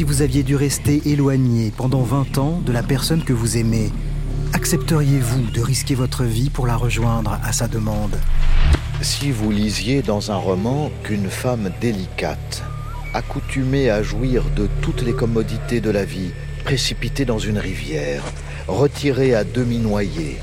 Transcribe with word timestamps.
si 0.00 0.04
vous 0.04 0.22
aviez 0.22 0.42
dû 0.42 0.56
rester 0.56 1.02
éloigné 1.04 1.70
pendant 1.76 2.00
20 2.00 2.38
ans 2.38 2.62
de 2.64 2.72
la 2.72 2.82
personne 2.82 3.22
que 3.22 3.34
vous 3.34 3.58
aimez, 3.58 3.92
accepteriez-vous 4.54 5.50
de 5.50 5.60
risquer 5.60 5.94
votre 5.94 6.24
vie 6.24 6.48
pour 6.48 6.66
la 6.66 6.74
rejoindre 6.74 7.38
à 7.44 7.52
sa 7.52 7.68
demande? 7.68 8.18
Si 9.02 9.30
vous 9.30 9.50
lisiez 9.50 10.00
dans 10.00 10.30
un 10.30 10.36
roman 10.36 10.90
qu'une 11.02 11.28
femme 11.28 11.70
délicate, 11.82 12.62
accoutumée 13.12 13.90
à 13.90 14.02
jouir 14.02 14.44
de 14.56 14.70
toutes 14.80 15.02
les 15.02 15.12
commodités 15.12 15.82
de 15.82 15.90
la 15.90 16.06
vie, 16.06 16.30
précipitée 16.64 17.26
dans 17.26 17.38
une 17.38 17.58
rivière, 17.58 18.22
retirée 18.68 19.34
à 19.34 19.44
demi 19.44 19.76
noyée, 19.76 20.38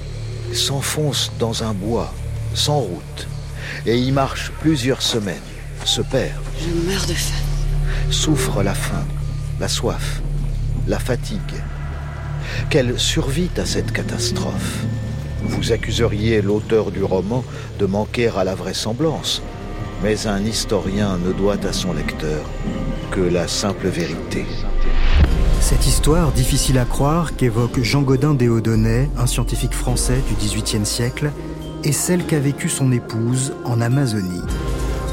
s'enfonce 0.54 1.32
dans 1.40 1.64
un 1.64 1.74
bois, 1.74 2.14
sans 2.54 2.78
route, 2.78 3.28
et 3.88 3.98
y 3.98 4.12
marche 4.12 4.52
plusieurs 4.62 5.02
semaines, 5.02 5.50
se 5.84 6.04
perd. 6.04 6.44
Je 6.62 6.88
meurs 6.88 7.08
de 7.08 7.14
faim. 7.16 7.44
Souffre 8.12 8.62
la 8.62 8.76
faim, 8.76 9.04
la 9.60 9.68
soif, 9.68 10.22
la 10.88 11.00
fatigue. 11.00 11.40
Qu'elle 12.70 12.98
survit 13.00 13.50
à 13.58 13.66
cette 13.66 13.92
catastrophe. 13.92 14.86
Vous 15.44 15.72
accuseriez 15.72 16.42
l'auteur 16.42 16.92
du 16.92 17.04
roman 17.04 17.44
de 17.80 17.86
manquer 17.86 18.30
à 18.30 18.44
la 18.44 18.56
vraisemblance, 18.56 19.42
mais 20.04 20.28
un 20.28 20.44
historien 20.44 21.18
ne 21.18 21.32
doit 21.34 21.66
à 21.66 21.74
son 21.74 21.94
lecteur 21.94 22.42
que 23.12 23.22
la 23.22 23.48
simple 23.48 23.88
vérité. 23.88 24.46
Cette 25.60 25.88
histoire 25.88 26.32
difficile 26.32 26.78
à 26.78 26.86
croire 26.86 27.36
qu'évoque 27.36 27.82
Jean 27.82 28.02
Godin 28.02 28.34
Déodonnet, 28.34 29.10
un 29.18 29.28
scientifique 29.28 29.74
français 29.74 30.22
du 30.28 30.36
XVIIIe 30.36 30.86
siècle, 30.86 31.32
est 31.84 31.92
celle 31.92 32.26
qu'a 32.26 32.40
vécue 32.40 32.70
son 32.70 32.92
épouse 32.92 33.54
en 33.66 33.82
Amazonie. 33.82 34.42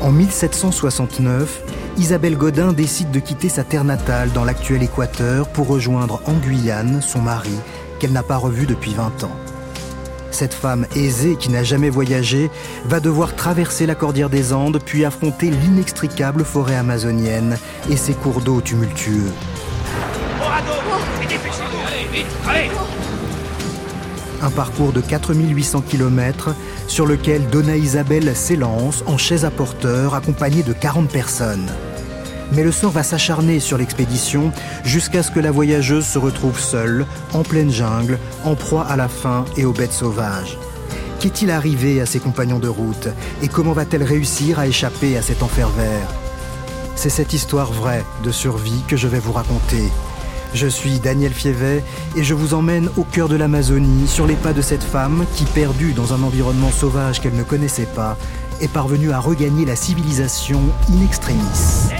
En 0.00 0.12
1769, 0.12 1.62
Isabelle 1.96 2.36
Godin 2.36 2.72
décide 2.72 3.12
de 3.12 3.20
quitter 3.20 3.48
sa 3.48 3.62
terre 3.62 3.84
natale 3.84 4.32
dans 4.32 4.44
l'actuel 4.44 4.82
Équateur 4.82 5.48
pour 5.48 5.68
rejoindre 5.68 6.20
en 6.26 6.32
Guyane 6.32 7.00
son 7.00 7.20
mari, 7.20 7.54
qu'elle 8.00 8.12
n'a 8.12 8.24
pas 8.24 8.36
revu 8.36 8.66
depuis 8.66 8.94
20 8.94 9.24
ans. 9.24 9.36
Cette 10.32 10.54
femme 10.54 10.86
aisée 10.96 11.36
qui 11.36 11.50
n'a 11.50 11.62
jamais 11.62 11.90
voyagé 11.90 12.50
va 12.84 12.98
devoir 12.98 13.36
traverser 13.36 13.86
la 13.86 13.94
cordillère 13.94 14.30
des 14.30 14.52
Andes 14.52 14.80
puis 14.84 15.04
affronter 15.04 15.50
l'inextricable 15.50 16.44
forêt 16.44 16.74
amazonienne 16.74 17.56
et 17.88 17.96
ses 17.96 18.14
cours 18.14 18.40
d'eau 18.40 18.60
tumultueux. 18.60 19.30
Un 24.44 24.50
parcours 24.50 24.92
de 24.92 25.00
4800 25.00 25.84
km 25.88 26.54
sur 26.86 27.06
lequel 27.06 27.48
Donna 27.48 27.78
Isabelle 27.78 28.36
s'élance 28.36 29.02
en 29.06 29.16
chaise 29.16 29.46
à 29.46 29.50
porteur 29.50 30.14
accompagnée 30.14 30.62
de 30.62 30.74
40 30.74 31.08
personnes. 31.08 31.66
Mais 32.52 32.62
le 32.62 32.70
sort 32.70 32.90
va 32.90 33.02
s'acharner 33.02 33.58
sur 33.58 33.78
l'expédition 33.78 34.52
jusqu'à 34.84 35.22
ce 35.22 35.30
que 35.30 35.40
la 35.40 35.50
voyageuse 35.50 36.04
se 36.04 36.18
retrouve 36.18 36.60
seule, 36.60 37.06
en 37.32 37.42
pleine 37.42 37.70
jungle, 37.70 38.18
en 38.44 38.54
proie 38.54 38.84
à 38.84 38.96
la 38.96 39.08
faim 39.08 39.46
et 39.56 39.64
aux 39.64 39.72
bêtes 39.72 39.94
sauvages. 39.94 40.58
Qu'est-il 41.20 41.50
arrivé 41.50 42.02
à 42.02 42.06
ses 42.06 42.20
compagnons 42.20 42.58
de 42.58 42.68
route 42.68 43.08
et 43.40 43.48
comment 43.48 43.72
va-t-elle 43.72 44.02
réussir 44.02 44.58
à 44.58 44.66
échapper 44.66 45.16
à 45.16 45.22
cet 45.22 45.42
enfer 45.42 45.70
vert? 45.70 46.08
C'est 46.96 47.08
cette 47.08 47.32
histoire 47.32 47.72
vraie 47.72 48.04
de 48.22 48.30
survie 48.30 48.82
que 48.88 48.98
je 48.98 49.08
vais 49.08 49.20
vous 49.20 49.32
raconter 49.32 49.90
je 50.54 50.66
suis 50.68 51.00
Daniel 51.00 51.32
Fievet 51.32 51.84
et 52.16 52.22
je 52.22 52.32
vous 52.32 52.54
emmène 52.54 52.88
au 52.96 53.04
cœur 53.04 53.28
de 53.28 53.36
l'Amazonie 53.36 54.06
sur 54.06 54.26
les 54.26 54.36
pas 54.36 54.52
de 54.52 54.62
cette 54.62 54.82
femme 54.82 55.26
qui, 55.34 55.44
perdue 55.44 55.92
dans 55.92 56.14
un 56.14 56.22
environnement 56.22 56.70
sauvage 56.70 57.20
qu'elle 57.20 57.34
ne 57.34 57.42
connaissait 57.42 57.88
pas, 57.94 58.16
est 58.60 58.72
parvenue 58.72 59.10
à 59.10 59.18
regagner 59.18 59.64
la 59.64 59.76
civilisation 59.76 60.60
in 60.90 61.04
extremis. 61.04 61.93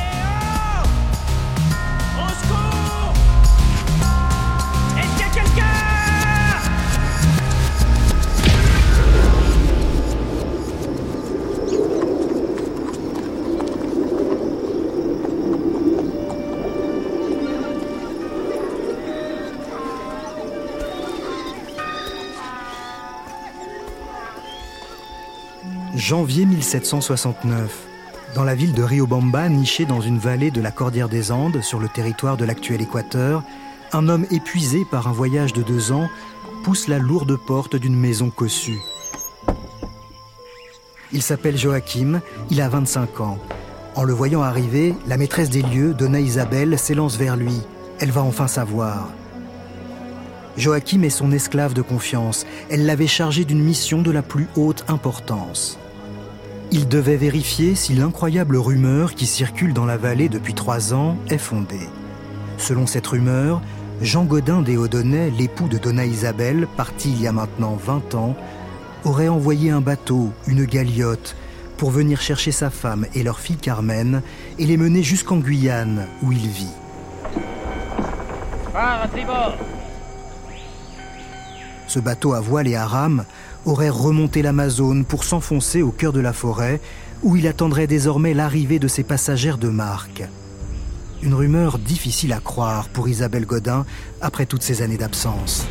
Janvier 26.05 26.45
1769. 26.45 27.87
Dans 28.35 28.45
la 28.45 28.55
ville 28.55 28.75
de 28.75 28.83
Riobamba, 28.83 29.49
nichée 29.49 29.87
dans 29.87 30.03
une 30.03 30.19
vallée 30.19 30.51
de 30.51 30.61
la 30.61 30.71
Cordillère 30.71 31.09
des 31.09 31.33
Andes, 31.33 31.63
sur 31.63 31.79
le 31.79 31.89
territoire 31.89 32.37
de 32.37 32.45
l'actuel 32.45 32.83
Équateur, 32.83 33.43
un 33.95 34.11
homme 34.11 34.27
épuisé 34.31 34.85
par 34.91 35.09
un 35.09 35.13
voyage 35.13 35.55
de 35.55 35.63
deux 35.63 35.93
ans 35.93 36.11
pousse 36.63 36.89
la 36.89 36.99
lourde 36.99 37.39
porte 37.47 37.77
d'une 37.77 37.99
maison 37.99 38.29
cossue. 38.29 38.83
Il 41.11 41.23
s'appelle 41.23 41.57
Joachim, 41.57 42.21
il 42.51 42.61
a 42.61 42.69
25 42.69 43.23
ans. 43.23 43.39
En 43.95 44.05
le 44.05 44.13
voyant 44.13 44.43
arriver, 44.43 44.95
la 45.07 45.17
maîtresse 45.17 45.49
des 45.49 45.63
lieux, 45.63 45.95
Donna 45.95 46.21
Isabelle, 46.21 46.79
s'élance 46.79 47.17
vers 47.17 47.39
lui. 47.39 47.63
Elle 47.99 48.11
va 48.11 48.21
enfin 48.21 48.47
savoir. 48.47 49.09
Joachim 50.59 51.01
est 51.01 51.09
son 51.09 51.33
esclave 51.33 51.73
de 51.73 51.81
confiance. 51.81 52.45
Elle 52.69 52.85
l'avait 52.85 53.07
chargé 53.07 53.47
d'une 53.47 53.65
mission 53.65 54.03
de 54.03 54.11
la 54.11 54.21
plus 54.21 54.49
haute 54.55 54.85
importance. 54.89 55.79
Il 56.73 56.89
devait 56.89 57.17
vérifier 57.17 57.75
si 57.75 57.95
l'incroyable 57.95 58.57
rumeur 58.57 59.15
qui 59.15 59.27
circule 59.27 59.73
dans 59.73 59.87
la 59.87 59.97
vallée 59.97 60.29
depuis 60.29 60.55
trois 60.55 60.93
ans 60.93 61.17
est 61.29 61.39
fondée. 61.39 61.89
Selon 62.59 62.87
cette 62.87 63.07
rumeur, 63.07 63.61
Jean 64.01 64.25
Godin 64.25 64.63
Déodonnet, 64.63 65.31
l'époux 65.31 65.69
de 65.69 65.79
Donna 65.79 66.05
Isabelle, 66.05 66.67
parti 66.77 67.13
il 67.13 67.23
y 67.23 67.27
a 67.27 67.33
maintenant 67.33 67.77
20 67.77 68.15
ans, 68.15 68.37
aurait 69.05 69.29
envoyé 69.29 69.71
un 69.71 69.81
bateau, 69.81 70.33
une 70.47 70.65
galiote, 70.65 71.37
pour 71.77 71.91
venir 71.91 72.21
chercher 72.21 72.53
sa 72.53 72.71
femme 72.71 73.07
et 73.15 73.23
leur 73.23 73.41
fille 73.41 73.57
Carmen 73.57 74.23
et 74.59 74.67
les 74.67 74.77
mener 74.77 75.03
jusqu'en 75.03 75.39
Guyane, 75.39 76.07
où 76.23 76.33
il 76.33 76.49
vit. 76.49 76.67
Ce 81.87 81.99
bateau 82.01 82.33
à 82.33 82.41
voile 82.41 82.67
et 82.67 82.77
à 82.77 82.87
rame 82.87 83.25
aurait 83.65 83.91
remonté 83.91 84.43
l'Amazone 84.43 85.05
pour 85.05 85.25
s'enfoncer 85.25 85.83
au 85.83 85.91
cœur 85.91 86.13
de 86.13 86.21
la 86.21 86.33
forêt, 86.33 86.81
où 87.23 87.37
il 87.37 87.47
attendrait 87.47 87.87
désormais 87.87 88.35
l'arrivée 88.35 88.79
de 88.79 88.89
ses 88.89 89.03
passagères 89.03 89.59
de 89.59 89.69
marque. 89.69 90.25
Une 91.23 91.35
rumeur 91.35 91.79
difficile 91.79 92.33
à 92.33 92.41
croire 92.41 92.89
pour 92.89 93.09
Isabelle 93.09 93.47
Godin 93.47 93.87
après 94.21 94.47
toutes 94.47 94.63
ces 94.63 94.83
années 94.83 94.99
d'absence. 94.99 95.67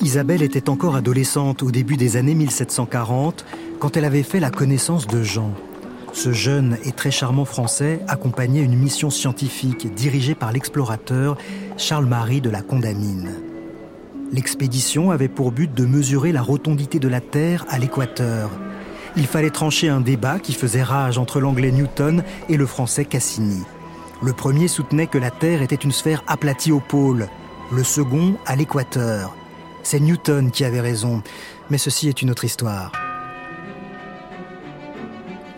Isabelle 0.00 0.42
était 0.42 0.70
encore 0.70 0.96
adolescente 0.96 1.62
au 1.62 1.70
début 1.70 1.96
des 1.96 2.16
années 2.16 2.34
1740 2.34 3.44
quand 3.78 3.96
elle 3.96 4.04
avait 4.04 4.22
fait 4.22 4.40
la 4.40 4.50
connaissance 4.50 5.06
de 5.06 5.22
Jean. 5.22 5.52
Ce 6.18 6.32
jeune 6.32 6.78
et 6.84 6.90
très 6.90 7.12
charmant 7.12 7.44
Français 7.44 8.00
accompagnait 8.08 8.64
une 8.64 8.76
mission 8.76 9.08
scientifique 9.08 9.94
dirigée 9.94 10.34
par 10.34 10.50
l'explorateur 10.50 11.36
Charles-Marie 11.76 12.40
de 12.40 12.50
la 12.50 12.60
Condamine. 12.60 13.30
L'expédition 14.32 15.12
avait 15.12 15.28
pour 15.28 15.52
but 15.52 15.72
de 15.72 15.86
mesurer 15.86 16.32
la 16.32 16.42
rotondité 16.42 16.98
de 16.98 17.06
la 17.06 17.20
Terre 17.20 17.64
à 17.68 17.78
l'équateur. 17.78 18.50
Il 19.14 19.28
fallait 19.28 19.50
trancher 19.50 19.90
un 19.90 20.00
débat 20.00 20.40
qui 20.40 20.54
faisait 20.54 20.82
rage 20.82 21.18
entre 21.18 21.38
l'anglais 21.38 21.70
Newton 21.70 22.24
et 22.48 22.56
le 22.56 22.66
français 22.66 23.04
Cassini. 23.04 23.62
Le 24.20 24.32
premier 24.32 24.66
soutenait 24.66 25.06
que 25.06 25.18
la 25.18 25.30
Terre 25.30 25.62
était 25.62 25.76
une 25.76 25.92
sphère 25.92 26.24
aplatie 26.26 26.72
au 26.72 26.80
pôle, 26.80 27.28
le 27.70 27.84
second 27.84 28.34
à 28.44 28.56
l'équateur. 28.56 29.36
C'est 29.84 30.00
Newton 30.00 30.50
qui 30.50 30.64
avait 30.64 30.80
raison, 30.80 31.22
mais 31.70 31.78
ceci 31.78 32.08
est 32.08 32.22
une 32.22 32.32
autre 32.32 32.44
histoire. 32.44 32.90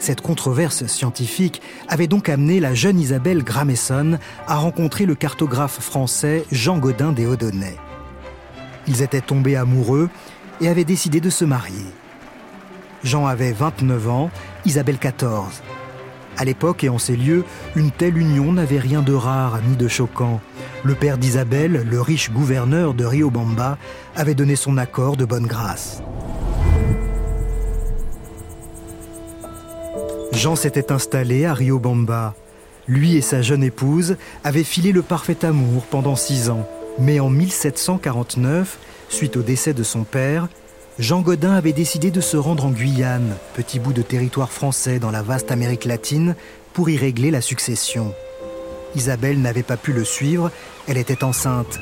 Cette 0.01 0.23
controverse 0.23 0.87
scientifique 0.87 1.61
avait 1.87 2.07
donc 2.07 2.31
amené 2.31 2.59
la 2.59 2.73
jeune 2.73 2.99
Isabelle 2.99 3.45
Gramesson 3.45 4.19
à 4.47 4.57
rencontrer 4.57 5.05
le 5.05 5.15
cartographe 5.15 5.79
français 5.79 6.47
Jean 6.51 6.79
Godin 6.79 7.13
des 7.13 7.27
Odonnais. 7.27 7.77
Ils 8.89 9.03
étaient 9.03 9.21
tombés 9.21 9.57
amoureux 9.57 10.09
et 10.63 10.69
avaient 10.69 10.85
décidé 10.85 11.21
de 11.21 11.29
se 11.29 11.45
marier. 11.45 11.85
Jean 13.05 13.27
avait 13.27 13.53
29 13.53 14.09
ans, 14.09 14.31
Isabelle 14.65 14.99
14. 14.99 15.63
À 16.39 16.45
l'époque 16.47 16.83
et 16.83 16.89
en 16.89 16.99
ces 16.99 17.17
lieux, 17.17 17.45
une 17.77 17.91
telle 17.91 18.17
union 18.17 18.55
n'avait 18.55 18.79
rien 18.79 19.03
de 19.03 19.13
rare 19.13 19.59
ni 19.69 19.77
de 19.77 19.87
choquant. 19.87 20.41
Le 20.83 20.95
père 20.95 21.19
d'Isabelle, 21.19 21.87
le 21.89 22.01
riche 22.01 22.31
gouverneur 22.31 22.95
de 22.95 23.05
Riobamba, 23.05 23.77
avait 24.17 24.35
donné 24.35 24.57
son 24.57 24.79
accord 24.79 25.19
de 25.19 25.27
bonne 25.27 25.47
grâce. 25.47 26.03
Jean 30.33 30.57
s'était 30.57 30.93
installé 30.93 31.45
à 31.45 31.55
Riobamba. 31.55 32.35
Lui 32.87 33.17
et 33.17 33.21
sa 33.21 33.43
jeune 33.43 33.63
épouse 33.63 34.17
avaient 34.45 34.65
filé 34.65 34.93
le 34.93 35.03
parfait 35.03 35.45
amour 35.45 35.85
pendant 35.85 36.17
six 36.17 36.51
ans. 36.51 36.69
Mais 36.99 37.21
en 37.21 37.31
1749, 37.31 38.79
suite 39.09 39.37
au 39.37 39.43
décès 39.43 39.75
de 39.75 39.83
son 39.83 40.05
père, 40.05 40.49
Jean 40.99 41.21
Godin 41.21 41.53
avait 41.53 41.73
décidé 41.73 42.11
de 42.11 42.21
se 42.21 42.37
rendre 42.37 42.67
en 42.67 42.71
Guyane, 42.71 43.37
petit 43.55 43.79
bout 43.79 43.93
de 43.93 44.03
territoire 44.03 44.53
français 44.53 44.99
dans 44.99 45.11
la 45.11 45.23
vaste 45.23 45.51
Amérique 45.51 45.85
latine, 45.85 46.37
pour 46.73 46.91
y 46.91 46.97
régler 46.97 47.31
la 47.31 47.41
succession. 47.41 48.15
Isabelle 48.95 49.41
n'avait 49.41 49.63
pas 49.63 49.77
pu 49.77 49.93
le 49.93 50.05
suivre, 50.05 50.51
elle 50.87 50.99
était 50.99 51.25
enceinte. 51.25 51.81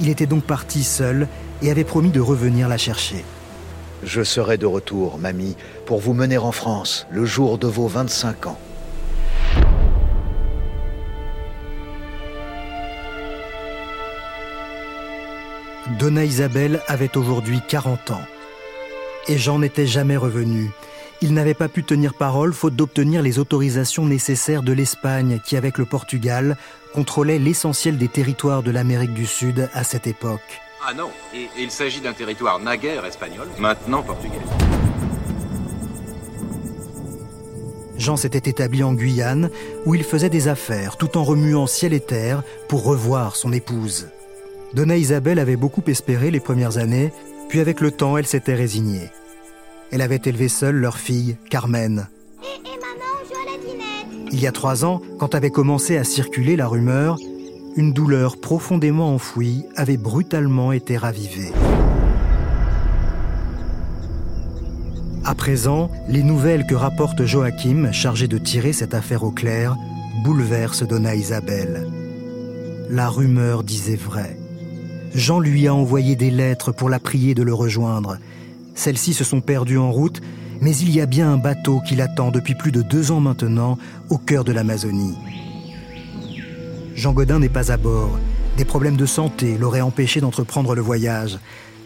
Il 0.00 0.08
était 0.08 0.26
donc 0.26 0.44
parti 0.44 0.82
seul 0.82 1.28
et 1.62 1.70
avait 1.70 1.84
promis 1.84 2.10
de 2.10 2.20
revenir 2.20 2.68
la 2.68 2.78
chercher. 2.78 3.24
Je 4.04 4.22
serai 4.22 4.58
de 4.58 4.66
retour, 4.66 5.18
mamie, 5.18 5.56
pour 5.86 6.00
vous 6.00 6.12
mener 6.12 6.38
en 6.38 6.50
France 6.50 7.06
le 7.10 7.24
jour 7.24 7.56
de 7.56 7.68
vos 7.68 7.86
25 7.86 8.46
ans. 8.46 8.58
Donna 15.98 16.24
Isabelle 16.24 16.80
avait 16.88 17.16
aujourd'hui 17.16 17.60
40 17.68 18.10
ans. 18.10 18.22
Et 19.28 19.38
Jean 19.38 19.60
n'était 19.60 19.86
jamais 19.86 20.16
revenu. 20.16 20.70
Il 21.20 21.32
n'avait 21.32 21.54
pas 21.54 21.68
pu 21.68 21.84
tenir 21.84 22.14
parole 22.14 22.52
faute 22.52 22.74
d'obtenir 22.74 23.22
les 23.22 23.38
autorisations 23.38 24.04
nécessaires 24.04 24.64
de 24.64 24.72
l'Espagne 24.72 25.38
qui, 25.44 25.56
avec 25.56 25.78
le 25.78 25.84
Portugal, 25.84 26.56
contrôlait 26.92 27.38
l'essentiel 27.38 27.98
des 27.98 28.08
territoires 28.08 28.64
de 28.64 28.72
l'Amérique 28.72 29.14
du 29.14 29.26
Sud 29.26 29.68
à 29.72 29.84
cette 29.84 30.08
époque. 30.08 30.60
Ah 30.84 30.94
non, 30.94 31.10
et, 31.32 31.48
il 31.56 31.70
s'agit 31.70 32.00
d'un 32.00 32.12
territoire 32.12 32.58
naguère 32.58 33.04
espagnol, 33.04 33.46
maintenant 33.56 34.02
portugais. 34.02 34.40
Jean 37.96 38.16
s'était 38.16 38.50
établi 38.50 38.82
en 38.82 38.92
Guyane, 38.92 39.48
où 39.86 39.94
il 39.94 40.02
faisait 40.02 40.28
des 40.28 40.48
affaires, 40.48 40.96
tout 40.96 41.16
en 41.16 41.22
remuant 41.22 41.68
ciel 41.68 41.92
et 41.92 42.00
terre 42.00 42.42
pour 42.68 42.82
revoir 42.82 43.36
son 43.36 43.52
épouse. 43.52 44.08
Donna 44.74 44.96
Isabelle 44.96 45.38
avait 45.38 45.54
beaucoup 45.54 45.84
espéré 45.86 46.32
les 46.32 46.40
premières 46.40 46.78
années, 46.78 47.12
puis 47.48 47.60
avec 47.60 47.80
le 47.80 47.92
temps, 47.92 48.16
elle 48.16 48.26
s'était 48.26 48.56
résignée. 48.56 49.10
Elle 49.92 50.02
avait 50.02 50.22
élevé 50.24 50.48
seule 50.48 50.74
leur 50.76 50.98
fille, 50.98 51.36
Carmen. 51.48 52.08
Il 54.32 54.40
y 54.40 54.48
a 54.48 54.52
trois 54.52 54.84
ans, 54.84 55.00
quand 55.20 55.36
avait 55.36 55.50
commencé 55.50 55.96
à 55.96 56.02
circuler 56.02 56.56
la 56.56 56.66
rumeur, 56.66 57.18
une 57.76 57.92
douleur 57.92 58.36
profondément 58.36 59.14
enfouie 59.14 59.64
avait 59.76 59.96
brutalement 59.96 60.72
été 60.72 60.96
ravivée. 60.96 61.52
À 65.24 65.34
présent, 65.34 65.90
les 66.08 66.22
nouvelles 66.22 66.66
que 66.66 66.74
rapporte 66.74 67.24
Joachim, 67.24 67.90
chargé 67.92 68.28
de 68.28 68.38
tirer 68.38 68.72
cette 68.72 68.94
affaire 68.94 69.22
au 69.22 69.30
clair, 69.30 69.76
bouleversent 70.24 70.86
Donna 70.86 71.14
Isabelle. 71.14 71.88
La 72.90 73.08
rumeur 73.08 73.62
disait 73.62 73.96
vrai. 73.96 74.36
Jean 75.14 75.40
lui 75.40 75.66
a 75.66 75.74
envoyé 75.74 76.16
des 76.16 76.30
lettres 76.30 76.72
pour 76.72 76.90
la 76.90 76.98
prier 76.98 77.34
de 77.34 77.42
le 77.42 77.54
rejoindre. 77.54 78.18
Celles-ci 78.74 79.14
se 79.14 79.24
sont 79.24 79.40
perdues 79.40 79.78
en 79.78 79.92
route, 79.92 80.20
mais 80.60 80.76
il 80.76 80.90
y 80.90 81.00
a 81.00 81.06
bien 81.06 81.32
un 81.32 81.38
bateau 81.38 81.80
qui 81.86 81.96
l'attend 81.96 82.30
depuis 82.30 82.54
plus 82.54 82.72
de 82.72 82.82
deux 82.82 83.12
ans 83.12 83.20
maintenant 83.20 83.78
au 84.10 84.18
cœur 84.18 84.44
de 84.44 84.52
l'Amazonie. 84.52 85.16
Jean 87.02 87.14
Godin 87.14 87.40
n'est 87.40 87.48
pas 87.48 87.72
à 87.72 87.76
bord. 87.76 88.16
Des 88.56 88.64
problèmes 88.64 88.96
de 88.96 89.06
santé 89.06 89.58
l'auraient 89.58 89.80
empêché 89.80 90.20
d'entreprendre 90.20 90.76
le 90.76 90.82
voyage. 90.82 91.40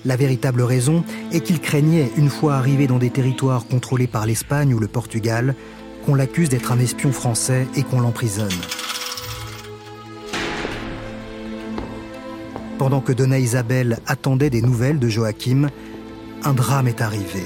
La 0.04 0.14
véritable 0.14 0.60
raison 0.60 1.04
est 1.32 1.40
qu'il 1.40 1.58
craignait, 1.58 2.10
une 2.18 2.28
fois 2.28 2.56
arrivé 2.56 2.86
dans 2.86 2.98
des 2.98 3.08
territoires 3.08 3.66
contrôlés 3.66 4.08
par 4.08 4.26
l'Espagne 4.26 4.74
ou 4.74 4.78
le 4.78 4.88
Portugal, 4.88 5.54
qu'on 6.04 6.14
l'accuse 6.14 6.50
d'être 6.50 6.70
un 6.70 6.78
espion 6.78 7.12
français 7.12 7.66
et 7.76 7.82
qu'on 7.82 8.00
l'emprisonne. 8.00 8.50
Pendant 12.76 13.00
que 13.00 13.14
Donna 13.14 13.38
Isabelle 13.38 14.00
attendait 14.06 14.50
des 14.50 14.60
nouvelles 14.60 14.98
de 14.98 15.08
Joachim, 15.08 15.70
un 16.44 16.52
drame 16.52 16.88
est 16.88 17.00
arrivé. 17.00 17.42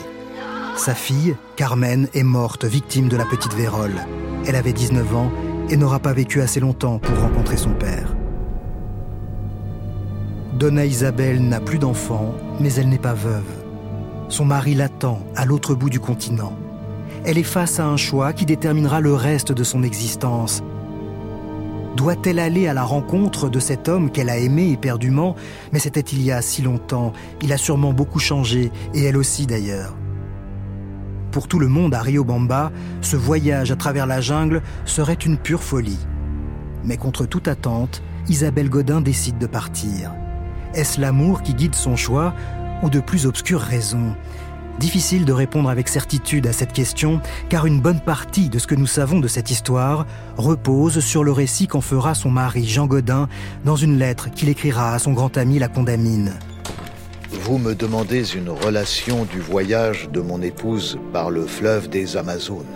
Sa 0.77 0.97
fille, 0.97 1.37
Carmen, 1.55 2.09
est 2.15 2.25
morte, 2.25 2.65
victime 2.65 3.09
de 3.09 3.17
la 3.17 3.27
petite 3.27 3.55
vérole. 3.55 3.95
Elle 4.45 4.57
avait 4.57 4.73
19 4.73 5.15
ans 5.15 5.31
et 5.71 5.77
n'aura 5.77 6.01
pas 6.01 6.13
vécu 6.13 6.43
assez 6.43 6.61
longtemps 6.61 6.99
pour 6.99 7.19
rencontrer 7.19 7.57
son 7.57 7.71
père. 7.71 8.15
Donna 10.59 10.85
Isabelle 10.85 11.41
n'a 11.41 11.61
plus 11.61 11.79
d'enfant, 11.79 12.35
mais 12.59 12.73
elle 12.75 12.89
n'est 12.89 12.99
pas 12.99 13.15
veuve. 13.15 13.49
Son 14.29 14.45
mari 14.45 14.75
l'attend 14.75 15.21
à 15.37 15.47
l'autre 15.47 15.75
bout 15.75 15.89
du 15.89 16.01
continent. 16.01 16.53
Elle 17.25 17.39
est 17.39 17.43
face 17.43 17.81
à 17.81 17.87
un 17.87 17.97
choix 17.97 18.33
qui 18.33 18.47
déterminera 18.47 19.01
le 19.01 19.15
reste 19.15 19.53
de 19.53 19.65
son 19.65 19.83
existence. 19.83 20.63
Doit-elle 21.97 22.39
aller 22.39 22.67
à 22.67 22.75
la 22.75 22.85
rencontre 22.85 23.49
de 23.49 23.59
cet 23.59 23.89
homme 23.89 24.11
qu'elle 24.11 24.31
a 24.31 24.39
aimé 24.39 24.71
éperdument? 24.71 25.35
Mais 25.73 25.79
c'était 25.79 26.01
il 26.01 26.23
y 26.23 26.33
a 26.33 26.43
si 26.43 26.63
longtemps. 26.63 27.13
Il 27.43 27.53
a 27.53 27.57
sûrement 27.57 27.93
beaucoup 27.93 28.19
changé, 28.19 28.71
et 28.95 29.05
elle 29.05 29.17
aussi 29.17 29.47
d'ailleurs. 29.47 29.95
Pour 31.33 31.47
tout 31.47 31.61
le 31.61 31.69
monde 31.69 31.95
à 31.95 32.03
Riobamba, 32.03 32.73
ce 33.03 33.17
voyage 33.17 33.71
à 33.71 33.77
travers 33.77 34.07
la 34.07 34.21
jungle 34.21 34.63
serait 34.85 35.15
une 35.15 35.39
pure 35.39 35.63
folie. 35.63 36.07
Mais 36.85 36.97
contre 36.97 37.25
toute 37.25 37.47
attente, 37.47 38.03
Isabelle 38.29 38.69
Godin 38.69 39.01
décide 39.01 39.39
de 39.39 39.47
partir. 39.47 40.13
Est-ce 40.75 41.01
l'amour 41.01 41.43
qui 41.43 41.55
guide 41.55 41.75
son 41.75 41.95
choix 41.95 42.35
ou 42.83 42.91
de 42.91 43.01
plus 43.01 43.27
obscures 43.27 43.61
raisons? 43.61 44.17
Difficile 44.81 45.25
de 45.25 45.33
répondre 45.33 45.69
avec 45.69 45.89
certitude 45.89 46.47
à 46.47 46.53
cette 46.53 46.73
question, 46.73 47.21
car 47.49 47.67
une 47.67 47.81
bonne 47.81 48.01
partie 48.01 48.49
de 48.49 48.59
ce 48.59 48.67
que 48.67 48.75
nous 48.75 48.87
savons 48.87 49.21
de 49.21 49.29
cette 49.29 49.51
histoire 49.51 50.07
repose 50.37 51.01
sur 51.01 51.23
le 51.23 51.33
récit 51.33 51.67
qu'en 51.67 51.81
fera 51.81 52.15
son 52.15 52.31
mari 52.31 52.67
Jean 52.67 52.87
Godin 52.87 53.29
dans 53.65 53.77
une 53.77 53.99
lettre 53.99 54.31
qu'il 54.31 54.49
écrira 54.49 54.95
à 54.95 54.99
son 54.99 55.13
grand 55.13 55.37
ami 55.37 55.59
la 55.59 55.69
Condamine. 55.69 56.33
Vous 57.33 57.59
me 57.59 57.77
demandez 57.77 58.35
une 58.35 58.51
relation 58.51 59.25
du 59.25 59.39
voyage 59.39 60.11
de 60.11 60.21
mon 60.21 60.43
épouse 60.43 60.99
par 61.13 61.31
le 61.31 61.47
fleuve 61.47 61.89
des 61.89 62.17
Amazones. 62.17 62.67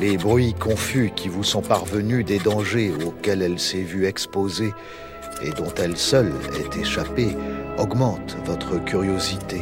Les 0.00 0.16
bruits 0.16 0.54
confus 0.54 1.12
qui 1.14 1.28
vous 1.28 1.44
sont 1.44 1.60
parvenus 1.60 2.24
des 2.24 2.38
dangers 2.38 2.90
auxquels 3.04 3.42
elle 3.42 3.58
s'est 3.58 3.82
vue 3.82 4.06
exposée 4.06 4.72
et 5.44 5.50
dont 5.50 5.72
elle 5.76 5.98
seule 5.98 6.32
est 6.58 6.80
échappée 6.80 7.36
augmentent 7.78 8.36
votre 8.46 8.82
curiosité. 8.82 9.60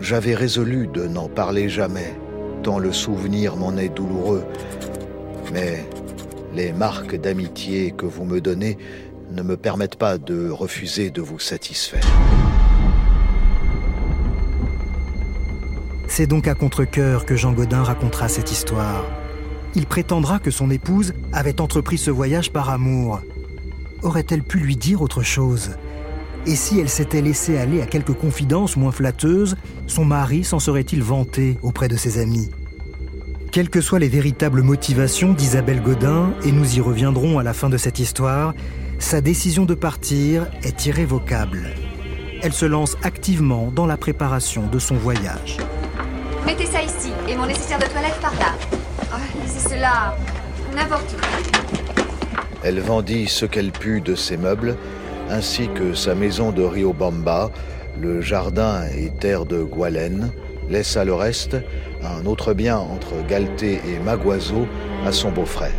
J'avais 0.00 0.34
résolu 0.34 0.86
de 0.86 1.06
n'en 1.06 1.28
parler 1.28 1.68
jamais, 1.68 2.16
tant 2.62 2.78
le 2.78 2.92
souvenir 2.92 3.56
m'en 3.56 3.76
est 3.76 3.94
douloureux. 3.94 4.44
Mais 5.52 5.84
les 6.54 6.72
marques 6.72 7.16
d'amitié 7.16 7.90
que 7.90 8.06
vous 8.06 8.24
me 8.24 8.40
donnez 8.40 8.78
ne 9.30 9.42
me 9.42 9.56
permettent 9.56 9.96
pas 9.96 10.16
de 10.16 10.48
refuser 10.48 11.10
de 11.10 11.20
vous 11.20 11.38
satisfaire. 11.38 12.06
C'est 16.16 16.26
donc 16.26 16.48
à 16.48 16.54
contre-coeur 16.54 17.26
que 17.26 17.36
Jean 17.36 17.52
Godin 17.52 17.82
racontera 17.82 18.28
cette 18.28 18.50
histoire. 18.50 19.04
Il 19.74 19.84
prétendra 19.84 20.38
que 20.38 20.50
son 20.50 20.70
épouse 20.70 21.12
avait 21.30 21.60
entrepris 21.60 21.98
ce 21.98 22.10
voyage 22.10 22.50
par 22.52 22.70
amour. 22.70 23.20
Aurait-elle 24.02 24.42
pu 24.42 24.56
lui 24.56 24.76
dire 24.76 25.02
autre 25.02 25.22
chose? 25.22 25.72
Et 26.46 26.56
si 26.56 26.80
elle 26.80 26.88
s'était 26.88 27.20
laissée 27.20 27.58
aller 27.58 27.82
à 27.82 27.86
quelques 27.86 28.14
confidences 28.14 28.78
moins 28.78 28.92
flatteuses, 28.92 29.56
son 29.86 30.06
mari 30.06 30.42
s'en 30.42 30.58
serait-il 30.58 31.02
vanté 31.02 31.58
auprès 31.60 31.88
de 31.88 31.98
ses 31.98 32.18
amis? 32.18 32.48
Quelles 33.52 33.68
que 33.68 33.82
soient 33.82 33.98
les 33.98 34.08
véritables 34.08 34.62
motivations 34.62 35.34
d'Isabelle 35.34 35.82
Godin, 35.82 36.32
et 36.44 36.50
nous 36.50 36.78
y 36.78 36.80
reviendrons 36.80 37.38
à 37.38 37.42
la 37.42 37.52
fin 37.52 37.68
de 37.68 37.76
cette 37.76 37.98
histoire, 37.98 38.54
sa 38.98 39.20
décision 39.20 39.66
de 39.66 39.74
partir 39.74 40.46
est 40.62 40.86
irrévocable. 40.86 41.74
Elle 42.40 42.54
se 42.54 42.64
lance 42.64 42.96
activement 43.02 43.70
dans 43.70 43.84
la 43.84 43.98
préparation 43.98 44.66
de 44.66 44.78
son 44.78 44.94
voyage. 44.94 45.58
Mettez 46.46 46.66
ça 46.66 46.80
ici, 46.80 47.12
et 47.28 47.34
mon 47.34 47.44
nécessaire 47.44 47.80
de 47.80 47.86
toilette 47.86 48.20
par 48.22 48.32
là. 48.34 48.54
Oh, 49.12 49.16
cela 49.68 50.16
n'importe 50.76 51.12
où. 51.12 51.16
Elle 52.62 52.78
vendit 52.78 53.26
ce 53.26 53.46
qu'elle 53.46 53.72
put 53.72 54.00
de 54.00 54.14
ses 54.14 54.36
meubles, 54.36 54.76
ainsi 55.28 55.68
que 55.74 55.92
sa 55.94 56.14
maison 56.14 56.52
de 56.52 56.62
Riobamba, 56.62 57.50
le 58.00 58.20
jardin 58.20 58.84
et 58.96 59.10
terre 59.10 59.44
de 59.44 59.60
Gualen, 59.60 60.30
laissa 60.70 61.04
le 61.04 61.14
reste, 61.14 61.56
un 62.04 62.24
autre 62.26 62.54
bien 62.54 62.78
entre 62.78 63.26
Galté 63.26 63.80
et 63.84 63.98
Maguazo, 63.98 64.68
à 65.04 65.10
son 65.10 65.32
beau-frère. 65.32 65.72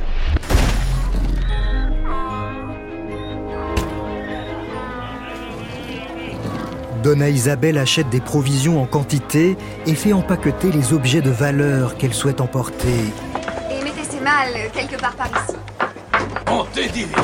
Donna 7.08 7.30
Isabelle 7.30 7.78
achète 7.78 8.10
des 8.10 8.20
provisions 8.20 8.82
en 8.82 8.86
quantité 8.86 9.56
et 9.86 9.96
fait 9.96 10.12
empaqueter 10.12 10.74
les 10.74 10.92
objets 10.92 11.22
de 11.22 11.30
valeur 11.30 11.96
qu'elle 11.96 12.14
souhaite 12.14 12.42
emporter. 12.42 13.00
Et 13.72 13.82
mettez 13.82 14.04
ces 14.04 14.20
malles 14.20 14.70
quelque 14.74 15.00
part 15.00 15.16
par 15.16 15.28
ici. 15.28 15.56
Bonté 16.46 16.90
divine 16.90 17.16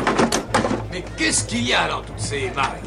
Mais 0.89 1.03
qu'est-ce 1.17 1.43
qu'il 1.43 1.67
y 1.67 1.73
a 1.73 1.89
dans 1.89 1.99
toutes 1.99 2.17
ces 2.17 2.49
malles 2.55 2.79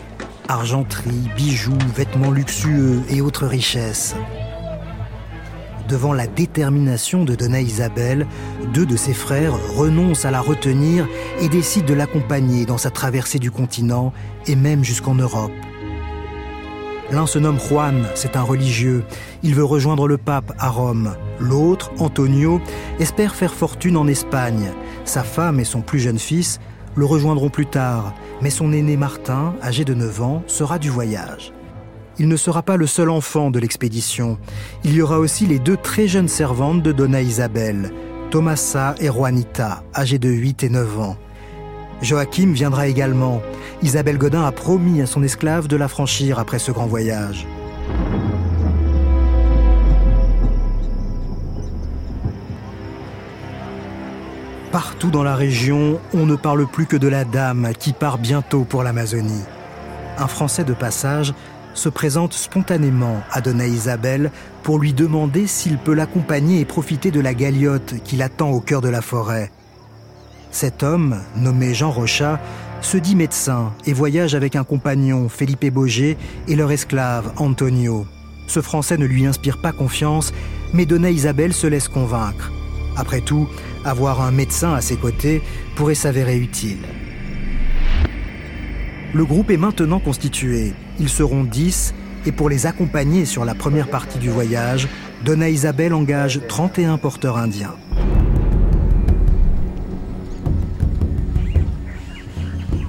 Argenterie, 0.49 1.29
bijoux, 1.37 1.77
vêtements 1.95 2.31
luxueux 2.31 3.03
et 3.11 3.21
autres 3.21 3.47
richesses. 3.47 4.15
Devant 5.91 6.15
la 6.15 6.27
détermination 6.27 7.25
de 7.25 7.35
Donna 7.35 7.61
Isabelle, 7.61 8.27
deux 8.73 8.87
de 8.87 8.97
ses 8.97 9.13
frères 9.13 9.53
renoncent 9.77 10.25
à 10.25 10.31
la 10.31 10.41
retenir 10.41 11.07
et 11.43 11.51
décident 11.51 11.89
de 11.89 11.93
l'accompagner 11.93 12.65
dans 12.65 12.79
sa 12.79 12.91
traversée 12.91 13.39
du 13.39 13.51
continent 13.51 14.15
et 14.47 14.57
même 14.57 14.83
jusqu'en 14.83 15.15
Europe. 15.15 15.53
L'un 17.11 17.27
se 17.27 17.39
nomme 17.39 17.61
Juan, 17.61 18.07
c'est 18.15 18.37
un 18.37 18.43
religieux. 18.43 19.05
Il 19.43 19.55
veut 19.55 19.65
rejoindre 19.65 20.09
le 20.09 20.19
pape 20.19 20.53
à 20.59 20.69
Rome. 20.69 21.15
L'autre, 21.39 21.93
Antonio, 21.99 22.61
espère 22.99 23.37
faire 23.37 23.55
fortune 23.55 23.97
en 23.97 24.09
Espagne. 24.09 24.73
Sa 25.05 25.23
femme 25.23 25.61
et 25.61 25.65
son 25.65 25.83
plus 25.83 26.01
jeune 26.01 26.19
fils 26.19 26.59
le 26.97 27.05
rejoindront 27.05 27.51
plus 27.51 27.67
tard, 27.67 28.15
mais 28.41 28.51
son 28.51 28.73
aîné 28.73 28.97
Martin, 28.97 29.55
âgé 29.63 29.85
de 29.85 29.95
9 29.95 30.23
ans, 30.23 30.43
sera 30.47 30.79
du 30.79 30.89
voyage. 30.89 31.53
Il 32.19 32.27
ne 32.27 32.37
sera 32.37 32.63
pas 32.63 32.77
le 32.77 32.87
seul 32.87 33.11
enfant 33.11 33.51
de 33.51 33.59
l'expédition. 33.59 34.39
Il 34.83 34.95
y 34.95 35.03
aura 35.03 35.19
aussi 35.19 35.47
les 35.47 35.59
deux 35.59 35.77
très 35.77 36.09
jeunes 36.09 36.29
servantes 36.29 36.83
de 36.83 36.93
Donna 36.93 37.21
Isabelle, 37.21 37.93
Tomasa 38.31 38.95
et 38.99 39.09
Juanita, 39.09 39.85
âgées 39.95 40.19
de 40.19 40.31
8 40.31 40.65
et 40.65 40.71
9 40.71 41.01
ans. 41.01 41.17
Joachim 42.03 42.53
viendra 42.53 42.89
également. 42.89 43.41
Isabelle 43.83 44.19
Godin 44.19 44.45
a 44.45 44.53
promis 44.53 45.01
à 45.01 45.07
son 45.07 45.23
esclave 45.23 45.67
de 45.67 45.77
la 45.77 45.89
franchir 45.89 46.39
après 46.39 46.59
ce 46.59 46.71
grand 46.71 46.87
voyage. 46.87 47.47
Partout 54.73 55.11
dans 55.11 55.23
la 55.23 55.35
région, 55.35 55.99
on 56.13 56.27
ne 56.27 56.37
parle 56.37 56.67
plus 56.67 56.85
que 56.85 56.97
de 56.97 57.09
la 57.09 57.25
dame 57.25 57.73
qui 57.79 57.95
part 57.95 58.19
bientôt 58.19 58.65
pour 58.65 58.83
l'Amazonie. 58.83 59.45
Un 60.19 60.27
Français 60.27 60.65
de 60.65 60.75
passage 60.75 61.33
se 61.73 61.89
présente 61.89 62.35
spontanément 62.35 63.23
à 63.31 63.41
Donna 63.41 63.67
Isabelle 63.67 64.31
pour 64.63 64.79
lui 64.79 64.93
demander 64.93 65.47
s'il 65.47 65.79
peut 65.79 65.95
l'accompagner 65.95 66.61
et 66.61 66.65
profiter 66.67 67.11
de 67.11 67.21
la 67.21 67.33
galiote 67.33 67.95
qui 68.05 68.17
l'attend 68.17 68.51
au 68.51 68.61
cœur 68.61 68.83
de 68.83 68.89
la 68.89 69.03
forêt. 69.03 69.51
Cet 70.59 70.83
homme, 70.83 71.21
nommé 71.37 71.75
Jean 71.75 71.91
Rochat, 71.91 72.41
se 72.81 72.97
dit 72.97 73.15
médecin 73.15 73.75
et 73.85 73.93
voyage 73.93 74.35
avec 74.35 74.57
un 74.57 74.65
compagnon, 74.65 75.29
Felipe 75.29 75.71
Boger, 75.71 76.17
et 76.49 76.57
leur 76.57 76.73
esclave, 76.73 77.31
Antonio. 77.37 78.07
Ce 78.47 78.63
Français 78.63 78.97
ne 78.97 79.05
lui 79.05 79.27
inspire 79.27 79.61
pas 79.61 79.73
confiance, 79.73 80.33
mais 80.73 80.87
Donna 80.87 81.11
Isabelle 81.11 81.53
se 81.53 81.67
laisse 81.67 81.89
convaincre. 81.89 82.51
Après 82.97 83.21
tout, 83.21 83.47
avoir 83.85 84.23
un 84.23 84.31
médecin 84.31 84.73
à 84.73 84.81
ses 84.81 84.97
côtés 84.97 85.43
pourrait 85.75 85.95
s'avérer 85.95 86.39
utile. 86.39 86.87
Le 89.13 89.27
groupe 89.27 89.51
est 89.51 89.59
maintenant 89.59 90.01
constitué. 90.01 90.73
Ils 90.99 91.11
seront 91.11 91.45
10 91.45 91.93
et 92.25 92.33
pour 92.33 92.49
les 92.49 92.65
accompagner 92.65 93.27
sur 93.27 93.45
la 93.45 93.55
première 93.55 93.91
partie 93.91 94.19
du 94.19 94.31
voyage, 94.31 94.89
Donna 95.23 95.51
Isabelle 95.51 95.93
engage 95.93 96.41
31 96.49 96.97
porteurs 96.97 97.37
indiens. 97.37 97.75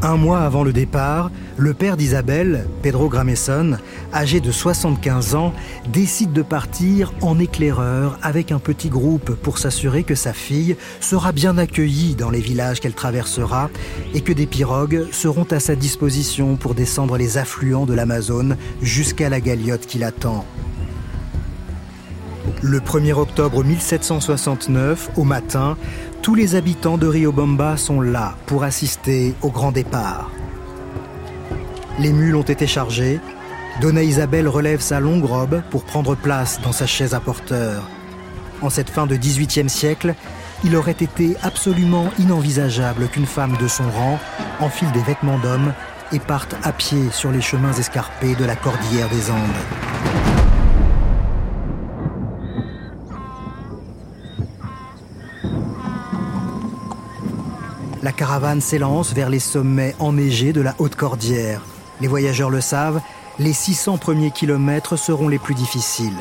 Un 0.04 0.16
mois 0.16 0.42
avant 0.42 0.64
le 0.64 0.74
départ, 0.74 1.32
le 1.58 1.74
père 1.74 1.98
d'Isabelle, 1.98 2.68
Pedro 2.84 3.10
Grameson, 3.10 3.78
âgé 4.14 4.40
de 4.40 4.52
75 4.52 5.34
ans, 5.34 5.54
décide 5.92 6.34
de 6.34 6.44
partir 6.44 7.14
en 7.22 7.40
éclaireur 7.40 8.20
avec 8.22 8.52
un 8.52 8.60
petit 8.60 8.90
groupe 8.90 9.34
pour 9.34 9.58
s'assurer 9.58 10.04
que 10.04 10.14
sa 10.14 10.34
fille 10.34 10.76
sera 11.02 11.32
bien 11.32 11.58
accueillie 11.58 12.14
dans 12.14 12.30
les 12.30 12.42
villages 12.42 12.80
qu'elle 12.80 12.94
traversera 12.94 13.72
et 14.14 14.22
que 14.22 14.34
des 14.34 14.46
pirogues 14.46 15.08
seront 15.12 15.48
à 15.50 15.60
sa 15.60 15.76
disposition 15.76 16.58
pour 16.58 16.76
descendre 16.76 17.18
les 17.18 17.40
affluents 17.40 17.88
de 17.88 17.96
l'Amazone 17.96 18.56
jusqu'à 18.84 19.30
la 19.30 19.42
galiote 19.42 19.88
qui 19.88 19.98
l'attend. 19.98 20.46
Le 22.62 22.80
1er 22.80 23.14
octobre 23.14 23.64
1769, 23.64 25.12
au 25.16 25.24
matin, 25.24 25.78
tous 26.22 26.34
les 26.34 26.56
habitants 26.56 26.98
de 26.98 27.08
Riobamba 27.08 27.78
sont 27.78 28.02
là 28.02 28.36
pour 28.46 28.64
assister 28.64 29.36
au 29.42 29.50
grand 29.50 29.72
départ. 29.72 30.32
Les 32.00 32.12
mules 32.12 32.36
ont 32.36 32.42
été 32.42 32.68
chargées. 32.68 33.20
Donna 33.82 34.04
Isabelle 34.04 34.48
relève 34.48 34.82
sa 34.82 35.00
longue 35.00 35.26
robe 35.26 35.62
pour 35.70 35.84
prendre 35.84 36.16
place 36.16 36.60
dans 36.62 36.72
sa 36.72 36.88
chaise 36.88 37.14
à 37.14 37.20
porteur. 37.20 37.84
En 38.62 38.70
cette 38.70 38.90
fin 38.90 39.06
de 39.06 39.16
XVIIIe 39.16 39.70
siècle, 39.70 40.16
il 40.64 40.76
aurait 40.76 40.92
été 40.92 41.36
absolument 41.44 42.10
inenvisageable 42.18 43.08
qu'une 43.08 43.28
femme 43.28 43.56
de 43.60 43.68
son 43.68 43.90
rang 43.90 44.20
enfile 44.60 44.92
des 44.94 45.02
vêtements 45.02 45.38
d'homme 45.38 45.74
et 46.12 46.20
parte 46.20 46.56
à 46.64 46.72
pied 46.72 47.12
sur 47.12 47.32
les 47.32 47.42
chemins 47.42 47.74
escarpés 47.74 48.36
de 48.36 48.46
la 48.46 48.56
cordillère 48.56 49.10
des 49.10 49.30
Andes. 49.30 50.37
Caravane 58.18 58.62
s'élance 58.62 59.14
vers 59.14 59.30
les 59.30 59.40
sommets 59.40 59.96
enneigés 60.00 60.52
de 60.52 60.60
la 60.60 60.74
haute 60.80 60.96
cordillère. 60.96 61.62
Les 62.02 62.08
voyageurs 62.08 62.50
le 62.50 62.62
savent, 62.62 63.00
les 63.38 63.54
600 63.54 64.00
premiers 64.00 64.32
kilomètres 64.32 64.98
seront 64.98 65.28
les 65.28 65.38
plus 65.38 65.54
difficiles. 65.54 66.18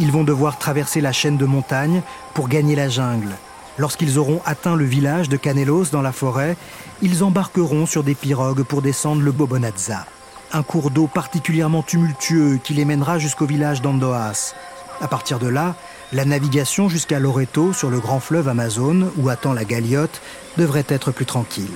Ils 0.00 0.10
vont 0.10 0.24
devoir 0.24 0.58
traverser 0.58 1.00
la 1.00 1.12
chaîne 1.12 1.36
de 1.36 1.46
montagnes 1.46 2.02
pour 2.34 2.48
gagner 2.48 2.74
la 2.74 2.88
jungle. 2.88 3.30
Lorsqu'ils 3.78 4.18
auront 4.18 4.40
atteint 4.44 4.74
le 4.74 4.84
village 4.84 5.28
de 5.28 5.36
Canelos 5.36 5.86
dans 5.92 6.02
la 6.02 6.10
forêt, 6.10 6.56
ils 7.00 7.22
embarqueront 7.22 7.86
sur 7.86 8.02
des 8.02 8.16
pirogues 8.16 8.64
pour 8.64 8.82
descendre 8.82 9.22
le 9.22 9.30
Bobonazza, 9.30 10.04
un 10.52 10.64
cours 10.64 10.90
d'eau 10.90 11.06
particulièrement 11.06 11.82
tumultueux 11.82 12.58
qui 12.62 12.74
les 12.74 12.84
mènera 12.84 13.20
jusqu'au 13.20 13.46
village 13.46 13.82
d'Andoas. 13.82 14.54
À 15.00 15.06
partir 15.06 15.38
de 15.38 15.46
là, 15.46 15.76
la 16.12 16.24
navigation 16.24 16.88
jusqu'à 16.88 17.18
Loreto 17.18 17.72
sur 17.72 17.90
le 17.90 17.98
grand 17.98 18.20
fleuve 18.20 18.48
Amazon, 18.48 19.10
où 19.16 19.28
attend 19.28 19.52
la 19.52 19.64
galiote, 19.64 20.20
devrait 20.58 20.84
être 20.88 21.10
plus 21.10 21.26
tranquille. 21.26 21.70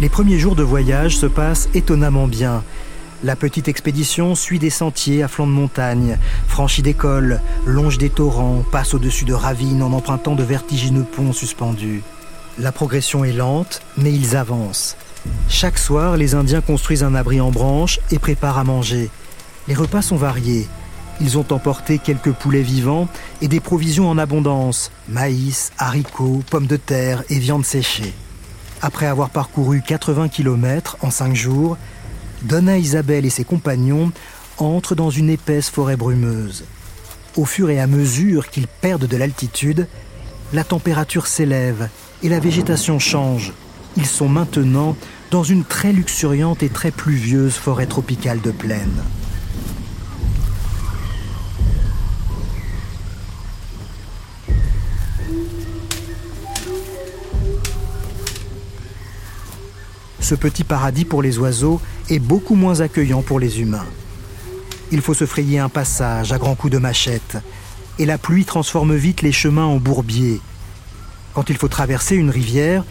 Les 0.00 0.08
premiers 0.08 0.38
jours 0.38 0.56
de 0.56 0.62
voyage 0.62 1.16
se 1.16 1.26
passent 1.26 1.68
étonnamment 1.74 2.26
bien. 2.26 2.62
La 3.24 3.34
petite 3.34 3.68
expédition 3.68 4.34
suit 4.34 4.58
des 4.58 4.68
sentiers 4.68 5.22
à 5.22 5.28
flanc 5.28 5.46
de 5.46 5.52
montagne, 5.52 6.18
franchit 6.48 6.82
des 6.82 6.92
cols, 6.92 7.40
longe 7.64 7.96
des 7.96 8.10
torrents, 8.10 8.62
passe 8.70 8.92
au-dessus 8.92 9.24
de 9.24 9.32
ravines 9.32 9.82
en 9.82 9.92
empruntant 9.92 10.34
de 10.34 10.42
vertigineux 10.42 11.04
ponts 11.04 11.32
suspendus. 11.32 12.02
La 12.58 12.72
progression 12.72 13.24
est 13.24 13.32
lente, 13.32 13.80
mais 13.96 14.12
ils 14.12 14.36
avancent. 14.36 14.96
Chaque 15.48 15.78
soir, 15.78 16.16
les 16.16 16.34
Indiens 16.34 16.60
construisent 16.60 17.02
un 17.02 17.14
abri 17.14 17.40
en 17.40 17.50
branche 17.50 17.98
et 18.10 18.18
préparent 18.18 18.58
à 18.58 18.64
manger. 18.64 19.10
Les 19.68 19.74
repas 19.74 20.02
sont 20.02 20.16
variés. 20.16 20.68
Ils 21.20 21.38
ont 21.38 21.46
emporté 21.50 21.98
quelques 21.98 22.32
poulets 22.32 22.62
vivants 22.62 23.08
et 23.40 23.48
des 23.48 23.60
provisions 23.60 24.08
en 24.08 24.18
abondance 24.18 24.90
maïs, 25.08 25.72
haricots, 25.78 26.42
pommes 26.50 26.66
de 26.66 26.76
terre 26.76 27.24
et 27.30 27.38
viande 27.38 27.64
séchée. 27.64 28.12
Après 28.82 29.06
avoir 29.06 29.30
parcouru 29.30 29.82
80 29.82 30.28
km 30.28 30.98
en 31.00 31.10
5 31.10 31.34
jours, 31.34 31.78
Donna 32.42 32.76
Isabelle 32.76 33.24
et 33.24 33.30
ses 33.30 33.44
compagnons 33.44 34.12
entrent 34.58 34.94
dans 34.94 35.10
une 35.10 35.30
épaisse 35.30 35.70
forêt 35.70 35.96
brumeuse. 35.96 36.64
Au 37.36 37.44
fur 37.44 37.70
et 37.70 37.80
à 37.80 37.86
mesure 37.86 38.48
qu'ils 38.50 38.68
perdent 38.68 39.06
de 39.06 39.16
l'altitude, 39.16 39.88
la 40.52 40.64
température 40.64 41.26
s'élève 41.26 41.88
et 42.22 42.28
la 42.28 42.40
végétation 42.40 42.98
change. 42.98 43.52
Ils 43.96 44.06
sont 44.06 44.28
maintenant 44.28 44.96
dans 45.30 45.42
une 45.42 45.64
très 45.64 45.92
luxuriante 45.92 46.62
et 46.62 46.68
très 46.68 46.90
pluvieuse 46.90 47.54
forêt 47.54 47.86
tropicale 47.86 48.40
de 48.40 48.50
plaine. 48.50 49.02
Ce 60.26 60.34
petit 60.34 60.64
paradis 60.64 61.04
pour 61.04 61.22
les 61.22 61.38
oiseaux 61.38 61.80
est 62.10 62.18
beaucoup 62.18 62.56
moins 62.56 62.80
accueillant 62.80 63.22
pour 63.22 63.38
les 63.38 63.60
humains. 63.60 63.86
Il 64.90 65.00
faut 65.00 65.14
se 65.14 65.24
frayer 65.24 65.60
un 65.60 65.68
passage 65.68 66.32
à 66.32 66.38
grands 66.38 66.56
coups 66.56 66.72
de 66.72 66.78
machette, 66.78 67.38
et 68.00 68.06
la 68.06 68.18
pluie 68.18 68.44
transforme 68.44 68.96
vite 68.96 69.22
les 69.22 69.30
chemins 69.30 69.66
en 69.66 69.76
bourbiers. 69.76 70.40
Quand 71.32 71.48
il 71.48 71.56
faut 71.56 71.68
traverser 71.68 72.16
une 72.16 72.30
rivière, 72.30 72.84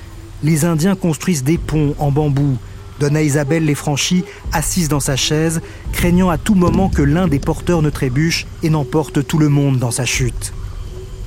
les 0.44 0.64
Indiens 0.64 0.96
construisent 0.96 1.44
des 1.44 1.58
ponts 1.58 1.94
en 2.00 2.10
bambou. 2.10 2.58
Donna 3.02 3.22
Isabelle 3.22 3.66
les 3.66 3.76
franchit, 3.76 4.24
assise 4.54 4.88
dans 4.88 5.02
sa 5.02 5.18
chaise, 5.18 5.60
craignant 5.92 6.30
à 6.30 6.38
tout 6.38 6.56
moment 6.56 6.88
que 6.88 7.02
l'un 7.02 7.28
des 7.28 7.40
porteurs 7.40 7.82
ne 7.82 7.90
trébuche 7.90 8.46
et 8.64 8.70
n'emporte 8.70 9.28
tout 9.28 9.40
le 9.40 9.50
monde 9.50 9.78
dans 9.78 9.92
sa 9.92 10.06
chute. 10.06 10.54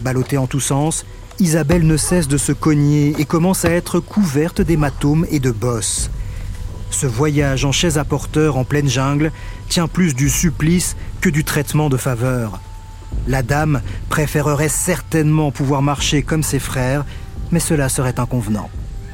Ballottée 0.01 0.39
en 0.39 0.47
tous 0.47 0.61
sens, 0.61 1.05
Isabelle 1.41 1.87
ne 1.87 1.97
cesse 1.97 2.27
de 2.27 2.37
se 2.37 2.51
cogner 2.51 3.15
et 3.19 3.25
commence 3.25 3.65
à 3.65 3.71
être 3.71 4.01
couverte 4.01 4.61
d'hématomes 4.61 5.25
et 5.31 5.39
de 5.39 5.53
bosses. 5.53 6.11
Ce 6.91 7.07
voyage 7.07 7.65
en 7.65 7.71
chaise 7.71 7.97
à 7.97 8.05
porteur 8.05 8.57
en 8.57 8.65
pleine 8.65 8.89
jungle 8.89 9.31
tient 9.69 9.87
plus 9.87 10.15
du 10.15 10.29
supplice 10.29 10.97
que 11.21 11.29
du 11.29 11.45
traitement 11.45 11.91
de 11.91 11.97
faveur. 11.97 12.61
La 13.29 13.43
dame 13.43 13.83
préférerait 14.09 14.69
certainement 14.69 15.53
pouvoir 15.53 15.81
marcher 15.81 16.23
comme 16.23 16.43
ses 16.43 16.59
frères, 16.59 17.05
mais 17.53 17.61
cela 17.61 17.89
serait 17.89 18.19
inconvenant. 18.19 18.69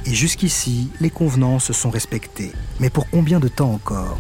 Et 0.06 0.14
jusqu'ici, 0.14 0.90
les 1.00 1.10
convenances 1.10 1.72
sont 1.72 1.90
respectées. 1.90 2.52
Mais 2.80 2.90
pour 2.90 3.10
combien 3.10 3.38
de 3.38 3.48
temps 3.48 3.72
encore? 3.72 4.18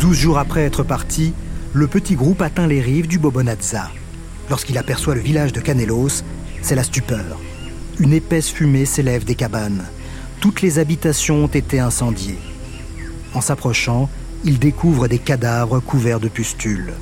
Douze 0.00 0.18
jours 0.18 0.38
après 0.38 0.62
être 0.62 0.82
parti, 0.82 1.32
le 1.76 1.86
petit 1.86 2.14
groupe 2.14 2.40
atteint 2.40 2.66
les 2.66 2.80
rives 2.80 3.06
du 3.06 3.18
Bobonazza. 3.18 3.90
Lorsqu'il 4.48 4.78
aperçoit 4.78 5.14
le 5.14 5.20
village 5.20 5.52
de 5.52 5.60
Canelos, 5.60 6.22
c'est 6.62 6.74
la 6.74 6.82
stupeur. 6.82 7.38
une 7.98 8.14
épaisse 8.14 8.48
fumée 8.48 8.86
s'élève 8.86 9.24
des 9.24 9.34
cabanes. 9.34 9.84
Toutes 10.40 10.62
les 10.62 10.78
habitations 10.78 11.44
ont 11.44 11.48
été 11.48 11.78
incendiées. 11.78 12.38
En 13.34 13.42
s'approchant, 13.42 14.08
il 14.42 14.58
découvre 14.58 15.06
des 15.06 15.18
cadavres 15.18 15.80
couverts 15.80 16.20
de 16.20 16.28
pustules. 16.28 16.94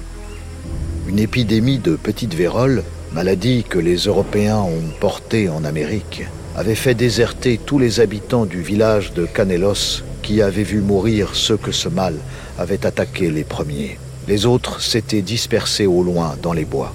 Une 1.09 1.21
épidémie 1.21 1.79
de 1.79 1.95
petite 1.95 2.35
vérole, 2.35 2.83
maladie 3.13 3.63
que 3.69 3.79
les 3.79 3.97
Européens 3.97 4.59
ont 4.59 4.91
portée 4.99 5.49
en 5.49 5.65
Amérique, 5.65 6.25
avait 6.57 6.75
fait 6.75 6.97
déserter 6.97 7.61
tous 7.65 7.79
les 7.79 8.01
habitants 8.01 8.45
du 8.45 8.61
village 8.61 9.13
de 9.13 9.25
Canelos 9.25 10.03
qui 10.23 10.43
avaient 10.43 10.65
vu 10.65 10.81
mourir 10.81 11.37
ceux 11.37 11.57
que 11.57 11.71
ce 11.71 11.89
mal 11.89 12.17
avait 12.59 12.85
attaqué 12.85 13.31
les 13.31 13.45
premiers. 13.45 13.99
Les 14.27 14.47
autres 14.47 14.81
s'étaient 14.81 15.23
dispersés 15.23 15.87
au 15.87 16.03
loin 16.03 16.37
dans 16.43 16.53
les 16.53 16.65
bois. 16.65 16.95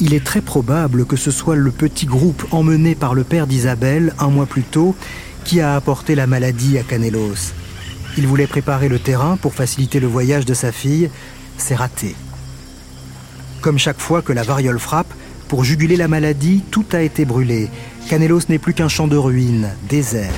Il 0.00 0.12
est 0.12 0.24
très 0.24 0.40
probable 0.40 1.06
que 1.06 1.16
ce 1.16 1.30
soit 1.30 1.54
le 1.54 1.70
petit 1.70 2.06
groupe 2.06 2.44
emmené 2.50 2.94
par 2.96 3.14
le 3.14 3.22
père 3.22 3.46
d'Isabelle 3.46 4.12
un 4.18 4.28
mois 4.28 4.46
plus 4.46 4.64
tôt 4.64 4.96
qui 5.44 5.60
a 5.60 5.76
apporté 5.76 6.14
la 6.14 6.26
maladie 6.26 6.78
à 6.78 6.82
Canelos. 6.82 7.52
Il 8.16 8.26
voulait 8.26 8.46
préparer 8.46 8.88
le 8.88 8.98
terrain 8.98 9.36
pour 9.36 9.54
faciliter 9.54 10.00
le 10.00 10.06
voyage 10.06 10.44
de 10.44 10.54
sa 10.54 10.72
fille. 10.72 11.10
C'est 11.56 11.74
raté. 11.74 12.16
Comme 13.60 13.78
chaque 13.78 14.00
fois 14.00 14.20
que 14.20 14.32
la 14.32 14.42
variole 14.42 14.78
frappe, 14.78 15.12
pour 15.48 15.62
juguler 15.62 15.96
la 15.96 16.08
maladie, 16.08 16.62
tout 16.70 16.86
a 16.92 17.02
été 17.02 17.24
brûlé. 17.24 17.70
Canelos 18.08 18.40
n'est 18.48 18.58
plus 18.58 18.74
qu'un 18.74 18.88
champ 18.88 19.06
de 19.06 19.16
ruines, 19.16 19.70
désert. 19.88 20.32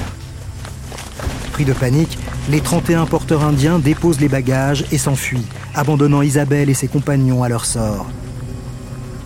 Pris 1.52 1.64
de 1.64 1.72
panique, 1.72 2.18
les 2.48 2.60
31 2.60 3.06
porteurs 3.06 3.42
indiens 3.42 3.78
déposent 3.78 4.20
les 4.20 4.28
bagages 4.28 4.84
et 4.92 4.98
s'enfuient, 4.98 5.46
abandonnant 5.74 6.22
Isabelle 6.22 6.70
et 6.70 6.74
ses 6.74 6.86
compagnons 6.86 7.42
à 7.42 7.48
leur 7.48 7.64
sort. 7.64 8.06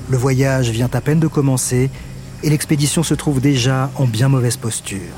Le 0.08 0.16
voyage 0.16 0.70
vient 0.70 0.88
à 0.92 1.00
peine 1.00 1.20
de 1.20 1.26
commencer 1.26 1.90
et 2.42 2.50
l'expédition 2.50 3.02
se 3.02 3.14
trouve 3.14 3.40
déjà 3.40 3.90
en 3.96 4.06
bien 4.06 4.28
mauvaise 4.28 4.56
posture. 4.56 5.12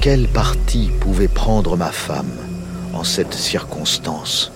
Quel 0.00 0.28
parti 0.28 0.90
pouvait 1.00 1.28
prendre 1.28 1.76
ma 1.76 1.92
femme 1.92 2.32
en 2.94 3.04
cette 3.04 3.34
circonstance? 3.34 4.50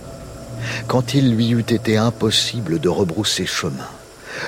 Quand 0.86 1.12
il 1.12 1.34
lui 1.34 1.50
eût 1.50 1.60
été 1.60 1.98
impossible 1.98 2.80
de 2.80 2.88
rebrousser 2.88 3.44
chemin, 3.44 3.88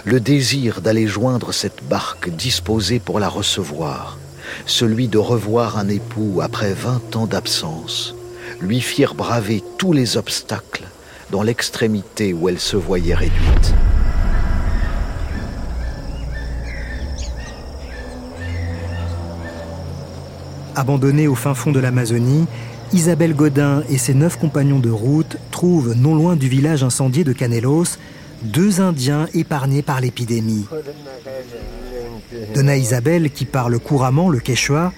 le 0.04 0.20
désir 0.20 0.80
d'aller 0.80 1.06
joindre 1.06 1.52
cette 1.52 1.84
barque 1.84 2.30
disposée 2.30 2.98
pour 2.98 3.20
la 3.20 3.28
recevoir, 3.28 4.16
celui 4.64 5.08
de 5.08 5.18
revoir 5.18 5.78
un 5.78 5.88
époux 5.88 6.40
après 6.42 6.72
vingt 6.72 7.14
ans 7.16 7.26
d'absence, 7.26 8.14
lui 8.60 8.80
firent 8.80 9.14
braver 9.14 9.62
tous 9.78 9.92
les 9.92 10.16
obstacles 10.16 10.84
dans 11.30 11.42
l'extrémité 11.42 12.32
où 12.32 12.48
elle 12.48 12.60
se 12.60 12.76
voyait 12.76 13.14
réduite. 13.14 13.74
Abandonnée 20.74 21.26
au 21.26 21.34
fin 21.34 21.54
fond 21.54 21.72
de 21.72 21.80
l'Amazonie, 21.80 22.46
Isabelle 22.92 23.34
Godin 23.34 23.82
et 23.88 23.98
ses 23.98 24.14
neuf 24.14 24.38
compagnons 24.38 24.78
de 24.78 24.90
route 24.90 25.38
trouvent, 25.50 25.94
non 25.94 26.14
loin 26.14 26.36
du 26.36 26.48
village 26.48 26.84
incendié 26.84 27.24
de 27.24 27.32
Canelos, 27.32 27.96
deux 28.42 28.80
Indiens 28.80 29.26
épargnés 29.34 29.82
par 29.82 30.00
l'épidémie. 30.00 30.66
Donna 32.54 32.76
Isabelle, 32.76 33.30
qui 33.30 33.44
parle 33.44 33.78
couramment 33.78 34.28
le 34.28 34.40
quechua, 34.40 34.92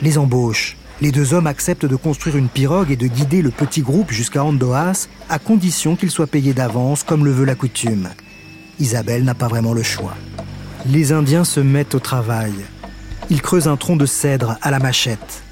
les 0.00 0.18
embauche. 0.18 0.76
Les 1.00 1.10
deux 1.12 1.34
hommes 1.34 1.46
acceptent 1.46 1.86
de 1.86 1.96
construire 1.96 2.36
une 2.36 2.48
pirogue 2.48 2.90
et 2.90 2.96
de 2.96 3.06
guider 3.06 3.42
le 3.42 3.50
petit 3.50 3.82
groupe 3.82 4.12
jusqu'à 4.12 4.44
Andoas, 4.44 5.08
à 5.28 5.38
condition 5.38 5.96
qu'ils 5.96 6.10
soient 6.10 6.26
payés 6.26 6.54
d'avance, 6.54 7.02
comme 7.02 7.24
le 7.24 7.32
veut 7.32 7.44
la 7.44 7.54
coutume. 7.54 8.10
Isabelle 8.78 9.24
n'a 9.24 9.34
pas 9.34 9.48
vraiment 9.48 9.72
le 9.72 9.82
choix. 9.82 10.14
Les 10.86 11.12
Indiens 11.12 11.44
se 11.44 11.60
mettent 11.60 11.94
au 11.94 12.00
travail 12.00 12.52
il 13.32 13.40
creuse 13.40 13.66
un 13.66 13.78
tronc 13.78 13.96
de 13.96 14.04
cèdre 14.04 14.58
à 14.60 14.70
la 14.70 14.78
machette. 14.78 15.42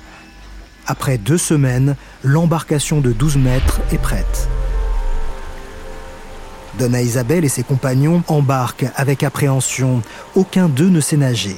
Après 0.86 1.16
deux 1.16 1.38
semaines, 1.38 1.96
l'embarcation 2.22 3.00
de 3.00 3.12
12 3.12 3.38
mètres 3.38 3.80
est 3.90 3.98
prête. 3.98 4.48
Donna 6.78 7.02
Isabelle 7.02 7.44
et 7.44 7.48
ses 7.48 7.62
compagnons 7.62 8.22
embarquent 8.28 8.86
avec 8.96 9.22
appréhension. 9.22 10.02
Aucun 10.34 10.68
d'eux 10.68 10.88
ne 10.88 11.00
sait 11.00 11.16
nager. 11.16 11.56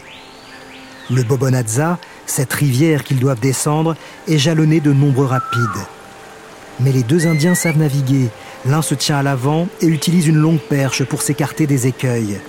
Le 1.10 1.22
Bobonazza, 1.22 1.98
cette 2.26 2.52
rivière 2.52 3.04
qu'ils 3.04 3.18
doivent 3.18 3.40
descendre, 3.40 3.96
est 4.28 4.38
jalonnée 4.38 4.80
de 4.80 4.92
nombreux 4.92 5.26
rapides. 5.26 5.86
Mais 6.80 6.92
les 6.92 7.02
deux 7.02 7.26
Indiens 7.26 7.54
savent 7.54 7.78
naviguer. 7.78 8.28
L'un 8.64 8.82
se 8.82 8.94
tient 8.94 9.18
à 9.18 9.22
l'avant 9.22 9.68
et 9.80 9.86
utilise 9.86 10.26
une 10.26 10.38
longue 10.38 10.60
perche 10.60 11.04
pour 11.04 11.22
s'écarter 11.22 11.66
des 11.66 11.86
écueils. 11.86 12.40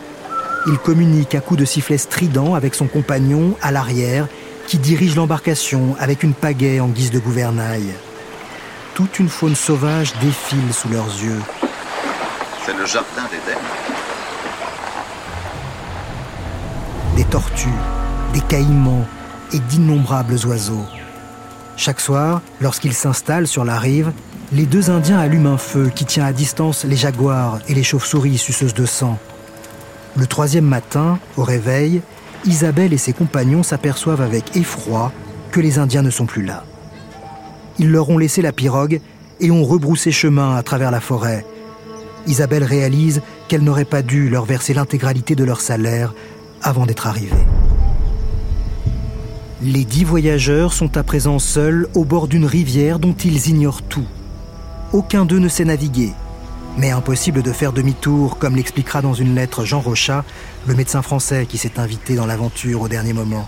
Il 0.67 0.78
communique 0.78 1.36
à 1.36 1.41
coups 1.41 1.60
de 1.60 1.65
sifflet 1.65 1.97
strident 1.97 2.56
avec 2.56 2.73
son 2.76 2.88
compagnon 2.88 3.58
à 3.62 3.71
l'arrière, 3.71 4.28
qui 4.67 4.78
dirige 4.78 5.17
l'embarcation 5.17 5.95
avec 5.99 6.23
une 6.23 6.34
pagaie 6.34 6.80
en 6.80 6.88
guise 6.88 7.12
de 7.12 7.19
gouvernail. 7.19 7.84
Toute 8.93 9.19
une 9.19 9.28
faune 9.28 9.56
sauvage 9.56 10.13
défile 10.21 10.73
sous 10.73 10.88
leurs 10.88 11.08
yeux. 11.21 11.41
C'est 12.65 12.78
le 12.78 12.86
jardin 12.86 13.23
d'Éden. 13.30 13.60
Des 17.17 17.26
tortues, 17.26 17.67
des 18.34 18.39
caïmans 18.39 19.06
et 19.52 19.60
d'innombrables 19.60 20.38
oiseaux. 20.45 20.86
Chaque 21.76 21.99
soir, 21.99 22.41
lorsqu'ils 22.62 22.93
s'installent 22.93 23.47
sur 23.47 23.65
la 23.65 23.78
rive, 23.80 24.13
les 24.54 24.65
deux 24.65 24.89
Indiens 24.89 25.19
allument 25.19 25.54
un 25.54 25.58
feu 25.58 25.91
qui 25.93 26.06
tient 26.06 26.26
à 26.26 26.32
distance 26.32 26.86
les 26.86 26.95
jaguars 26.95 27.60
et 27.67 27.73
les 27.73 27.84
chauves-souris 27.84 28.38
suceuses 28.38 28.73
de 28.73 28.86
sang. 28.86 29.19
Le 30.15 30.26
troisième 30.26 30.65
matin, 30.65 31.19
au 31.36 31.43
réveil, 31.43 32.02
Isabelle 32.45 32.93
et 32.93 32.97
ses 32.97 33.12
compagnons 33.12 33.63
s'aperçoivent 33.63 34.21
avec 34.21 34.56
effroi 34.56 35.12
que 35.52 35.60
les 35.60 35.80
Indiens 35.80 36.02
ne 36.02 36.10
sont 36.10 36.28
plus 36.28 36.45
là. 36.45 36.63
Ils 37.78 37.91
leur 37.91 38.10
ont 38.10 38.17
laissé 38.17 38.41
la 38.41 38.54
pirogue 38.54 39.02
et 39.41 39.52
ont 39.52 39.65
rebroussé 39.65 40.13
chemin 40.13 40.56
à 40.56 40.63
travers 40.63 40.91
la 40.91 41.02
forêt. 41.02 41.45
Isabelle 42.27 42.63
réalise 42.63 43.21
qu'elle 43.47 43.63
n'aurait 43.63 43.86
pas 43.86 44.01
dû 44.01 44.29
leur 44.29 44.45
verser 44.45 44.73
l'intégralité 44.73 45.36
de 45.36 45.43
leur 45.43 45.62
salaire 45.62 46.13
avant 46.62 46.86
d'être 46.86 47.07
arrivée. 47.07 47.45
Les 49.62 49.86
dix 49.86 50.03
voyageurs 50.03 50.73
sont 50.73 50.97
à 50.97 51.03
présent 51.03 51.39
seuls 51.39 51.88
au 51.93 52.03
bord 52.03 52.27
d'une 52.27 52.45
rivière 52.45 52.99
dont 52.99 53.13
ils 53.13 53.47
ignorent 53.47 53.81
tout. 53.81 54.07
Aucun 54.91 55.25
d'eux 55.25 55.39
ne 55.39 55.47
sait 55.47 55.65
naviguer. 55.65 56.12
Mais 56.77 56.91
impossible 56.91 57.43
de 57.43 57.51
faire 57.51 57.71
demi-tour, 57.71 58.38
comme 58.39 58.55
l'expliquera 58.55 59.01
dans 59.01 59.13
une 59.13 59.36
lettre 59.36 59.63
Jean 59.63 59.79
Rochat, 59.79 60.25
le 60.67 60.75
médecin 60.75 61.01
français 61.01 61.45
qui 61.47 61.57
s'est 61.57 61.79
invité 61.79 62.15
dans 62.15 62.25
l'aventure 62.25 62.81
au 62.81 62.88
dernier 62.88 63.13
moment. 63.13 63.47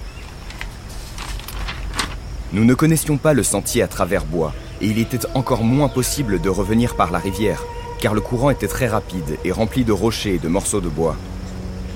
Nous 2.54 2.64
ne 2.64 2.74
connaissions 2.74 3.18
pas 3.18 3.34
le 3.34 3.44
sentier 3.44 3.82
à 3.82 3.88
travers 3.88 4.26
bois, 4.26 4.54
et 4.80 4.88
il 4.88 5.00
était 5.00 5.26
encore 5.34 5.64
moins 5.64 5.90
possible 5.90 6.40
de 6.40 6.50
revenir 6.50 6.96
par 6.96 7.12
la 7.12 7.20
rivière, 7.20 7.64
car 8.00 8.14
le 8.14 8.22
courant 8.22 8.50
était 8.50 8.68
très 8.68 8.88
rapide 8.88 9.38
et 9.44 9.52
rempli 9.52 9.84
de 9.84 9.92
rochers 9.92 10.36
et 10.36 10.40
de 10.40 10.48
morceaux 10.48 10.82
de 10.82 10.90
bois. 10.90 11.16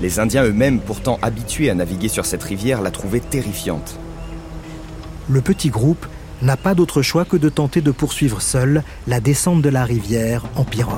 Les 0.00 0.18
Indiens 0.18 0.44
eux-mêmes, 0.44 0.80
pourtant 0.80 1.18
habitués 1.22 1.70
à 1.70 1.74
naviguer 1.74 2.08
sur 2.08 2.24
cette 2.24 2.42
rivière, 2.42 2.80
la 2.80 2.90
trouvaient 2.90 3.20
terrifiante. 3.20 3.98
Le 5.28 5.40
petit 5.40 5.68
groupe 5.68 6.06
n'a 6.42 6.56
pas 6.56 6.74
d'autre 6.74 7.02
choix 7.02 7.24
que 7.24 7.36
de 7.36 7.48
tenter 7.48 7.82
de 7.82 7.90
poursuivre 7.90 8.40
seul 8.40 8.82
la 9.06 9.20
descente 9.20 9.62
de 9.62 9.68
la 9.68 9.84
rivière 9.84 10.44
en 10.56 10.64
pirogue. 10.64 10.94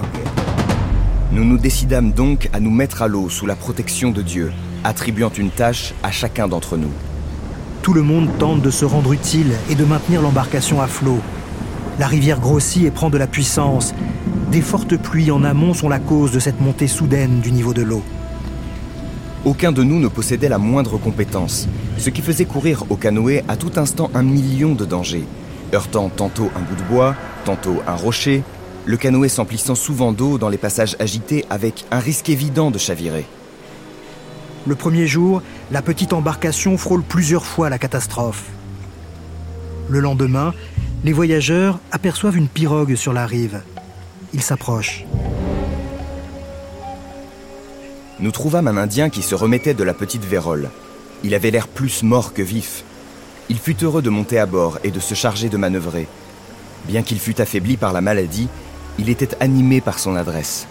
Nous 1.33 1.45
nous 1.45 1.59
décidâmes 1.59 2.13
donc 2.13 2.49
à 2.53 2.61
nous 2.61 2.71
mettre 2.71 3.03
à 3.03 3.09
l'eau 3.09 3.29
sous 3.29 3.47
la 3.47 3.57
protection 3.57 4.11
de 4.11 4.23
Dieu, 4.23 4.53
attribuant 4.85 5.31
une 5.31 5.51
tâche 5.51 5.95
à 6.03 6.11
chacun 6.11 6.47
d'entre 6.47 6.77
nous. 6.77 6.93
Tout 7.83 7.95
le 7.95 8.03
monde 8.03 8.29
tente 8.39 8.63
de 8.63 8.71
se 8.71 8.85
rendre 8.85 9.13
utile 9.13 9.53
et 9.69 9.75
de 9.75 9.85
maintenir 9.85 10.23
l'embarcation 10.23 10.81
à 10.81 10.87
flot. 10.87 11.21
La 11.99 12.07
rivière 12.07 12.39
grossit 12.39 12.85
et 12.85 12.91
prend 12.91 13.11
de 13.11 13.19
la 13.19 13.27
puissance. 13.27 13.95
Des 14.53 14.61
fortes 14.61 14.99
pluies 14.99 15.31
en 15.31 15.45
amont 15.45 15.73
sont 15.73 15.89
la 15.89 15.99
cause 15.99 16.31
de 16.31 16.39
cette 16.39 16.61
montée 16.61 16.87
soudaine 16.87 17.41
du 17.41 17.53
niveau 17.53 17.73
de 17.73 17.81
l'eau. 17.81 18.03
Aucun 19.47 19.73
de 19.73 19.83
nous 19.83 19.99
ne 19.99 20.09
possédait 20.09 20.51
la 20.51 20.59
moindre 20.59 20.99
compétence, 20.99 21.67
ce 21.97 22.11
qui 22.11 22.21
faisait 22.21 22.45
courir 22.45 22.85
au 22.91 22.97
canoë 22.97 23.45
à 23.49 23.57
tout 23.57 23.73
instant 23.77 24.11
un 24.13 24.23
million 24.23 24.75
de 24.75 24.85
dangers, 24.85 25.25
heurtant 25.73 26.11
tantôt 26.11 26.51
un 26.55 26.61
bout 26.61 26.77
de 26.77 26.83
bois, 26.83 27.17
tantôt 27.47 27.81
un 27.87 27.95
rocher, 27.95 28.43
le 28.85 28.99
canoë 28.99 29.31
s'emplissant 29.31 29.75
souvent 29.75 30.13
d'eau 30.13 30.37
dans 30.37 30.51
les 30.51 30.59
passages 30.59 30.97
agités 30.99 31.47
avec 31.49 31.87
un 31.91 31.99
risque 31.99 32.29
évident 32.29 32.71
de 32.71 32.77
chavirer. 32.77 33.25
Le 34.67 34.75
premier 34.75 35.07
jour, 35.07 35.41
la 35.71 35.81
petite 35.81 36.13
embarcation 36.13 36.77
frôle 36.77 37.03
plusieurs 37.03 37.47
fois 37.47 37.71
la 37.71 37.79
catastrophe. 37.79 38.45
Le 39.89 40.01
lendemain, 40.01 40.53
les 41.05 41.15
voyageurs 41.15 41.79
aperçoivent 41.91 42.37
une 42.37 42.49
pirogue 42.49 42.97
sur 42.97 43.15
la 43.15 43.25
rive. 43.25 43.63
Ils 44.35 44.43
s'approchent. 44.43 45.05
Nous 48.21 48.31
trouvâmes 48.31 48.69
un 48.69 48.77
Indien 48.77 49.11
qui 49.11 49.23
se 49.23 49.35
remettait 49.35 49.75
de 49.75 49.85
la 49.85 49.95
petite 49.95 50.25
vérole. 50.25 50.71
Il 51.25 51.35
avait 51.35 51.51
l'air 51.51 51.69
plus 51.69 52.03
mort 52.03 52.33
que 52.33 52.43
vif. 52.43 52.85
Il 53.49 53.59
fut 53.59 53.83
heureux 53.85 54.03
de 54.03 54.11
monter 54.11 54.39
à 54.39 54.47
bord 54.47 54.79
et 54.85 54.91
de 54.91 55.01
se 55.01 55.15
charger 55.15 55.49
de 55.49 55.57
manœuvrer. 55.57 56.07
Bien 56.87 57.03
qu'il 57.03 57.19
fût 57.19 57.41
affaibli 57.41 57.77
par 57.77 57.93
la 57.93 58.01
maladie, 58.01 58.49
il 58.99 59.09
était 59.09 59.37
animé 59.41 59.81
par 59.81 59.99
son 59.99 60.17
adresse. 60.17 60.67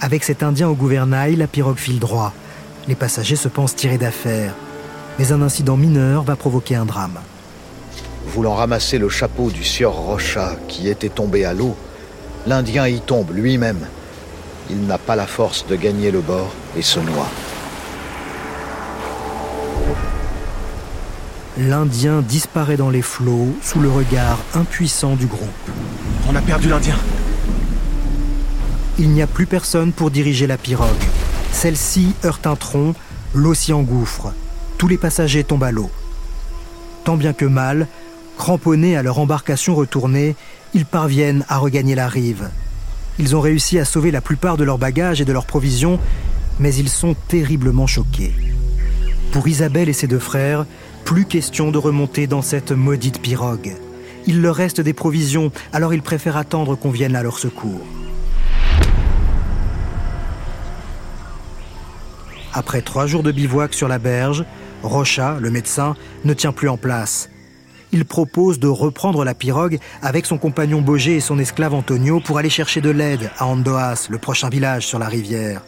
Avec 0.00 0.24
cet 0.24 0.42
Indien 0.42 0.68
au 0.68 0.74
gouvernail, 0.74 1.36
la 1.36 1.46
pirogue 1.46 1.78
file 1.78 1.98
droit. 1.98 2.32
Les 2.88 2.94
passagers 2.94 3.36
se 3.36 3.48
pensent 3.48 3.76
tirés 3.76 3.98
d'affaire, 3.98 4.54
mais 5.18 5.32
un 5.32 5.42
incident 5.42 5.76
mineur 5.76 6.22
va 6.22 6.36
provoquer 6.36 6.74
un 6.74 6.84
drame. 6.84 7.20
Voulant 8.26 8.54
ramasser 8.54 8.98
le 8.98 9.08
chapeau 9.08 9.50
du 9.50 9.62
sieur 9.62 9.92
Rocha 9.92 10.56
qui 10.68 10.88
était 10.88 11.08
tombé 11.08 11.44
à 11.44 11.54
l'eau, 11.54 11.76
l'Indien 12.46 12.86
y 12.88 13.00
tombe 13.00 13.30
lui-même. 13.32 13.86
Il 14.70 14.86
n'a 14.86 14.98
pas 14.98 15.16
la 15.16 15.26
force 15.26 15.66
de 15.66 15.76
gagner 15.76 16.10
le 16.10 16.20
bord 16.20 16.52
et 16.76 16.82
se 16.82 17.00
noie. 17.00 17.28
L'Indien 21.58 22.22
disparaît 22.22 22.78
dans 22.78 22.90
les 22.90 23.02
flots 23.02 23.54
sous 23.62 23.80
le 23.80 23.90
regard 23.90 24.38
impuissant 24.54 25.16
du 25.16 25.26
groupe. 25.26 25.48
On 26.28 26.34
a 26.34 26.40
perdu 26.40 26.68
l'Indien. 26.68 26.96
Il 28.98 29.10
n'y 29.10 29.22
a 29.22 29.26
plus 29.26 29.46
personne 29.46 29.92
pour 29.92 30.10
diriger 30.10 30.46
la 30.46 30.56
pirogue. 30.56 30.88
Celle-ci 31.52 32.14
heurte 32.24 32.46
un 32.46 32.56
tronc, 32.56 32.94
l'eau 33.34 33.54
s'y 33.54 33.72
engouffre. 33.72 34.32
Tous 34.78 34.88
les 34.88 34.96
passagers 34.98 35.44
tombent 35.44 35.64
à 35.64 35.72
l'eau. 35.72 35.90
Tant 37.04 37.16
bien 37.16 37.32
que 37.32 37.44
mal, 37.44 37.86
cramponnés 38.38 38.96
à 38.96 39.02
leur 39.02 39.18
embarcation 39.18 39.74
retournée, 39.74 40.36
ils 40.74 40.86
parviennent 40.86 41.44
à 41.48 41.58
regagner 41.58 41.94
la 41.94 42.08
rive. 42.08 42.50
Ils 43.18 43.36
ont 43.36 43.40
réussi 43.40 43.78
à 43.78 43.84
sauver 43.84 44.10
la 44.10 44.20
plupart 44.20 44.56
de 44.56 44.64
leurs 44.64 44.78
bagages 44.78 45.20
et 45.20 45.24
de 45.24 45.32
leurs 45.32 45.46
provisions, 45.46 45.98
mais 46.58 46.74
ils 46.74 46.88
sont 46.88 47.14
terriblement 47.28 47.86
choqués. 47.86 48.32
Pour 49.32 49.48
Isabelle 49.48 49.88
et 49.88 49.94
ses 49.94 50.06
deux 50.06 50.18
frères, 50.18 50.66
plus 51.04 51.24
question 51.24 51.70
de 51.70 51.78
remonter 51.78 52.26
dans 52.26 52.42
cette 52.42 52.72
maudite 52.72 53.20
pirogue. 53.20 53.74
Il 54.26 54.40
leur 54.40 54.54
reste 54.54 54.80
des 54.80 54.92
provisions, 54.92 55.50
alors 55.72 55.92
ils 55.92 56.02
préfèrent 56.02 56.36
attendre 56.36 56.76
qu'on 56.76 56.90
vienne 56.90 57.16
à 57.16 57.22
leur 57.22 57.38
secours. 57.38 57.80
Après 62.54 62.82
trois 62.82 63.06
jours 63.06 63.22
de 63.22 63.32
bivouac 63.32 63.74
sur 63.74 63.88
la 63.88 63.98
berge, 63.98 64.44
Rocha, 64.82 65.38
le 65.40 65.50
médecin, 65.50 65.96
ne 66.24 66.34
tient 66.34 66.52
plus 66.52 66.68
en 66.68 66.76
place. 66.76 67.30
Il 67.92 68.06
propose 68.06 68.58
de 68.58 68.68
reprendre 68.68 69.22
la 69.22 69.34
pirogue 69.34 69.78
avec 70.00 70.24
son 70.24 70.38
compagnon 70.38 70.80
Boger 70.80 71.16
et 71.16 71.20
son 71.20 71.38
esclave 71.38 71.74
Antonio 71.74 72.20
pour 72.20 72.38
aller 72.38 72.48
chercher 72.48 72.80
de 72.80 72.88
l'aide 72.88 73.30
à 73.36 73.46
Andoas, 73.46 74.06
le 74.08 74.16
prochain 74.18 74.48
village 74.48 74.86
sur 74.86 74.98
la 74.98 75.08
rivière. 75.08 75.62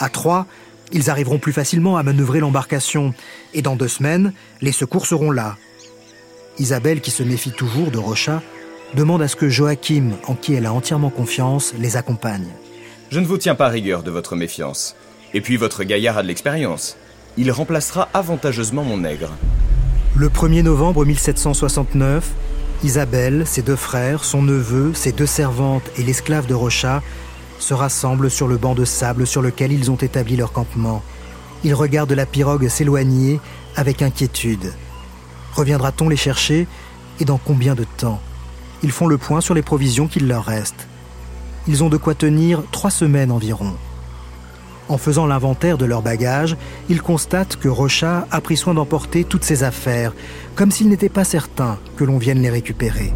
À 0.00 0.08
trois, 0.08 0.46
ils 0.92 1.08
arriveront 1.08 1.38
plus 1.38 1.52
facilement 1.52 1.96
à 1.96 2.02
manœuvrer 2.02 2.40
l'embarcation, 2.40 3.14
et 3.54 3.62
dans 3.62 3.76
deux 3.76 3.88
semaines, 3.88 4.32
les 4.60 4.72
secours 4.72 5.06
seront 5.06 5.30
là. 5.30 5.56
Isabelle, 6.58 7.00
qui 7.00 7.12
se 7.12 7.22
méfie 7.22 7.52
toujours 7.52 7.92
de 7.92 7.98
Rocha, 7.98 8.42
demande 8.94 9.22
à 9.22 9.28
ce 9.28 9.36
que 9.36 9.48
Joachim, 9.48 10.10
en 10.26 10.34
qui 10.34 10.54
elle 10.54 10.66
a 10.66 10.72
entièrement 10.72 11.10
confiance, 11.10 11.74
les 11.78 11.96
accompagne. 11.96 12.48
Je 13.10 13.20
ne 13.20 13.26
vous 13.26 13.38
tiens 13.38 13.54
pas 13.54 13.68
rigueur 13.68 14.02
de 14.02 14.10
votre 14.10 14.34
méfiance. 14.34 14.96
Et 15.32 15.40
puis 15.40 15.56
votre 15.56 15.84
gaillard 15.84 16.18
a 16.18 16.22
de 16.22 16.28
l'expérience. 16.28 16.96
Il 17.36 17.52
remplacera 17.52 18.08
avantageusement 18.14 18.82
mon 18.82 18.98
nègre. 18.98 19.30
Le 20.16 20.28
1er 20.28 20.62
novembre 20.62 21.04
1769, 21.04 22.32
Isabelle, 22.82 23.44
ses 23.46 23.62
deux 23.62 23.76
frères, 23.76 24.24
son 24.24 24.42
neveu, 24.42 24.92
ses 24.92 25.12
deux 25.12 25.26
servantes 25.26 25.88
et 25.96 26.02
l'esclave 26.02 26.46
de 26.46 26.54
Rocha 26.54 27.00
se 27.60 27.74
rassemblent 27.74 28.30
sur 28.30 28.48
le 28.48 28.56
banc 28.56 28.74
de 28.74 28.84
sable 28.84 29.26
sur 29.26 29.40
lequel 29.40 29.70
ils 29.70 29.90
ont 29.90 29.96
établi 29.96 30.34
leur 30.34 30.52
campement. 30.52 31.02
Ils 31.62 31.74
regardent 31.74 32.12
la 32.12 32.26
pirogue 32.26 32.68
s'éloigner 32.68 33.40
avec 33.76 34.02
inquiétude. 34.02 34.72
Reviendra-t-on 35.54 36.08
les 36.08 36.16
chercher 36.16 36.66
et 37.20 37.24
dans 37.24 37.38
combien 37.38 37.76
de 37.76 37.84
temps? 37.96 38.20
Ils 38.82 38.92
font 38.92 39.06
le 39.06 39.16
point 39.16 39.40
sur 39.40 39.54
les 39.54 39.62
provisions 39.62 40.08
qu'il 40.08 40.26
leur 40.26 40.44
reste. 40.44 40.88
Ils 41.68 41.84
ont 41.84 41.88
de 41.88 41.96
quoi 41.98 42.14
tenir 42.14 42.62
trois 42.72 42.90
semaines 42.90 43.30
environ. 43.30 43.76
En 44.90 44.98
faisant 44.98 45.24
l'inventaire 45.24 45.78
de 45.78 45.84
leurs 45.84 46.02
bagages, 46.02 46.56
ils 46.88 47.00
constatent 47.00 47.54
que 47.54 47.68
Rocha 47.68 48.26
a 48.32 48.40
pris 48.40 48.56
soin 48.56 48.74
d'emporter 48.74 49.22
toutes 49.22 49.44
ses 49.44 49.62
affaires, 49.62 50.12
comme 50.56 50.72
s'il 50.72 50.88
n'était 50.88 51.08
pas 51.08 51.22
certain 51.22 51.78
que 51.96 52.02
l'on 52.02 52.18
vienne 52.18 52.42
les 52.42 52.50
récupérer. 52.50 53.12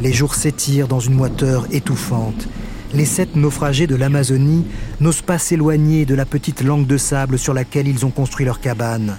Les 0.00 0.12
jours 0.12 0.34
s'étirent 0.34 0.88
dans 0.88 0.98
une 0.98 1.14
moiteur 1.14 1.68
étouffante. 1.70 2.48
Les 2.92 3.04
sept 3.04 3.36
naufragés 3.36 3.86
de 3.86 3.94
l'Amazonie 3.94 4.66
n'osent 4.98 5.22
pas 5.22 5.38
s'éloigner 5.38 6.04
de 6.04 6.16
la 6.16 6.24
petite 6.24 6.64
langue 6.64 6.88
de 6.88 6.96
sable 6.96 7.38
sur 7.38 7.54
laquelle 7.54 7.86
ils 7.86 8.04
ont 8.04 8.10
construit 8.10 8.46
leur 8.46 8.58
cabane. 8.58 9.18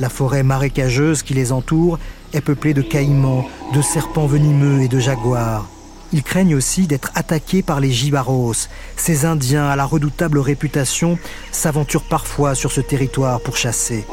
La 0.00 0.10
forêt 0.10 0.42
marécageuse 0.42 1.22
qui 1.22 1.32
les 1.32 1.50
entoure 1.50 1.98
est 2.34 2.42
peuplée 2.42 2.74
de 2.74 2.82
caïmans, 2.82 3.48
de 3.72 3.80
serpents 3.80 4.26
venimeux 4.26 4.82
et 4.82 4.88
de 4.88 4.98
jaguars. 4.98 5.66
Ils 6.12 6.22
craignent 6.22 6.54
aussi 6.54 6.86
d'être 6.86 7.10
attaqués 7.14 7.62
par 7.62 7.80
les 7.80 7.90
jibaros. 7.90 8.68
Ces 8.96 9.24
Indiens 9.24 9.66
à 9.66 9.76
la 9.76 9.84
redoutable 9.84 10.38
réputation 10.38 11.18
s'aventurent 11.52 12.08
parfois 12.08 12.54
sur 12.54 12.72
ce 12.72 12.80
territoire 12.80 13.40
pour 13.40 13.56
chasser. 13.56 14.06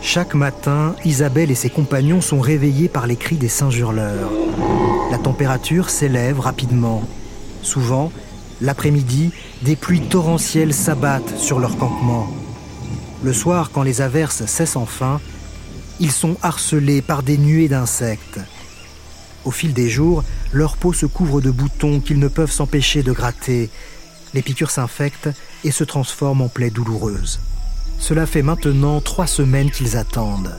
Chaque 0.00 0.34
matin, 0.34 0.94
Isabelle 1.04 1.50
et 1.50 1.54
ses 1.54 1.70
compagnons 1.70 2.20
sont 2.20 2.40
réveillés 2.40 2.88
par 2.88 3.06
les 3.06 3.16
cris 3.16 3.36
des 3.36 3.48
singes 3.48 3.78
hurleurs. 3.78 4.30
La 5.10 5.18
température 5.18 5.88
s'élève 5.88 6.40
rapidement. 6.40 7.02
Souvent, 7.62 8.12
l'après-midi, 8.60 9.32
des 9.62 9.76
pluies 9.76 10.02
torrentielles 10.02 10.74
s'abattent 10.74 11.38
sur 11.38 11.58
leur 11.58 11.76
campement. 11.78 12.28
Le 13.22 13.32
soir, 13.32 13.70
quand 13.72 13.82
les 13.82 14.02
averses 14.02 14.44
cessent 14.44 14.76
enfin, 14.76 15.20
ils 16.00 16.12
sont 16.12 16.36
harcelés 16.42 17.00
par 17.00 17.22
des 17.22 17.38
nuées 17.38 17.68
d'insectes. 17.68 18.40
Au 19.44 19.50
fil 19.50 19.72
des 19.74 19.88
jours, 19.88 20.24
leur 20.52 20.76
peau 20.76 20.92
se 20.92 21.06
couvre 21.06 21.40
de 21.40 21.50
boutons 21.50 22.00
qu'ils 22.00 22.18
ne 22.18 22.28
peuvent 22.28 22.50
s'empêcher 22.50 23.02
de 23.02 23.12
gratter. 23.12 23.70
Les 24.32 24.42
piqûres 24.42 24.70
s'infectent 24.70 25.30
et 25.64 25.70
se 25.70 25.84
transforment 25.84 26.42
en 26.42 26.48
plaies 26.48 26.70
douloureuses. 26.70 27.40
Cela 27.98 28.26
fait 28.26 28.42
maintenant 28.42 29.00
trois 29.00 29.26
semaines 29.26 29.70
qu'ils 29.70 29.96
attendent. 29.96 30.58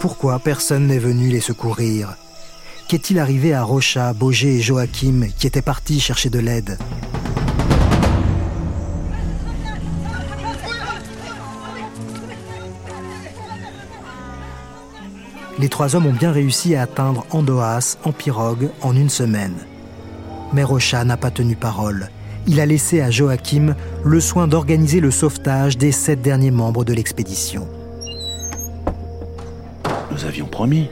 Pourquoi 0.00 0.38
personne 0.38 0.86
n'est 0.86 0.98
venu 0.98 1.28
les 1.28 1.40
secourir? 1.40 2.14
Qu'est-il 2.88 3.18
arrivé 3.18 3.54
à 3.54 3.62
Rocha, 3.62 4.12
Boger 4.12 4.56
et 4.56 4.60
Joachim 4.60 5.28
qui 5.38 5.46
étaient 5.46 5.62
partis 5.62 6.00
chercher 6.00 6.28
de 6.28 6.38
l'aide? 6.38 6.78
Les 15.58 15.68
trois 15.68 15.94
hommes 15.94 16.06
ont 16.06 16.12
bien 16.12 16.32
réussi 16.32 16.74
à 16.74 16.82
atteindre 16.82 17.26
Andoas 17.30 17.96
en 18.04 18.12
pirogue 18.12 18.70
en 18.82 18.96
une 18.96 19.10
semaine. 19.10 19.56
Mais 20.52 20.64
Rocha 20.64 21.04
n'a 21.04 21.16
pas 21.16 21.30
tenu 21.30 21.56
parole 21.56 22.10
il 22.46 22.60
a 22.60 22.66
laissé 22.66 23.00
à 23.00 23.10
Joachim 23.10 23.74
le 24.04 24.20
soin 24.20 24.46
d'organiser 24.46 25.00
le 25.00 25.10
sauvetage 25.10 25.78
des 25.78 25.92
sept 25.92 26.20
derniers 26.20 26.50
membres 26.50 26.84
de 26.84 26.92
l'expédition. 26.92 27.68
Nous 30.10 30.24
avions 30.24 30.46
promis. 30.46 30.88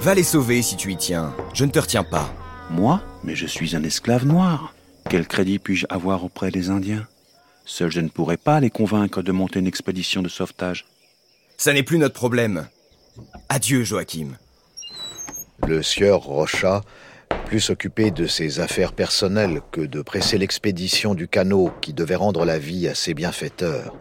Va 0.00 0.14
les 0.14 0.22
sauver 0.22 0.62
si 0.62 0.76
tu 0.76 0.92
y 0.92 0.96
tiens. 0.96 1.34
Je 1.54 1.64
ne 1.64 1.70
te 1.70 1.78
retiens 1.78 2.04
pas. 2.04 2.32
Moi 2.70 3.00
Mais 3.24 3.34
je 3.34 3.46
suis 3.46 3.74
un 3.74 3.82
esclave 3.82 4.26
noir. 4.26 4.74
Quel 5.08 5.26
crédit 5.26 5.58
puis-je 5.58 5.86
avoir 5.88 6.24
auprès 6.24 6.50
des 6.50 6.70
Indiens? 6.70 7.06
Seul 7.64 7.90
je 7.90 8.00
ne 8.00 8.08
pourrais 8.08 8.36
pas 8.36 8.60
les 8.60 8.70
convaincre 8.70 9.22
de 9.22 9.32
monter 9.32 9.60
une 9.60 9.66
expédition 9.66 10.22
de 10.22 10.28
sauvetage. 10.28 10.84
Ça 11.56 11.72
n'est 11.72 11.82
plus 11.82 11.98
notre 11.98 12.14
problème. 12.14 12.66
Adieu, 13.48 13.84
Joachim. 13.84 14.36
Le 15.66 15.82
sieur 15.82 16.20
Rocha 16.20 16.80
plus 17.46 17.70
occupé 17.70 18.10
de 18.10 18.26
ses 18.26 18.60
affaires 18.60 18.92
personnelles 18.92 19.60
que 19.70 19.80
de 19.80 20.02
presser 20.02 20.38
l'expédition 20.38 21.14
du 21.14 21.28
canot 21.28 21.70
qui 21.80 21.92
devait 21.92 22.14
rendre 22.14 22.44
la 22.44 22.58
vie 22.58 22.88
à 22.88 22.94
ses 22.94 23.14
bienfaiteurs, 23.14 23.94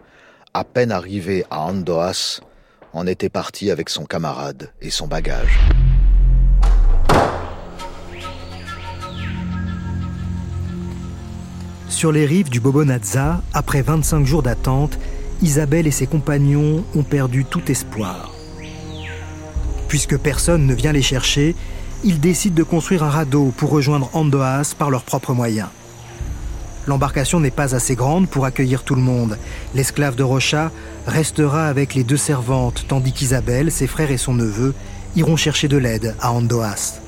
à 0.53 0.63
peine 0.63 0.91
arrivé 0.91 1.45
à 1.49 1.61
Andoas, 1.61 2.41
en 2.93 3.05
était 3.07 3.29
parti 3.29 3.69
avec 3.69 3.89
son 3.89 4.05
camarade 4.05 4.71
et 4.81 4.89
son 4.89 5.07
bagage. 5.07 5.59
Sur 11.89 12.11
les 12.11 12.25
rives 12.25 12.49
du 12.49 12.59
Bobonazza, 12.59 13.41
après 13.53 13.81
25 13.81 14.25
jours 14.25 14.43
d'attente, 14.43 14.97
Isabelle 15.41 15.87
et 15.87 15.91
ses 15.91 16.07
compagnons 16.07 16.83
ont 16.95 17.03
perdu 17.03 17.45
tout 17.45 17.71
espoir. 17.71 18.32
Puisque 19.93 20.17
personne 20.17 20.65
ne 20.65 20.73
vient 20.73 20.91
les 20.91 21.03
chercher, 21.03 21.55
ils 22.03 22.19
décident 22.19 22.55
de 22.55 22.63
construire 22.63 23.03
un 23.03 23.11
radeau 23.11 23.53
pour 23.55 23.69
rejoindre 23.69 24.09
Andoas 24.13 24.73
par 24.75 24.89
leurs 24.89 25.03
propres 25.03 25.35
moyens. 25.35 25.67
L'embarcation 26.87 27.39
n'est 27.39 27.51
pas 27.51 27.75
assez 27.75 27.93
grande 27.93 28.27
pour 28.27 28.45
accueillir 28.45 28.81
tout 28.81 28.95
le 28.95 29.03
monde. 29.03 29.37
L'esclave 29.75 30.15
de 30.15 30.23
Rocha 30.23 30.71
restera 31.05 31.67
avec 31.67 31.93
les 31.93 32.03
deux 32.03 32.17
servantes, 32.17 32.85
tandis 32.87 33.13
qu'Isabelle, 33.13 33.71
ses 33.71 33.85
frères 33.85 34.09
et 34.09 34.17
son 34.17 34.33
neveu 34.33 34.73
iront 35.15 35.35
chercher 35.35 35.67
de 35.67 35.77
l'aide 35.77 36.15
à 36.19 36.31
Andoas. 36.31 36.99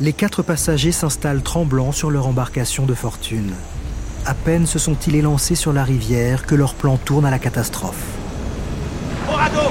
Les 0.00 0.14
quatre 0.14 0.42
passagers 0.42 0.92
s'installent 0.92 1.42
tremblants 1.42 1.92
sur 1.92 2.10
leur 2.10 2.28
embarcation 2.28 2.86
de 2.86 2.94
fortune. 2.94 3.52
À 4.24 4.32
peine 4.32 4.64
se 4.64 4.78
sont-ils 4.78 5.16
élancés 5.16 5.54
sur 5.54 5.74
la 5.74 5.84
rivière 5.84 6.46
que 6.46 6.54
leur 6.54 6.72
plan 6.72 6.96
tourne 6.96 7.26
à 7.26 7.30
la 7.30 7.38
catastrophe. 7.38 8.06
Au 9.30 9.32
radeau 9.32 9.68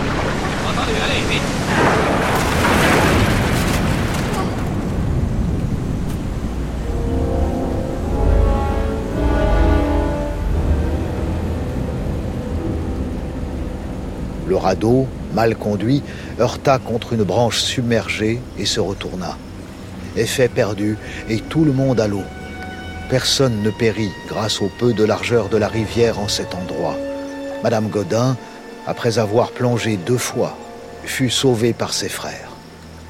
Le 14.48 14.56
radeau, 14.56 15.08
mal 15.34 15.56
conduit, 15.56 16.02
heurta 16.40 16.80
contre 16.80 17.14
une 17.14 17.24
branche 17.24 17.60
submergée 17.60 18.40
et 18.58 18.66
se 18.66 18.80
retourna. 18.80 19.38
Effet 20.16 20.48
perdu, 20.48 20.98
et 21.30 21.40
tout 21.40 21.66
le 21.66 21.74
monde 21.74 22.00
à 22.00 22.08
l'eau. 22.08 22.24
Personne 23.10 23.62
ne 23.62 23.70
périt 23.70 24.12
grâce 24.28 24.62
au 24.62 24.70
peu 24.80 24.94
de 24.94 25.04
largeur 25.04 25.50
de 25.50 25.58
la 25.58 25.68
rivière 25.68 26.20
en 26.20 26.28
cet 26.28 26.56
endroit. 26.56 26.96
Madame 27.64 27.90
Godin, 27.90 28.38
après 28.86 29.20
avoir 29.20 29.52
plongé 29.52 29.98
deux 29.98 30.18
fois, 30.18 30.56
fut 31.04 31.30
sauvée 31.30 31.74
par 31.74 31.94
ses 31.94 32.10
frères. 32.10 32.52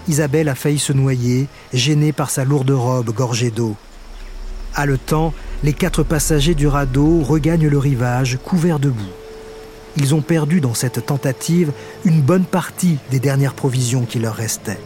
Isabelle 0.07 0.49
a 0.49 0.55
failli 0.55 0.79
se 0.79 0.93
noyer, 0.93 1.47
gênée 1.73 2.13
par 2.13 2.29
sa 2.29 2.45
lourde 2.45 2.71
robe 2.71 3.09
gorgée 3.11 3.51
d'eau. 3.51 3.75
Haletant, 4.73 5.33
les 5.63 5.73
quatre 5.73 6.03
passagers 6.03 6.55
du 6.55 6.67
radeau 6.67 7.21
regagnent 7.21 7.67
le 7.67 7.77
rivage 7.77 8.37
couverts 8.43 8.79
de 8.79 8.89
boue. 8.89 9.03
Ils 9.99 10.13
ont 10.13 10.21
perdu 10.21 10.61
dans 10.61 10.75
cette 10.75 11.05
tentative 11.07 11.71
une 12.05 12.21
bonne 12.21 12.45
partie 12.45 12.97
des 13.09 13.19
dernières 13.19 13.55
provisions 13.55 14.05
qui 14.05 14.19
leur 14.19 14.35
restaient. 14.35 14.79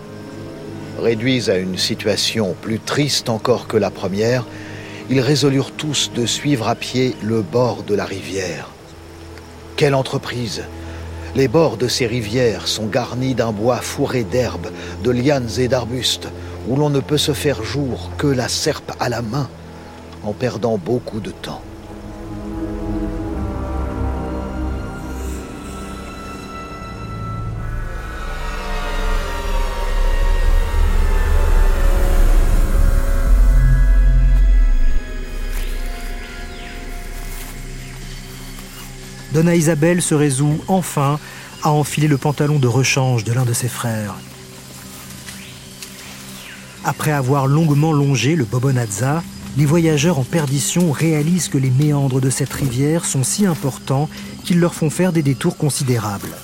Réduits 0.99 1.49
à 1.49 1.57
une 1.57 1.77
situation 1.77 2.55
plus 2.61 2.79
triste 2.79 3.27
encore 3.29 3.67
que 3.67 3.75
la 3.75 3.89
première, 3.89 4.45
ils 5.09 5.19
résolurent 5.19 5.71
tous 5.71 6.11
de 6.15 6.25
suivre 6.25 6.69
à 6.69 6.75
pied 6.75 7.15
le 7.21 7.41
bord 7.41 7.83
de 7.83 7.93
la 7.93 8.05
rivière. 8.05 8.69
Quelle 9.75 9.95
entreprise 9.95 10.63
Les 11.35 11.49
bords 11.49 11.75
de 11.75 11.89
ces 11.89 12.07
rivières 12.07 12.67
sont 12.67 12.85
garnis 12.85 13.35
d'un 13.35 13.51
bois 13.51 13.77
fourré 13.77 14.23
d'herbes, 14.23 14.67
de 15.03 15.11
lianes 15.11 15.49
et 15.57 15.67
d'arbustes, 15.67 16.29
où 16.69 16.77
l'on 16.77 16.89
ne 16.89 17.01
peut 17.01 17.17
se 17.17 17.33
faire 17.33 17.63
jour 17.63 18.11
que 18.17 18.27
la 18.27 18.47
serpe 18.47 18.93
à 18.99 19.09
la 19.09 19.21
main, 19.21 19.49
en 20.23 20.31
perdant 20.31 20.77
beaucoup 20.77 21.19
de 21.19 21.31
temps. 21.31 21.61
Donna 39.33 39.55
Isabelle 39.55 40.01
se 40.01 40.13
résout 40.13 40.59
enfin 40.67 41.19
à 41.63 41.71
enfiler 41.71 42.07
le 42.07 42.17
pantalon 42.17 42.59
de 42.59 42.67
rechange 42.67 43.23
de 43.23 43.31
l'un 43.31 43.45
de 43.45 43.53
ses 43.53 43.69
frères. 43.69 44.15
Après 46.83 47.11
avoir 47.11 47.47
longuement 47.47 47.93
longé 47.93 48.35
le 48.35 48.43
Bobonazza, 48.43 49.23
les 49.57 49.65
voyageurs 49.65 50.17
en 50.17 50.23
perdition 50.23 50.91
réalisent 50.91 51.49
que 51.49 51.57
les 51.57 51.69
méandres 51.69 52.19
de 52.19 52.29
cette 52.29 52.53
rivière 52.53 53.05
sont 53.05 53.23
si 53.23 53.45
importants 53.45 54.09
qu'ils 54.43 54.59
leur 54.59 54.73
font 54.73 54.89
faire 54.89 55.13
des 55.13 55.21
détours 55.21 55.57
considérables. 55.57 56.35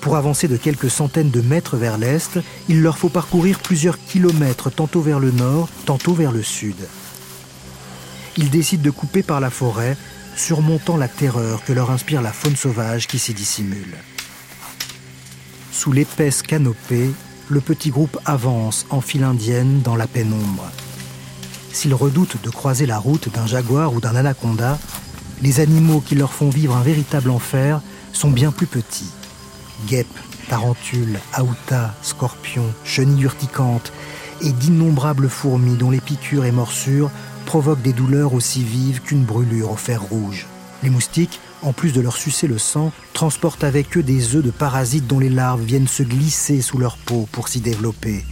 Pour 0.00 0.16
avancer 0.16 0.48
de 0.48 0.56
quelques 0.56 0.90
centaines 0.90 1.30
de 1.30 1.42
mètres 1.42 1.76
vers 1.76 1.98
l'est, 1.98 2.38
il 2.68 2.80
leur 2.80 2.96
faut 2.96 3.10
parcourir 3.10 3.58
plusieurs 3.58 4.02
kilomètres 4.02 4.70
tantôt 4.70 5.02
vers 5.02 5.20
le 5.20 5.30
nord, 5.30 5.68
tantôt 5.84 6.14
vers 6.14 6.32
le 6.32 6.42
sud. 6.42 6.76
Ils 8.38 8.48
décident 8.48 8.82
de 8.82 8.90
couper 8.90 9.22
par 9.22 9.40
la 9.40 9.50
forêt 9.50 9.96
surmontant 10.40 10.96
la 10.96 11.06
terreur 11.06 11.62
que 11.64 11.72
leur 11.72 11.90
inspire 11.90 12.22
la 12.22 12.32
faune 12.32 12.56
sauvage 12.56 13.06
qui 13.06 13.18
s'y 13.18 13.34
dissimule. 13.34 13.96
Sous 15.70 15.92
l'épaisse 15.92 16.42
canopée, 16.42 17.10
le 17.50 17.60
petit 17.60 17.90
groupe 17.90 18.18
avance 18.24 18.86
en 18.90 19.02
file 19.02 19.24
indienne 19.24 19.82
dans 19.82 19.96
la 19.96 20.06
pénombre. 20.06 20.70
S'ils 21.72 21.94
redoutent 21.94 22.42
de 22.42 22.48
croiser 22.48 22.86
la 22.86 22.98
route 22.98 23.32
d'un 23.32 23.46
jaguar 23.46 23.92
ou 23.92 24.00
d'un 24.00 24.16
anaconda, 24.16 24.78
les 25.42 25.60
animaux 25.60 26.00
qui 26.00 26.14
leur 26.14 26.32
font 26.32 26.48
vivre 26.48 26.74
un 26.76 26.82
véritable 26.82 27.30
enfer 27.30 27.82
sont 28.12 28.30
bien 28.30 28.50
plus 28.50 28.66
petits. 28.66 29.10
Guêpes, 29.86 30.06
tarentules, 30.48 31.20
aoutas, 31.34 31.92
scorpions, 32.02 32.72
chenilles 32.84 33.24
urticantes 33.24 33.92
et 34.40 34.52
d'innombrables 34.52 35.28
fourmis 35.28 35.76
dont 35.76 35.90
les 35.90 36.00
piqûres 36.00 36.46
et 36.46 36.52
morsures 36.52 37.10
provoquent 37.50 37.82
des 37.82 37.92
douleurs 37.92 38.32
aussi 38.32 38.62
vives 38.62 39.00
qu'une 39.00 39.24
brûlure 39.24 39.72
au 39.72 39.76
fer 39.76 40.00
rouge. 40.00 40.46
Les 40.84 40.88
moustiques, 40.88 41.40
en 41.62 41.72
plus 41.72 41.92
de 41.92 42.00
leur 42.00 42.16
sucer 42.16 42.46
le 42.46 42.58
sang, 42.58 42.92
transportent 43.12 43.64
avec 43.64 43.96
eux 43.96 44.04
des 44.04 44.36
œufs 44.36 44.44
de 44.44 44.52
parasites 44.52 45.08
dont 45.08 45.18
les 45.18 45.28
larves 45.28 45.64
viennent 45.64 45.88
se 45.88 46.04
glisser 46.04 46.62
sous 46.62 46.78
leur 46.78 46.96
peau 46.96 47.28
pour 47.32 47.48
s'y 47.48 47.60
développer. 47.60 48.24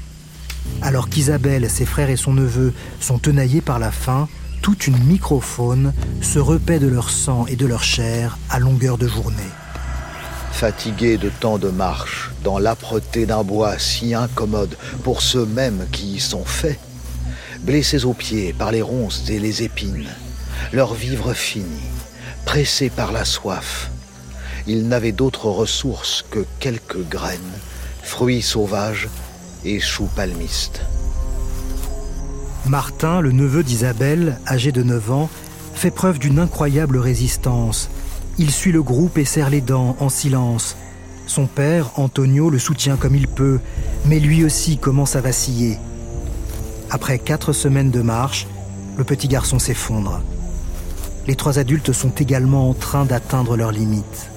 Alors 0.83 1.09
qu'Isabelle, 1.09 1.69
ses 1.69 1.85
frères 1.85 2.11
et 2.11 2.17
son 2.17 2.33
neveu 2.33 2.73
sont 3.01 3.19
tenaillés 3.19 3.61
par 3.61 3.81
la 3.81 3.91
faim, 3.91 4.29
toute 4.63 4.87
une 4.87 5.03
microfaune 5.03 5.93
se 6.21 6.39
repaît 6.39 6.79
de 6.79 6.87
leur 6.87 7.11
sang 7.11 7.45
et 7.49 7.57
de 7.57 7.67
leur 7.67 7.83
chair 7.83 8.39
à 8.51 8.61
longueur 8.61 8.99
de 8.99 9.09
journée. 9.09 9.51
Fatigués 10.53 11.19
de 11.19 11.29
tant 11.29 11.59
de 11.59 11.71
marches, 11.71 12.31
dans 12.45 12.61
l'âpreté 12.61 13.27
d'un 13.27 13.43
bois 13.43 13.81
si 13.81 14.15
incommode 14.15 14.77
pour 15.03 15.23
ceux 15.23 15.45
mêmes 15.45 15.89
qui 15.91 16.15
y 16.15 16.21
sont 16.21 16.45
faits, 16.45 16.79
blessés 17.63 18.05
aux 18.05 18.15
pieds 18.15 18.53
par 18.53 18.73
les 18.73 18.83
ronces 18.83 19.29
et 19.31 19.39
les 19.39 19.63
épines, 19.63 20.09
leur 20.73 20.95
vivre 20.95 21.33
fini, 21.35 21.83
pressés 22.45 22.91
par 22.91 23.13
la 23.13 23.25
soif. 23.25 23.91
Ils 24.67 24.89
n'avaient 24.89 25.13
d'autres 25.13 25.51
ressources 25.51 26.25
que 26.31 26.45
quelques 26.61 27.09
graines, 27.09 27.39
fruits 28.03 28.43
sauvages 28.43 29.09
et 29.65 29.81
choux 29.81 30.09
palmistes. 30.15 30.83
Martin, 32.67 33.21
le 33.21 33.33
neveu 33.33 33.63
d'Isabelle, 33.63 34.39
âgé 34.47 34.73
de 34.73 34.83
9 34.83 35.11
ans, 35.11 35.31
fait 35.75 35.91
preuve 35.91 36.19
d'une 36.19 36.39
incroyable 36.39 36.99
résistance. 36.99 37.89
Il 38.37 38.51
suit 38.51 38.73
le 38.73 38.83
groupe 38.83 39.17
et 39.17 39.25
serre 39.25 39.49
les 39.49 39.61
dents 39.61 39.97
en 40.01 40.09
silence. 40.09 40.77
Son 41.27 41.47
père, 41.47 41.93
Antonio, 41.97 42.51
le 42.51 42.59
soutient 42.59 42.97
comme 42.97 43.15
il 43.15 43.27
peut, 43.27 43.61
mais 44.07 44.19
lui 44.19 44.45
aussi 44.45 44.77
commence 44.77 45.17
à 45.17 45.21
vaciller. 45.21 45.79
Après 46.91 47.19
quatre 47.19 47.53
semaines 47.53 47.91
de 47.91 48.01
marche, 48.01 48.47
le 48.97 49.05
petit 49.05 49.29
garçon 49.29 49.59
s'effondre. 49.59 50.23
Les 51.27 51.37
trois 51.37 51.59
adultes 51.59 51.93
sont 51.93 52.11
également 52.11 52.71
en 52.71 52.75
train 52.75 53.05
d'atteindre 53.05 53.57
leurs 53.57 53.73
limites. 53.73 54.31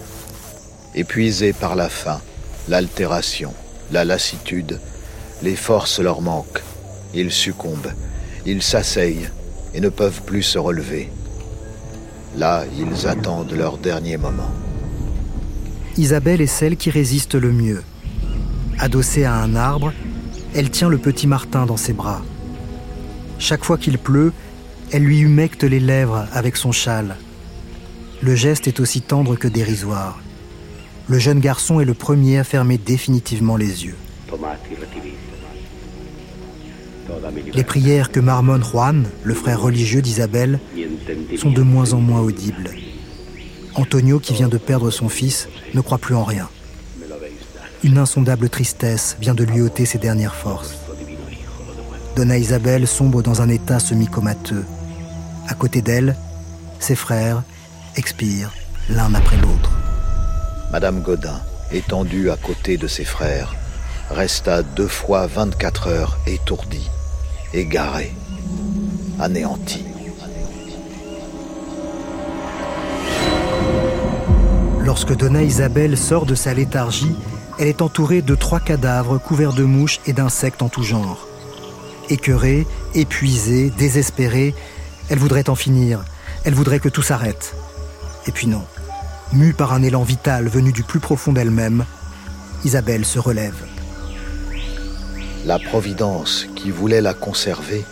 Épuisés 0.93 1.53
par 1.53 1.75
la 1.75 1.87
faim, 1.87 2.19
l'altération, 2.67 3.53
la 3.91 4.03
lassitude, 4.03 4.79
les 5.41 5.55
forces 5.55 5.99
leur 5.99 6.21
manquent. 6.21 6.61
Ils 7.13 7.31
succombent, 7.31 7.93
ils 8.45 8.61
s'asseyent 8.61 9.29
et 9.73 9.79
ne 9.79 9.89
peuvent 9.89 10.21
plus 10.23 10.43
se 10.43 10.59
relever. 10.59 11.09
Là, 12.37 12.65
ils 12.77 13.07
attendent 13.07 13.53
leur 13.53 13.77
dernier 13.77 14.17
moment. 14.17 14.51
Isabelle 15.97 16.41
est 16.41 16.47
celle 16.47 16.75
qui 16.75 16.89
résiste 16.89 17.35
le 17.35 17.51
mieux. 17.51 17.83
Adossée 18.79 19.23
à 19.23 19.35
un 19.35 19.55
arbre, 19.55 19.93
elle 20.53 20.69
tient 20.69 20.89
le 20.89 20.97
petit 20.97 21.27
Martin 21.27 21.65
dans 21.65 21.77
ses 21.77 21.93
bras. 21.93 22.21
Chaque 23.41 23.65
fois 23.65 23.79
qu'il 23.79 23.97
pleut, 23.97 24.33
elle 24.91 25.01
lui 25.01 25.19
humecte 25.19 25.63
les 25.63 25.79
lèvres 25.79 26.27
avec 26.31 26.55
son 26.55 26.71
châle. 26.71 27.15
Le 28.21 28.35
geste 28.35 28.67
est 28.67 28.79
aussi 28.79 29.01
tendre 29.01 29.35
que 29.35 29.47
dérisoire. 29.47 30.21
Le 31.07 31.17
jeune 31.17 31.39
garçon 31.39 31.79
est 31.79 31.85
le 31.85 31.95
premier 31.95 32.37
à 32.37 32.43
fermer 32.43 32.77
définitivement 32.77 33.57
les 33.57 33.85
yeux. 33.85 33.95
Les 37.55 37.63
prières 37.63 38.11
que 38.11 38.19
marmonne 38.19 38.63
Juan, 38.63 39.05
le 39.23 39.33
frère 39.33 39.59
religieux 39.59 40.03
d'Isabelle, 40.03 40.59
sont 41.35 41.51
de 41.51 41.63
moins 41.63 41.93
en 41.93 41.99
moins 41.99 42.21
audibles. 42.21 42.69
Antonio, 43.73 44.19
qui 44.19 44.33
vient 44.33 44.49
de 44.49 44.59
perdre 44.59 44.91
son 44.91 45.09
fils, 45.09 45.49
ne 45.73 45.81
croit 45.81 45.97
plus 45.97 46.15
en 46.15 46.23
rien. 46.23 46.47
Une 47.83 47.97
insondable 47.97 48.49
tristesse 48.49 49.17
vient 49.19 49.33
de 49.33 49.43
lui 49.43 49.61
ôter 49.61 49.87
ses 49.87 49.97
dernières 49.97 50.35
forces. 50.35 50.80
Donna 52.15 52.37
Isabelle 52.37 52.87
sombre 52.87 53.21
dans 53.21 53.41
un 53.41 53.47
état 53.47 53.79
semi-comateux. 53.79 54.65
À 55.47 55.53
côté 55.53 55.81
d'elle, 55.81 56.15
ses 56.79 56.95
frères 56.95 57.41
expirent 57.95 58.51
l'un 58.89 59.13
après 59.15 59.37
l'autre. 59.37 59.71
Madame 60.71 61.01
Godin, 61.01 61.39
étendue 61.71 62.29
à 62.29 62.35
côté 62.35 62.77
de 62.77 62.87
ses 62.87 63.05
frères, 63.05 63.55
resta 64.09 64.61
deux 64.61 64.89
fois 64.89 65.25
24 65.25 65.87
heures 65.87 66.17
étourdie, 66.27 66.89
égarée, 67.53 68.13
anéantie. 69.19 69.85
Lorsque 74.83 75.15
Donna 75.15 75.43
Isabelle 75.43 75.97
sort 75.97 76.25
de 76.25 76.35
sa 76.35 76.53
léthargie, 76.53 77.15
elle 77.57 77.67
est 77.67 77.81
entourée 77.81 78.21
de 78.21 78.35
trois 78.35 78.59
cadavres 78.59 79.17
couverts 79.17 79.53
de 79.53 79.63
mouches 79.63 80.01
et 80.07 80.13
d'insectes 80.13 80.61
en 80.61 80.67
tout 80.67 80.83
genre. 80.83 81.27
Écœurée, 82.11 82.67
épuisée, 82.93 83.69
désespérée, 83.69 84.53
elle 85.09 85.17
voudrait 85.17 85.49
en 85.49 85.55
finir. 85.55 86.03
Elle 86.43 86.53
voudrait 86.53 86.81
que 86.81 86.89
tout 86.89 87.01
s'arrête. 87.01 87.55
Et 88.27 88.31
puis 88.31 88.47
non. 88.47 88.65
Mue 89.31 89.53
par 89.53 89.71
un 89.71 89.81
élan 89.81 90.03
vital 90.03 90.49
venu 90.49 90.73
du 90.73 90.83
plus 90.83 90.99
profond 90.99 91.31
d'elle-même, 91.31 91.85
Isabelle 92.65 93.05
se 93.05 93.17
relève. 93.17 93.55
La 95.45 95.57
Providence, 95.57 96.47
qui 96.53 96.69
voulait 96.69 96.99
la 96.99 97.13
conserver, 97.13 97.85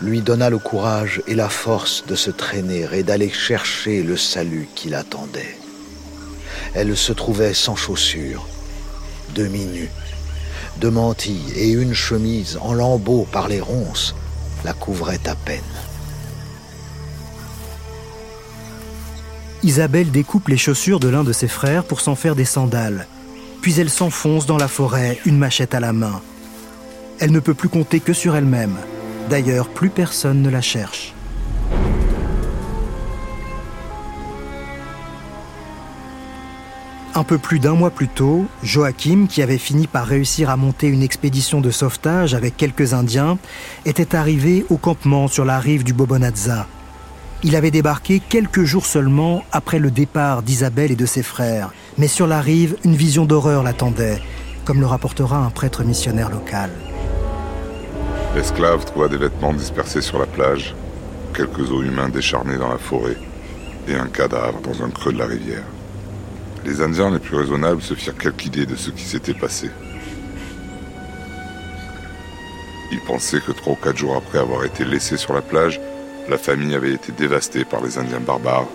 lui 0.00 0.22
donna 0.22 0.50
le 0.50 0.58
courage 0.58 1.22
et 1.28 1.36
la 1.36 1.48
force 1.48 2.04
de 2.08 2.16
se 2.16 2.32
traîner 2.32 2.88
et 2.92 3.04
d'aller 3.04 3.30
chercher 3.30 4.02
le 4.02 4.16
salut 4.16 4.68
qui 4.74 4.88
l'attendait. 4.88 5.56
Elle 6.74 6.96
se 6.96 7.12
trouvait 7.12 7.54
sans 7.54 7.76
chaussures, 7.76 8.48
demi-nue. 9.36 9.90
Deux 10.82 10.90
mantilles 10.90 11.52
et 11.54 11.70
une 11.70 11.94
chemise 11.94 12.58
en 12.60 12.72
lambeaux 12.74 13.24
par 13.30 13.46
les 13.46 13.60
ronces 13.60 14.16
la 14.64 14.72
couvraient 14.72 15.28
à 15.28 15.36
peine. 15.36 15.62
Isabelle 19.62 20.10
découpe 20.10 20.48
les 20.48 20.56
chaussures 20.56 20.98
de 20.98 21.06
l'un 21.06 21.22
de 21.22 21.32
ses 21.32 21.46
frères 21.46 21.84
pour 21.84 22.00
s'en 22.00 22.16
faire 22.16 22.34
des 22.34 22.44
sandales. 22.44 23.06
Puis 23.60 23.78
elle 23.78 23.90
s'enfonce 23.90 24.44
dans 24.44 24.56
la 24.56 24.66
forêt, 24.66 25.20
une 25.24 25.38
machette 25.38 25.76
à 25.76 25.78
la 25.78 25.92
main. 25.92 26.20
Elle 27.20 27.30
ne 27.30 27.38
peut 27.38 27.54
plus 27.54 27.68
compter 27.68 28.00
que 28.00 28.12
sur 28.12 28.34
elle-même. 28.34 28.74
D'ailleurs, 29.30 29.68
plus 29.68 29.88
personne 29.88 30.42
ne 30.42 30.50
la 30.50 30.62
cherche. 30.62 31.14
Un 37.14 37.24
peu 37.24 37.36
plus 37.36 37.58
d'un 37.58 37.74
mois 37.74 37.90
plus 37.90 38.08
tôt, 38.08 38.46
Joachim, 38.62 39.26
qui 39.28 39.42
avait 39.42 39.58
fini 39.58 39.86
par 39.86 40.06
réussir 40.06 40.48
à 40.48 40.56
monter 40.56 40.86
une 40.86 41.02
expédition 41.02 41.60
de 41.60 41.70
sauvetage 41.70 42.32
avec 42.32 42.56
quelques 42.56 42.94
Indiens, 42.94 43.36
était 43.84 44.16
arrivé 44.16 44.64
au 44.70 44.78
campement 44.78 45.28
sur 45.28 45.44
la 45.44 45.58
rive 45.58 45.84
du 45.84 45.92
Bobonazza. 45.92 46.66
Il 47.42 47.54
avait 47.54 47.70
débarqué 47.70 48.20
quelques 48.20 48.64
jours 48.64 48.86
seulement 48.86 49.44
après 49.52 49.78
le 49.78 49.90
départ 49.90 50.42
d'Isabelle 50.42 50.90
et 50.90 50.96
de 50.96 51.04
ses 51.04 51.22
frères, 51.22 51.74
mais 51.98 52.08
sur 52.08 52.26
la 52.26 52.40
rive, 52.40 52.76
une 52.82 52.96
vision 52.96 53.26
d'horreur 53.26 53.62
l'attendait, 53.62 54.22
comme 54.64 54.80
le 54.80 54.86
rapportera 54.86 55.36
un 55.36 55.50
prêtre 55.50 55.84
missionnaire 55.84 56.30
local. 56.30 56.70
L'esclave 58.34 58.86
trouva 58.86 59.08
des 59.08 59.18
vêtements 59.18 59.52
dispersés 59.52 60.00
sur 60.00 60.18
la 60.18 60.26
plage, 60.26 60.74
quelques 61.34 61.70
os 61.70 61.84
humains 61.84 62.08
décharnés 62.08 62.56
dans 62.56 62.70
la 62.70 62.78
forêt 62.78 63.18
et 63.86 63.96
un 63.96 64.06
cadavre 64.06 64.62
dans 64.62 64.82
un 64.82 64.88
creux 64.88 65.12
de 65.12 65.18
la 65.18 65.26
rivière. 65.26 65.64
Les 66.64 66.80
Indiens 66.80 67.10
les 67.10 67.18
plus 67.18 67.36
raisonnables 67.36 67.82
se 67.82 67.94
firent 67.94 68.16
quelque 68.16 68.46
idée 68.46 68.66
de 68.66 68.76
ce 68.76 68.90
qui 68.90 69.02
s'était 69.02 69.34
passé. 69.34 69.70
Ils 72.92 73.00
pensaient 73.00 73.40
que 73.40 73.52
trois 73.52 73.72
ou 73.72 73.76
quatre 73.76 73.96
jours 73.96 74.16
après 74.16 74.38
avoir 74.38 74.64
été 74.64 74.84
laissés 74.84 75.16
sur 75.16 75.32
la 75.32 75.42
plage, 75.42 75.80
la 76.28 76.38
famille 76.38 76.74
avait 76.74 76.92
été 76.92 77.10
dévastée 77.10 77.64
par 77.64 77.82
les 77.82 77.98
Indiens 77.98 78.20
barbares 78.20 78.68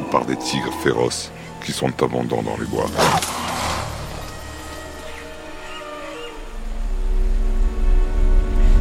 ou 0.00 0.10
par 0.10 0.24
des 0.24 0.36
tigres 0.36 0.72
féroces 0.82 1.30
qui 1.64 1.72
sont 1.72 1.92
abondants 2.02 2.42
dans 2.42 2.56
les 2.56 2.66
bois. 2.66 2.86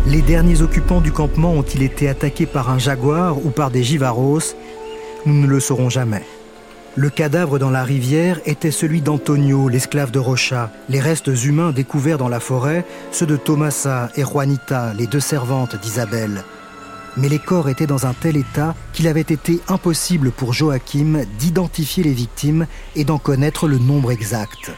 Les 0.07 0.21
derniers 0.21 0.61
occupants 0.61 1.01
du 1.01 1.11
campement 1.11 1.53
ont-ils 1.53 1.83
été 1.83 2.07
attaqués 2.07 2.45
par 2.45 2.69
un 2.69 2.77
jaguar 2.77 3.43
ou 3.45 3.49
par 3.49 3.71
des 3.71 3.83
givaros? 3.83 4.55
Nous 5.25 5.33
ne 5.33 5.47
le 5.47 5.59
saurons 5.59 5.89
jamais. 5.89 6.23
Le 6.95 7.09
cadavre 7.09 7.57
dans 7.57 7.71
la 7.71 7.83
rivière 7.83 8.39
était 8.45 8.69
celui 8.69 9.01
d'Antonio, 9.01 9.67
l'esclave 9.67 10.11
de 10.11 10.19
Rocha. 10.19 10.69
Les 10.89 10.99
restes 10.99 11.31
humains 11.43 11.71
découverts 11.71 12.19
dans 12.19 12.29
la 12.29 12.39
forêt, 12.39 12.85
ceux 13.11 13.25
de 13.25 13.35
Tomasa 13.35 14.11
et 14.15 14.23
Juanita, 14.23 14.93
les 14.93 15.07
deux 15.07 15.19
servantes 15.19 15.75
d'Isabelle. 15.81 16.43
Mais 17.17 17.29
les 17.29 17.39
corps 17.39 17.67
étaient 17.67 17.87
dans 17.87 18.05
un 18.05 18.13
tel 18.13 18.37
état 18.37 18.75
qu'il 18.93 19.07
avait 19.07 19.21
été 19.21 19.59
impossible 19.69 20.29
pour 20.29 20.53
Joachim 20.53 21.25
d'identifier 21.39 22.03
les 22.03 22.13
victimes 22.13 22.67
et 22.95 23.05
d'en 23.05 23.17
connaître 23.17 23.67
le 23.67 23.79
nombre 23.79 24.11
exact. 24.11 24.71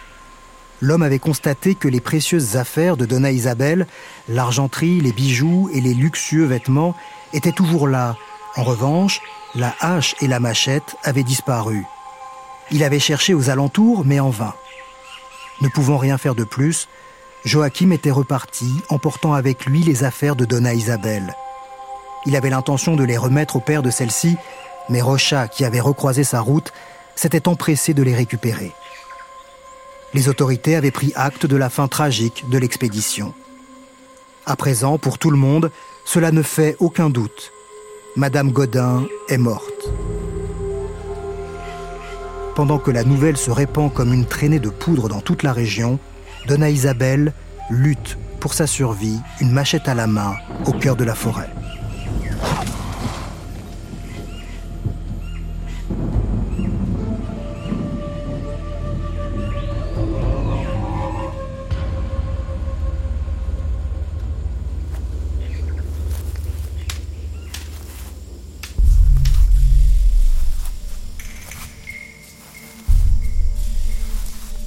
L'homme 0.80 1.04
avait 1.04 1.20
constaté 1.20 1.76
que 1.76 1.90
les 1.90 2.02
précieuses 2.02 2.56
affaires 2.56 2.96
de 2.96 3.06
Donna 3.06 3.32
Isabelle, 3.32 3.88
l'argenterie, 4.30 5.02
les 5.02 5.12
bijoux 5.12 5.70
et 5.74 5.82
les 5.82 5.94
luxueux 5.94 6.46
vêtements, 6.46 6.96
étaient 7.34 7.52
toujours 7.52 7.90
là. 7.90 8.16
En 8.56 8.64
revanche, 8.64 9.20
la 9.54 9.76
hache 9.82 10.16
et 10.22 10.28
la 10.28 10.40
machette 10.40 10.96
avaient 11.04 11.24
disparu. 11.24 11.86
Il 12.72 12.84
avait 12.84 13.00
cherché 13.00 13.34
aux 13.34 13.50
alentours, 13.50 14.04
mais 14.06 14.20
en 14.20 14.30
vain. 14.30 14.54
Ne 15.62 15.70
pouvant 15.70 15.98
rien 15.98 16.18
faire 16.18 16.36
de 16.36 16.44
plus, 16.44 16.88
Joachim 17.46 17.92
était 17.92 18.12
reparti, 18.12 18.82
emportant 18.90 19.34
avec 19.34 19.66
lui 19.66 19.82
les 19.82 20.04
affaires 20.04 20.36
de 20.36 20.46
Donna 20.46 20.74
Isabelle. 20.74 21.36
Il 22.26 22.36
avait 22.36 22.50
l'intention 22.50 22.96
de 22.96 23.04
les 23.04 23.18
remettre 23.18 23.58
au 23.58 23.60
père 23.60 23.84
de 23.84 23.92
celle-ci, 23.92 24.36
mais 24.90 25.02
Rocha, 25.02 25.48
qui 25.48 25.64
avait 25.64 25.80
recroisé 25.80 26.24
sa 26.24 26.42
route, 26.42 26.74
s'était 27.16 27.48
empressé 27.48 27.94
de 27.94 28.04
les 28.04 28.16
récupérer. 28.16 28.72
Les 30.14 30.28
autorités 30.28 30.76
avaient 30.76 30.92
pris 30.92 31.14
acte 31.16 31.46
de 31.46 31.56
la 31.56 31.70
fin 31.70 31.88
tragique 31.88 32.50
de 32.50 32.58
l'expédition. 32.58 33.34
À 34.46 34.56
présent, 34.56 34.98
pour 34.98 35.18
tout 35.18 35.32
le 35.32 35.38
monde, 35.38 35.72
cela 36.04 36.32
ne 36.32 36.42
fait 36.42 36.78
aucun 36.80 37.10
doute. 37.10 37.52
Madame 38.16 38.52
Godin 38.52 39.06
est 39.28 39.38
morte. 39.38 39.90
Pendant 42.56 42.80
que 42.80 42.90
la 42.90 43.04
nouvelle 43.04 43.36
se 43.36 43.52
répand 43.52 43.94
comme 43.94 44.14
une 44.14 44.26
traînée 44.26 44.60
de 44.60 44.70
poudre 44.70 45.10
dans 45.10 45.20
toute 45.20 45.44
la 45.44 45.52
région, 45.52 46.00
Donna 46.48 46.70
Isabelle 46.70 47.34
lutte 47.70 48.18
pour 48.40 48.54
sa 48.54 48.66
survie, 48.66 49.20
une 49.42 49.52
machette 49.52 49.90
à 49.90 49.94
la 49.94 50.08
main, 50.08 50.36
au 50.66 50.72
cœur 50.72 50.96
de 50.96 51.04
la 51.04 51.16
forêt. 51.16 51.50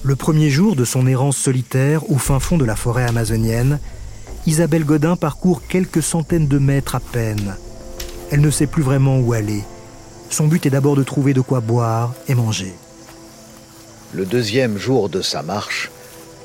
Le 0.08 0.16
premier 0.16 0.48
jour 0.48 0.74
de 0.74 0.86
son 0.86 1.06
errance 1.06 1.36
solitaire 1.36 2.10
au 2.10 2.16
fin 2.16 2.40
fond 2.40 2.56
de 2.56 2.64
la 2.64 2.76
forêt 2.76 3.04
amazonienne, 3.04 3.78
Isabelle 4.46 4.86
Godin 4.86 5.16
parcourt 5.16 5.60
quelques 5.68 6.02
centaines 6.02 6.48
de 6.48 6.58
mètres 6.58 6.94
à 6.94 7.00
peine. 7.00 7.56
Elle 8.30 8.40
ne 8.40 8.50
sait 8.50 8.66
plus 8.66 8.82
vraiment 8.82 9.18
où 9.18 9.34
aller. 9.34 9.62
Son 10.30 10.46
but 10.46 10.64
est 10.64 10.70
d'abord 10.70 10.96
de 10.96 11.02
trouver 11.02 11.34
de 11.34 11.42
quoi 11.42 11.60
boire 11.60 12.14
et 12.26 12.34
manger. 12.34 12.72
Le 14.14 14.24
deuxième 14.24 14.78
jour 14.78 15.10
de 15.10 15.20
sa 15.20 15.42
marche, 15.42 15.90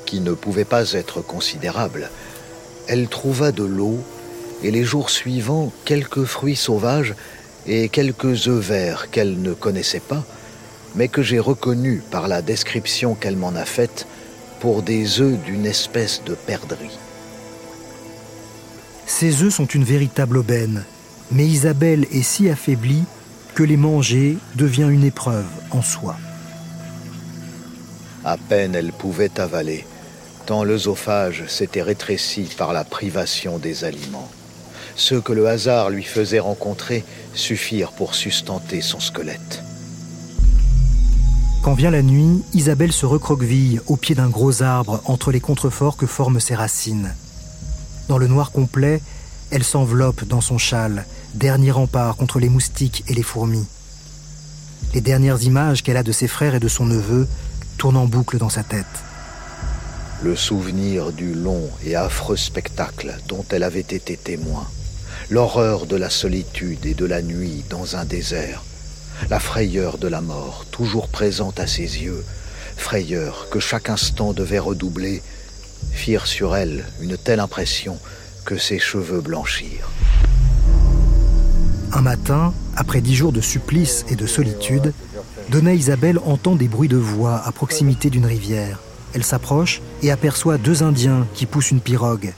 qui 0.04 0.20
ne 0.20 0.34
pouvait 0.34 0.66
pas 0.66 0.92
être 0.92 1.22
considérable, 1.22 2.10
elle 2.86 3.08
trouva 3.08 3.50
de 3.50 3.64
l'eau 3.64 3.98
et 4.62 4.72
les 4.72 4.84
jours 4.84 5.08
suivants 5.08 5.72
quelques 5.86 6.24
fruits 6.24 6.54
sauvages 6.54 7.14
et 7.66 7.88
quelques 7.88 8.46
œufs 8.46 8.62
verts 8.62 9.10
qu'elle 9.10 9.40
ne 9.40 9.54
connaissait 9.54 10.00
pas, 10.00 10.22
mais 10.94 11.08
que 11.08 11.22
j'ai 11.22 11.38
reconnu 11.38 12.02
par 12.10 12.28
la 12.28 12.42
description 12.42 13.14
qu'elle 13.14 13.36
m'en 13.36 13.54
a 13.54 13.64
faite 13.64 14.06
pour 14.60 14.82
des 14.82 15.20
œufs 15.20 15.38
d'une 15.40 15.66
espèce 15.66 16.22
de 16.24 16.34
perdrix. 16.34 16.98
Ces 19.06 19.42
œufs 19.42 19.54
sont 19.54 19.66
une 19.66 19.84
véritable 19.84 20.38
aubaine, 20.38 20.84
mais 21.30 21.46
Isabelle 21.46 22.06
est 22.12 22.22
si 22.22 22.48
affaiblie 22.48 23.04
que 23.54 23.62
les 23.62 23.76
manger 23.76 24.38
devient 24.56 24.88
une 24.90 25.04
épreuve 25.04 25.46
en 25.70 25.82
soi. 25.82 26.16
À 28.24 28.36
peine 28.36 28.74
elle 28.74 28.92
pouvait 28.92 29.38
avaler, 29.38 29.86
tant 30.46 30.64
l'œsophage 30.64 31.44
s'était 31.46 31.82
rétréci 31.82 32.48
par 32.56 32.72
la 32.72 32.84
privation 32.84 33.58
des 33.58 33.84
aliments. 33.84 34.30
Ceux 34.96 35.20
que 35.20 35.32
le 35.32 35.48
hasard 35.48 35.90
lui 35.90 36.04
faisait 36.04 36.38
rencontrer 36.38 37.04
suffirent 37.34 37.92
pour 37.92 38.14
sustenter 38.14 38.80
son 38.80 39.00
squelette. 39.00 39.63
Quand 41.64 41.72
vient 41.72 41.90
la 41.90 42.02
nuit, 42.02 42.42
Isabelle 42.52 42.92
se 42.92 43.06
recroqueville 43.06 43.80
au 43.86 43.96
pied 43.96 44.14
d'un 44.14 44.28
gros 44.28 44.62
arbre 44.62 45.00
entre 45.06 45.32
les 45.32 45.40
contreforts 45.40 45.96
que 45.96 46.04
forment 46.04 46.38
ses 46.38 46.54
racines. 46.54 47.14
Dans 48.06 48.18
le 48.18 48.26
noir 48.26 48.52
complet, 48.52 49.00
elle 49.50 49.64
s'enveloppe 49.64 50.24
dans 50.24 50.42
son 50.42 50.58
châle, 50.58 51.06
dernier 51.32 51.70
rempart 51.70 52.16
contre 52.16 52.38
les 52.38 52.50
moustiques 52.50 53.02
et 53.08 53.14
les 53.14 53.22
fourmis. 53.22 53.64
Les 54.92 55.00
dernières 55.00 55.42
images 55.42 55.82
qu'elle 55.82 55.96
a 55.96 56.02
de 56.02 56.12
ses 56.12 56.28
frères 56.28 56.54
et 56.54 56.60
de 56.60 56.68
son 56.68 56.84
neveu 56.84 57.26
tournent 57.78 57.96
en 57.96 58.04
boucle 58.04 58.36
dans 58.36 58.50
sa 58.50 58.62
tête. 58.62 58.84
Le 60.22 60.36
souvenir 60.36 61.12
du 61.12 61.32
long 61.32 61.70
et 61.82 61.96
affreux 61.96 62.36
spectacle 62.36 63.18
dont 63.26 63.46
elle 63.48 63.62
avait 63.62 63.80
été 63.80 64.18
témoin, 64.18 64.66
l'horreur 65.30 65.86
de 65.86 65.96
la 65.96 66.10
solitude 66.10 66.84
et 66.84 66.92
de 66.92 67.06
la 67.06 67.22
nuit 67.22 67.64
dans 67.70 67.96
un 67.96 68.04
désert, 68.04 68.62
la 69.30 69.40
frayeur 69.40 69.98
de 69.98 70.08
la 70.08 70.20
mort 70.20 70.64
toujours 70.70 71.08
présente 71.08 71.60
à 71.60 71.66
ses 71.66 72.02
yeux, 72.02 72.24
frayeur 72.76 73.48
que 73.50 73.60
chaque 73.60 73.88
instant 73.88 74.32
devait 74.32 74.58
redoubler, 74.58 75.22
firent 75.92 76.26
sur 76.26 76.56
elle 76.56 76.84
une 77.00 77.16
telle 77.16 77.40
impression 77.40 77.98
que 78.44 78.58
ses 78.58 78.78
cheveux 78.78 79.20
blanchirent. 79.20 79.90
Un 81.92 82.00
matin, 82.00 82.52
après 82.76 83.00
dix 83.00 83.14
jours 83.14 83.32
de 83.32 83.40
supplice 83.40 84.04
et 84.08 84.16
de 84.16 84.26
solitude, 84.26 84.92
Donna 85.50 85.74
Isabelle 85.74 86.18
entend 86.24 86.56
des 86.56 86.68
bruits 86.68 86.88
de 86.88 86.96
voix 86.96 87.40
à 87.44 87.52
proximité 87.52 88.10
d'une 88.10 88.26
rivière. 88.26 88.80
Elle 89.14 89.22
s'approche 89.22 89.80
et 90.02 90.10
aperçoit 90.10 90.58
deux 90.58 90.82
Indiens 90.82 91.26
qui 91.34 91.46
poussent 91.46 91.70
une 91.70 91.80
pirogue. 91.80 92.32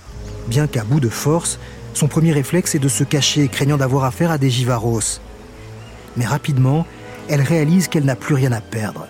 Bien 0.49 0.66
qu'à 0.66 0.85
bout 0.85 1.01
de 1.01 1.09
force, 1.09 1.59
son 1.95 2.07
premier 2.07 2.33
réflexe 2.33 2.74
est 2.74 2.81
de 2.81 2.89
se 2.89 3.03
cacher, 3.03 3.49
craignant 3.49 3.79
d'avoir 3.79 4.05
affaire 4.05 4.31
à 4.31 4.39
des 4.39 4.51
givaros 4.51 5.20
mais 6.17 6.27
rapidement, 6.27 6.87
elle 7.29 7.43
réalise 7.43 7.89
qu'elle 7.89 8.05
n'a 8.05 8.17
plus 8.17 8.35
rien 8.35 8.53
à 8.53 8.61
perdre. 8.61 9.07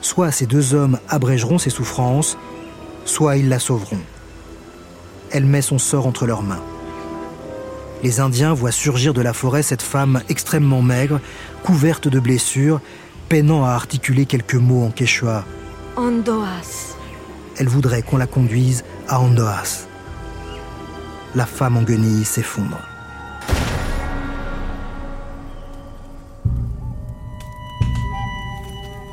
Soit 0.00 0.32
ces 0.32 0.46
deux 0.46 0.74
hommes 0.74 0.98
abrégeront 1.08 1.58
ses 1.58 1.70
souffrances, 1.70 2.36
soit 3.04 3.36
ils 3.36 3.48
la 3.48 3.58
sauveront. 3.58 4.00
Elle 5.30 5.46
met 5.46 5.62
son 5.62 5.78
sort 5.78 6.06
entre 6.06 6.26
leurs 6.26 6.42
mains. 6.42 6.62
Les 8.02 8.18
Indiens 8.18 8.52
voient 8.52 8.72
surgir 8.72 9.14
de 9.14 9.22
la 9.22 9.32
forêt 9.32 9.62
cette 9.62 9.82
femme 9.82 10.22
extrêmement 10.28 10.82
maigre, 10.82 11.20
couverte 11.62 12.08
de 12.08 12.18
blessures, 12.18 12.80
peinant 13.28 13.64
à 13.64 13.70
articuler 13.70 14.26
quelques 14.26 14.56
mots 14.56 14.84
en 14.84 14.90
quechua. 14.90 15.44
Andoas. 15.96 16.96
Elle 17.58 17.68
voudrait 17.68 18.02
qu'on 18.02 18.16
la 18.16 18.26
conduise 18.26 18.82
à 19.08 19.20
Andoas. 19.20 19.86
La 21.34 21.46
femme 21.46 21.76
en 21.76 21.82
guenille 21.82 22.24
s'effondre. 22.24 22.91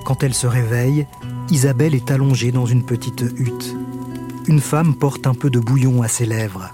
Quand 0.09 0.23
elle 0.23 0.33
se 0.33 0.47
réveille, 0.47 1.05
Isabelle 1.51 1.93
est 1.93 2.09
allongée 2.09 2.51
dans 2.51 2.65
une 2.65 2.83
petite 2.83 3.23
hutte. 3.37 3.75
Une 4.47 4.59
femme 4.59 4.95
porte 4.95 5.27
un 5.27 5.35
peu 5.35 5.51
de 5.51 5.59
bouillon 5.59 6.01
à 6.01 6.07
ses 6.07 6.25
lèvres. 6.25 6.73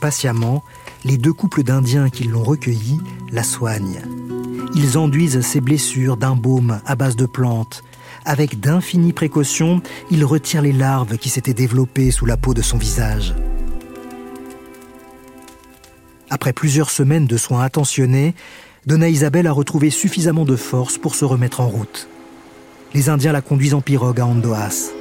Patiemment, 0.00 0.62
les 1.04 1.16
deux 1.16 1.32
couples 1.32 1.64
d'Indiens 1.64 2.10
qui 2.10 2.22
l'ont 2.22 2.44
recueillie 2.44 3.00
la 3.32 3.42
soignent. 3.42 4.02
Ils 4.76 4.98
enduisent 4.98 5.40
ses 5.40 5.60
blessures 5.60 6.16
d'un 6.16 6.36
baume 6.36 6.80
à 6.86 6.94
base 6.94 7.16
de 7.16 7.26
plantes. 7.26 7.82
Avec 8.24 8.60
d'infinies 8.60 9.12
précautions, 9.12 9.82
ils 10.12 10.24
retirent 10.24 10.62
les 10.62 10.70
larves 10.70 11.18
qui 11.18 11.30
s'étaient 11.30 11.54
développées 11.54 12.12
sous 12.12 12.24
la 12.24 12.36
peau 12.36 12.54
de 12.54 12.62
son 12.62 12.78
visage. 12.78 13.34
Après 16.30 16.52
plusieurs 16.52 16.90
semaines 16.90 17.26
de 17.26 17.36
soins 17.36 17.64
attentionnés, 17.64 18.36
Donna 18.86 19.08
Isabelle 19.08 19.48
a 19.48 19.52
retrouvé 19.52 19.90
suffisamment 19.90 20.44
de 20.44 20.54
force 20.54 20.98
pour 20.98 21.16
se 21.16 21.24
remettre 21.24 21.60
en 21.60 21.66
route. 21.66 22.08
Les 22.94 23.10
Indiens 23.10 23.32
la 23.32 23.42
conduisent 23.42 23.74
en 23.74 23.82
pirogue 23.82 24.20
à 24.20 24.26
Andoas. 24.26 24.92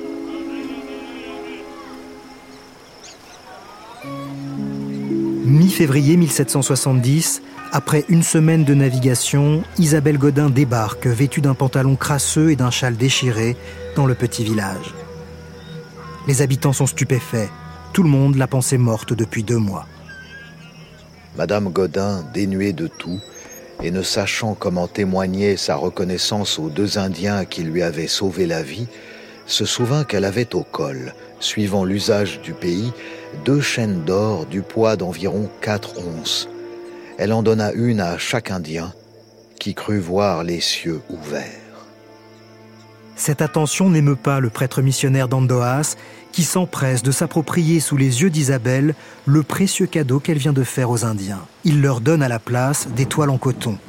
Mi-février 5.46 6.18
1770, 6.18 7.42
après 7.72 8.04
une 8.10 8.24
semaine 8.24 8.66
de 8.66 8.74
navigation, 8.74 9.64
Isabelle 9.78 10.18
Godin 10.18 10.50
débarque, 10.50 11.08
vêtue 11.08 11.40
d'un 11.40 11.54
pantalon 11.54 11.96
crasseux 11.96 12.52
et 12.52 12.58
d'un 12.58 12.72
châle 12.72 12.98
déchiré, 12.98 13.56
dans 13.96 14.06
le 14.06 14.16
petit 14.16 14.44
village. 14.44 14.94
Les 16.28 16.42
habitants 16.42 16.74
sont 16.74 16.88
stupéfaits. 16.88 17.50
Tout 17.94 18.04
le 18.04 18.10
monde 18.10 18.36
l'a 18.36 18.48
pensée 18.48 18.78
morte 18.78 19.14
depuis 19.14 19.44
deux 19.44 19.58
mois. 19.58 19.88
Madame 21.38 21.70
Godin, 21.70 22.26
dénuée 22.34 22.74
de 22.74 22.88
tout, 22.88 23.22
et 23.82 23.92
ne 23.92 24.02
sachant 24.02 24.54
comment 24.54 24.88
témoigner 24.88 25.58
sa 25.58 25.76
reconnaissance 25.76 26.60
aux 26.60 26.70
deux 26.70 26.98
Indiens 26.98 27.46
qui 27.46 27.64
lui 27.64 27.82
avaient 27.82 28.08
sauvé 28.08 28.46
la 28.46 28.64
vie, 28.64 28.88
se 29.46 29.66
souvint 29.66 30.04
qu'elle 30.04 30.26
avait 30.26 30.56
au 30.56 30.64
col, 30.64 31.14
suivant 31.40 31.86
l'usage 31.86 32.42
du 32.42 32.54
pays, 32.54 32.92
deux 33.46 33.62
chaînes 33.62 34.04
d'or 34.04 34.46
du 34.46 34.62
poids 34.62 34.96
d'environ 34.96 35.50
quatre 35.62 35.94
onces. 36.00 36.50
Elle 37.18 37.34
en 37.34 37.44
donna 37.44 37.72
une 37.72 38.00
à 38.00 38.18
chaque 38.18 38.52
Indien, 38.52 38.94
qui 39.60 39.74
crut 39.74 40.02
voir 40.02 40.44
les 40.44 40.60
cieux 40.60 41.02
ouverts. 41.10 41.67
Cette 43.18 43.42
attention 43.42 43.90
n'émeut 43.90 44.16
pas 44.16 44.40
le 44.40 44.52
prêtre 44.52 44.84
missionnaire 44.84 45.28
d'Andoas, 45.28 45.96
qui 46.32 46.44
s'empresse 46.44 47.02
de 47.02 47.12
s'approprier 47.12 47.80
sous 47.80 47.98
les 47.98 48.22
yeux 48.22 48.30
d'Isabelle 48.30 48.94
le 49.26 49.42
précieux 49.42 49.88
cadeau 49.88 50.20
qu'elle 50.20 50.38
vient 50.38 50.54
de 50.54 50.64
faire 50.64 50.92
aux 50.92 51.04
Indiens. 51.04 51.42
Il 51.64 51.82
leur 51.82 52.00
donne 52.00 52.22
à 52.22 52.28
la 52.28 52.38
place 52.38 52.88
des 52.96 53.08
toiles 53.08 53.32
en 53.32 53.40
coton. 53.40 53.80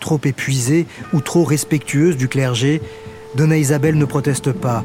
Trop 0.00 0.20
épuisée 0.24 0.86
ou 1.12 1.20
trop 1.20 1.44
respectueuse 1.44 2.16
du 2.16 2.26
clergé, 2.26 2.82
Donna 3.36 3.56
Isabelle 3.56 3.96
ne 3.96 4.04
proteste 4.04 4.50
pas, 4.50 4.82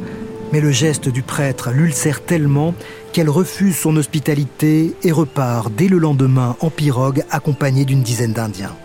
mais 0.54 0.62
le 0.62 0.72
geste 0.72 1.10
du 1.10 1.24
prêtre 1.24 1.72
l'ulcère 1.72 2.24
tellement 2.24 2.76
qu'elle 3.14 3.32
refuse 3.32 3.76
son 3.76 3.98
hospitalité 3.98 4.96
et 5.04 5.12
repart 5.12 5.72
dès 5.76 5.88
le 5.88 5.98
lendemain 5.98 6.56
en 6.60 6.70
pirogue 6.70 7.24
accompagnée 7.32 7.84
d'une 7.84 8.04
dizaine 8.04 8.34
d'Indiens. 8.34 8.76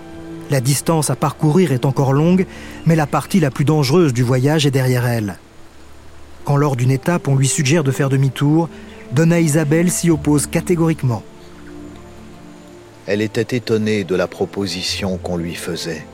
La 0.51 0.61
distance 0.61 1.11
à 1.11 1.17
parcourir 1.17 1.73
est 1.73 1.87
encore 1.87 2.13
longue, 2.13 2.47
mais 2.87 2.97
la 2.97 3.07
partie 3.07 3.41
la 3.41 3.51
plus 3.51 3.65
dangereuse 3.65 4.13
du 4.13 4.23
voyage 4.23 4.67
est 4.67 4.71
derrière 4.71 5.07
elle. 5.07 5.39
Quand 6.45 6.57
lors 6.57 6.77
d'une 6.77 6.91
étape 6.91 7.29
on 7.29 7.37
lui 7.37 7.49
suggère 7.49 7.85
de 7.85 7.91
faire 7.91 8.09
demi-tour, 8.09 8.69
Donna 9.13 9.41
Isabelle 9.41 9.91
s'y 9.91 10.11
oppose 10.11 10.47
catégoriquement. 10.47 11.23
Elle 13.07 13.21
était 13.21 13.57
étonnée 13.57 14.05
de 14.05 14.15
la 14.15 14.27
proposition 14.27 15.19
qu'on 15.19 15.37
lui 15.37 15.55
faisait. 15.55 16.05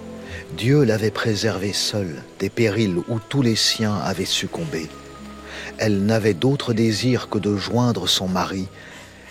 Dieu 0.57 0.85
l'avait 0.85 1.11
préservée 1.11 1.73
seule 1.73 2.23
des 2.39 2.49
périls 2.49 2.99
où 3.09 3.19
tous 3.29 3.43
les 3.43 3.57
siens 3.57 3.97
avaient 3.97 4.25
succombé. 4.25 4.89
Elle 5.77 6.05
n'avait 6.05 6.35
d'autre 6.35 6.73
désir 6.73 7.29
que 7.29 7.39
de 7.39 7.57
joindre 7.57 8.09
son 8.09 8.29
mari, 8.29 8.69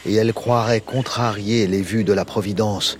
et 0.06 0.14
elle 0.14 0.34
croirait 0.34 0.82
contrarier 0.82 1.68
les 1.68 1.82
vues 1.82 2.04
de 2.04 2.14
la 2.14 2.26
Providence 2.26 2.98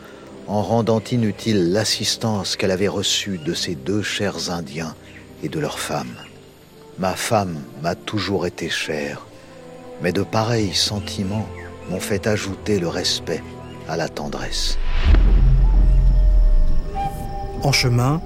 en 0.48 0.62
rendant 0.62 1.02
inutile 1.12 1.72
l'assistance 1.72 2.56
qu'elle 2.56 2.72
avait 2.72 2.88
reçue 2.88 3.38
de 3.38 3.54
ces 3.54 3.76
deux 3.76 4.02
chers 4.02 4.52
Indiens 4.52 4.96
et 5.44 5.50
de 5.50 5.60
leurs 5.60 5.80
femmes. 5.80 6.16
Ma 7.00 7.14
femme 7.14 7.58
m'a 7.84 7.96
toujours 7.96 8.46
été 8.46 8.70
chère, 8.70 9.28
mais 10.02 10.12
de 10.12 10.24
pareils 10.24 10.74
sentiments 10.74 11.48
m'ont 11.90 12.00
fait 12.00 12.28
ajouter 12.28 12.80
le 12.80 12.88
respect 12.88 13.44
à 13.88 13.98
la 13.98 14.10
tendresse. 14.10 14.78
En 17.64 17.72
chemin, 17.72 18.22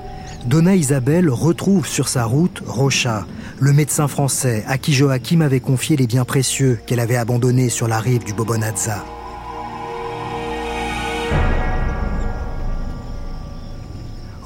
Donna 0.45 0.75
Isabelle 0.75 1.29
retrouve 1.29 1.87
sur 1.87 2.07
sa 2.07 2.25
route 2.25 2.61
Rocha, 2.65 3.25
le 3.59 3.73
médecin 3.73 4.07
français 4.07 4.63
à 4.67 4.77
qui 4.77 4.93
Joachim 4.93 5.41
avait 5.41 5.59
confié 5.59 5.97
les 5.97 6.07
biens 6.07 6.25
précieux 6.25 6.79
qu'elle 6.85 6.99
avait 6.99 7.15
abandonnés 7.15 7.69
sur 7.69 7.87
la 7.87 7.99
rive 7.99 8.23
du 8.23 8.33
Bobonazza. 8.33 9.03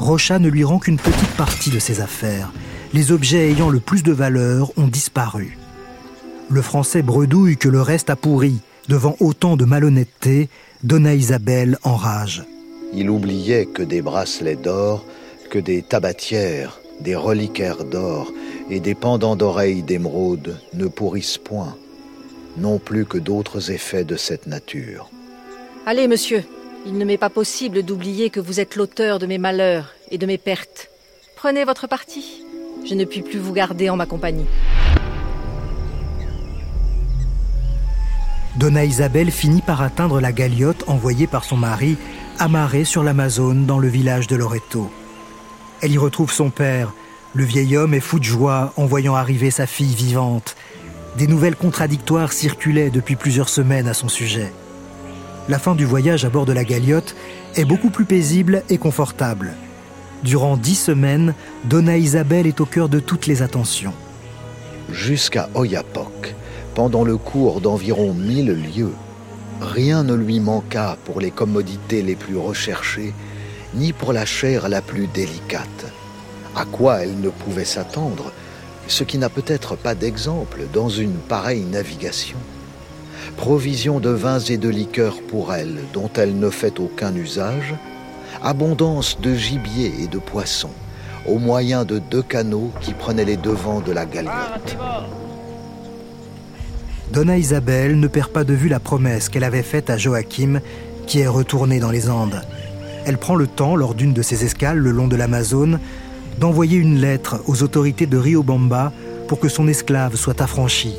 Rocha 0.06 0.38
ne 0.38 0.50
lui 0.50 0.64
rend 0.64 0.78
qu'une 0.78 1.00
petite 1.00 1.36
partie 1.36 1.72
de 1.72 1.80
ses 1.80 2.00
affaires. 2.00 2.52
Les 2.94 3.12
objets 3.12 3.50
ayant 3.50 3.72
le 3.72 3.80
plus 3.80 4.04
de 4.04 4.12
valeur 4.12 4.72
ont 4.78 4.86
disparu. 4.86 5.58
Le 6.48 6.62
français 6.62 7.02
bredouille 7.02 7.58
que 7.58 7.70
le 7.70 7.82
reste 7.82 8.12
a 8.12 8.16
pourri. 8.16 8.60
Devant 8.88 9.16
autant 9.20 9.58
de 9.58 9.66
malhonnêteté, 9.66 10.48
Donna 10.84 11.16
Isabelle 11.16 11.80
enrage. 11.82 12.44
Il 12.94 13.10
oubliait 13.10 13.66
que 13.66 13.82
des 13.82 14.04
bracelets 14.04 14.56
d'or, 14.56 15.04
que 15.50 15.58
des 15.58 15.82
tabatières, 15.82 16.80
des 17.02 17.16
reliquaires 17.16 17.84
d'or 17.84 18.32
et 18.70 18.80
des 18.80 18.94
pendants 18.94 19.36
d'oreilles 19.36 19.82
d'émeraude 19.82 20.60
ne 20.76 20.86
pourrissent 20.86 21.40
point, 21.40 21.76
non 22.60 22.78
plus 22.78 23.06
que 23.06 23.18
d'autres 23.18 23.72
effets 23.72 24.04
de 24.04 24.18
cette 24.18 24.46
nature. 24.46 25.10
Allez, 25.88 26.08
monsieur, 26.08 26.44
il 26.86 26.98
ne 26.98 27.06
m'est 27.06 27.18
pas 27.18 27.32
possible 27.32 27.82
d'oublier 27.84 28.30
que 28.30 28.40
vous 28.40 28.60
êtes 28.60 28.76
l'auteur 28.76 29.18
de 29.18 29.26
mes 29.26 29.40
malheurs 29.40 29.94
et 30.12 30.18
de 30.18 30.26
mes 30.26 30.38
pertes. 30.38 30.90
Prenez 31.36 31.64
votre 31.66 31.88
parti. 31.88 32.44
Je 32.88 32.94
ne 32.94 33.06
puis 33.06 33.22
plus 33.22 33.40
vous 33.40 33.54
garder 33.54 33.90
en 33.90 33.96
ma 33.96 34.06
compagnie. 34.06 34.46
Donna 38.58 38.86
Isabelle 38.86 39.32
finit 39.32 39.64
par 39.64 39.82
atteindre 39.82 40.22
la 40.22 40.32
galiote 40.32 40.84
envoyée 40.88 41.28
par 41.28 41.44
son 41.44 41.58
mari, 41.58 41.98
amarrée 42.40 42.86
sur 42.86 43.04
l'Amazone 43.04 43.66
dans 43.66 43.80
le 43.80 43.88
village 43.88 44.28
de 44.28 44.36
Loreto. 44.36 44.90
Elle 45.82 45.92
y 45.92 45.98
retrouve 45.98 46.32
son 46.32 46.52
père. 46.52 46.94
Le 47.34 47.44
vieil 47.44 47.76
homme 47.76 47.94
est 47.94 48.00
fou 48.00 48.20
de 48.20 48.24
joie 48.24 48.72
en 48.78 48.86
voyant 48.86 49.16
arriver 49.16 49.52
sa 49.52 49.66
fille 49.66 49.94
vivante. 49.94 50.56
Des 51.18 51.28
nouvelles 51.28 51.56
contradictoires 51.56 52.32
circulaient 52.32 52.92
depuis 52.92 53.16
plusieurs 53.16 53.50
semaines 53.50 53.88
à 53.88 53.94
son 53.94 54.08
sujet. 54.08 54.54
La 55.48 55.60
fin 55.60 55.76
du 55.76 55.86
voyage 55.86 56.26
à 56.26 56.30
bord 56.30 56.48
de 56.48 56.54
la 56.54 56.64
galiote 56.64 57.16
est 57.56 57.66
beaucoup 57.66 57.92
plus 57.92 58.06
paisible 58.06 58.64
et 58.70 58.80
confortable. 58.80 59.54
Durant 60.24 60.58
dix 60.58 60.76
semaines, 60.76 61.36
Donna 61.66 61.98
Isabelle 61.98 62.48
est 62.48 62.62
au 62.62 62.66
cœur 62.66 62.90
de 62.90 63.00
toutes 63.00 63.28
les 63.28 63.44
attentions. 63.44 63.94
Jusqu'à 64.92 65.50
Oyapock, 65.54 66.34
pendant 66.74 67.04
le 67.04 67.18
cours 67.18 67.62
d'environ 67.62 68.16
mille 68.16 68.54
lieues, 68.54 68.96
rien 69.62 70.04
ne 70.04 70.16
lui 70.16 70.40
manqua 70.40 70.98
pour 71.06 71.22
les 71.22 71.30
commodités 71.30 72.02
les 72.02 72.16
plus 72.16 72.38
recherchées, 72.38 73.14
ni 73.76 73.94
pour 73.94 74.14
la 74.14 74.26
chair 74.26 74.68
la 74.68 74.82
plus 74.82 75.06
délicate. 75.06 75.94
À 76.56 76.66
quoi 76.66 77.04
elle 77.04 77.20
ne 77.20 77.30
pouvait 77.30 77.66
s'attendre, 77.66 78.32
ce 78.88 79.04
qui 79.04 79.20
n'a 79.20 79.30
peut-être 79.30 79.76
pas 79.76 79.94
d'exemple 79.94 80.64
dans 80.74 80.90
une 80.90 81.18
pareille 81.18 81.66
navigation. 81.66 82.38
Provision 83.38 84.00
de 84.00 84.10
vins 84.10 84.40
et 84.40 84.58
de 84.58 84.70
liqueurs 84.70 85.22
pour 85.28 85.54
elle, 85.54 85.78
dont 85.94 86.10
elle 86.16 86.40
ne 86.40 86.50
fait 86.50 86.80
aucun 86.80 87.14
usage, 87.16 87.76
abondance 88.42 89.20
de 89.22 89.36
gibier 89.36 89.94
et 90.02 90.08
de 90.08 90.18
poissons, 90.18 90.72
au 91.28 91.38
moyen 91.38 91.86
de 91.86 92.00
deux 92.00 92.24
canaux 92.24 92.72
qui 92.82 92.94
prenaient 92.94 93.26
les 93.26 93.38
devants 93.38 93.82
de 93.82 93.92
la 93.92 94.06
galiote. 94.06 94.78
Donna 97.12 97.38
Isabelle 97.38 98.00
ne 98.00 98.08
perd 98.08 98.32
pas 98.32 98.44
de 98.44 98.54
vue 98.54 98.70
la 98.70 98.80
promesse 98.80 99.30
qu'elle 99.30 99.44
avait 99.44 99.64
faite 99.64 99.90
à 99.90 99.98
Joachim, 99.98 100.60
qui 101.06 101.20
est 101.20 101.28
retourné 101.28 101.80
dans 101.80 101.92
les 101.92 102.10
Andes. 102.10 102.42
Elle 103.06 103.18
prend 103.18 103.36
le 103.36 103.48
temps, 103.48 103.76
lors 103.76 103.94
d'une 103.94 104.14
de 104.14 104.22
ses 104.22 104.44
escales 104.44 104.80
le 104.80 104.92
long 104.92 105.08
de 105.08 105.16
l'Amazone, 105.16 105.80
d'envoyer 106.40 106.78
une 106.78 107.00
lettre 107.00 107.42
aux 107.48 107.64
autorités 107.64 108.08
de 108.08 108.18
Riobamba 108.18 108.92
pour 109.28 109.40
que 109.40 109.50
son 109.50 109.68
esclave 109.68 110.16
soit 110.16 110.42
affranchi. 110.42 110.96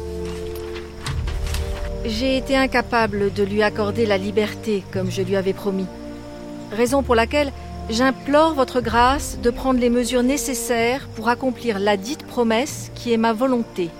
J'ai 2.08 2.36
été 2.36 2.56
incapable 2.56 3.32
de 3.32 3.42
lui 3.42 3.64
accorder 3.64 4.06
la 4.06 4.16
liberté 4.16 4.84
comme 4.92 5.10
je 5.10 5.22
lui 5.22 5.34
avais 5.34 5.52
promis. 5.52 5.86
Raison 6.70 7.02
pour 7.02 7.16
laquelle 7.16 7.50
j'implore 7.90 8.54
votre 8.54 8.80
grâce 8.80 9.38
de 9.42 9.50
prendre 9.50 9.80
les 9.80 9.90
mesures 9.90 10.22
nécessaires 10.22 11.08
pour 11.16 11.28
accomplir 11.28 11.80
la 11.80 11.96
dite 11.96 12.24
promesse 12.24 12.92
qui 12.94 13.12
est 13.12 13.16
ma 13.16 13.32
volonté. 13.32 13.90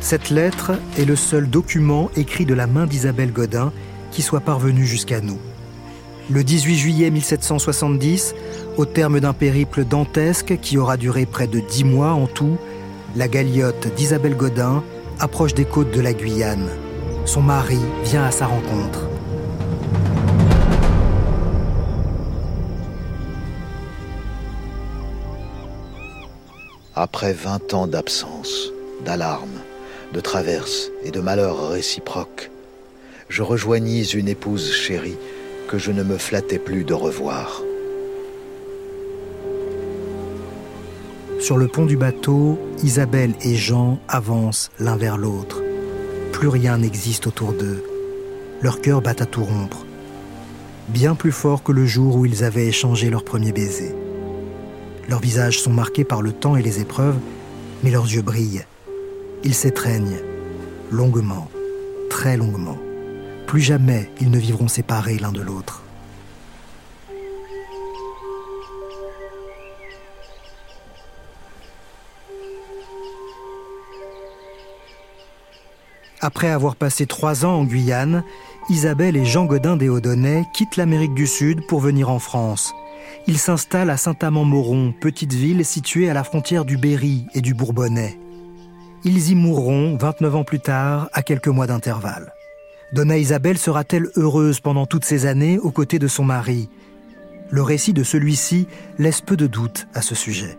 Cette 0.00 0.30
lettre 0.30 0.72
est 0.98 1.04
le 1.04 1.14
seul 1.14 1.48
document 1.48 2.10
écrit 2.16 2.46
de 2.46 2.54
la 2.54 2.66
main 2.66 2.86
d'Isabelle 2.86 3.32
Godin 3.32 3.72
qui 4.10 4.22
soit 4.22 4.40
parvenu 4.40 4.84
jusqu'à 4.84 5.20
nous. 5.20 5.38
Le 6.30 6.42
18 6.42 6.76
juillet 6.76 7.10
1770, 7.10 8.34
au 8.76 8.86
terme 8.86 9.20
d'un 9.20 9.34
périple 9.34 9.84
dantesque 9.84 10.58
qui 10.60 10.78
aura 10.78 10.96
duré 10.96 11.26
près 11.26 11.46
de 11.46 11.60
dix 11.60 11.84
mois 11.84 12.10
en 12.10 12.26
tout, 12.26 12.58
la 13.14 13.28
galiote 13.28 13.94
d'Isabelle 13.94 14.36
Godin 14.36 14.82
approche 15.20 15.54
des 15.54 15.64
côtes 15.64 15.92
de 15.92 16.00
la 16.00 16.12
Guyane. 16.12 16.68
Son 17.28 17.42
mari 17.42 17.78
vient 18.04 18.24
à 18.24 18.30
sa 18.30 18.46
rencontre. 18.46 19.06
Après 26.94 27.34
vingt 27.34 27.74
ans 27.74 27.86
d'absence, 27.86 28.72
d'alarmes, 29.04 29.60
de 30.14 30.20
traverses 30.20 30.90
et 31.04 31.10
de 31.10 31.20
malheurs 31.20 31.68
réciproques, 31.68 32.50
je 33.28 33.42
rejoignis 33.42 34.04
une 34.04 34.28
épouse 34.28 34.72
chérie 34.72 35.18
que 35.68 35.76
je 35.76 35.92
ne 35.92 36.02
me 36.02 36.16
flattais 36.16 36.58
plus 36.58 36.84
de 36.84 36.94
revoir. 36.94 37.60
Sur 41.40 41.58
le 41.58 41.68
pont 41.68 41.84
du 41.84 41.98
bateau, 41.98 42.58
Isabelle 42.82 43.34
et 43.42 43.54
Jean 43.54 43.98
avancent 44.08 44.70
l'un 44.78 44.96
vers 44.96 45.18
l'autre. 45.18 45.62
Plus 46.38 46.46
rien 46.46 46.78
n'existe 46.78 47.26
autour 47.26 47.52
d'eux. 47.52 47.82
Leur 48.62 48.80
cœur 48.80 49.02
bat 49.02 49.10
à 49.10 49.26
tout 49.26 49.42
rompre. 49.42 49.84
Bien 50.86 51.16
plus 51.16 51.32
fort 51.32 51.64
que 51.64 51.72
le 51.72 51.84
jour 51.84 52.14
où 52.14 52.26
ils 52.26 52.44
avaient 52.44 52.68
échangé 52.68 53.10
leur 53.10 53.24
premier 53.24 53.50
baiser. 53.50 53.92
Leurs 55.08 55.18
visages 55.18 55.58
sont 55.58 55.72
marqués 55.72 56.04
par 56.04 56.22
le 56.22 56.30
temps 56.30 56.54
et 56.54 56.62
les 56.62 56.78
épreuves, 56.78 57.18
mais 57.82 57.90
leurs 57.90 58.04
yeux 58.04 58.22
brillent. 58.22 58.64
Ils 59.42 59.52
s'étreignent, 59.52 60.20
longuement, 60.92 61.50
très 62.08 62.36
longuement. 62.36 62.78
Plus 63.48 63.60
jamais 63.60 64.08
ils 64.20 64.30
ne 64.30 64.38
vivront 64.38 64.68
séparés 64.68 65.18
l'un 65.18 65.32
de 65.32 65.42
l'autre. 65.42 65.82
Après 76.20 76.48
avoir 76.48 76.74
passé 76.74 77.06
trois 77.06 77.44
ans 77.44 77.60
en 77.60 77.64
Guyane, 77.64 78.24
Isabelle 78.70 79.16
et 79.16 79.24
Jean 79.24 79.44
Godin 79.44 79.76
des 79.76 79.88
Haudonnais 79.88 80.44
quittent 80.52 80.76
l'Amérique 80.76 81.14
du 81.14 81.26
Sud 81.26 81.64
pour 81.66 81.80
venir 81.80 82.10
en 82.10 82.18
France. 82.18 82.74
Ils 83.28 83.38
s'installent 83.38 83.90
à 83.90 83.96
Saint-Amand-Moron, 83.96 84.94
petite 85.00 85.32
ville 85.32 85.64
située 85.64 86.10
à 86.10 86.14
la 86.14 86.24
frontière 86.24 86.64
du 86.64 86.76
Berry 86.76 87.26
et 87.34 87.40
du 87.40 87.54
Bourbonnais. 87.54 88.18
Ils 89.04 89.30
y 89.30 89.34
mourront 89.36 89.96
29 89.96 90.34
ans 90.34 90.44
plus 90.44 90.58
tard, 90.58 91.08
à 91.12 91.22
quelques 91.22 91.48
mois 91.48 91.68
d'intervalle. 91.68 92.32
Donna 92.92 93.16
Isabelle 93.16 93.58
sera-t-elle 93.58 94.08
heureuse 94.16 94.60
pendant 94.60 94.86
toutes 94.86 95.04
ces 95.04 95.26
années 95.26 95.58
aux 95.58 95.70
côtés 95.70 95.98
de 96.00 96.08
son 96.08 96.24
mari? 96.24 96.68
Le 97.50 97.62
récit 97.62 97.92
de 97.92 98.02
celui-ci 98.02 98.66
laisse 98.98 99.20
peu 99.20 99.36
de 99.36 99.46
doute 99.46 99.86
à 99.94 100.02
ce 100.02 100.16
sujet. 100.16 100.58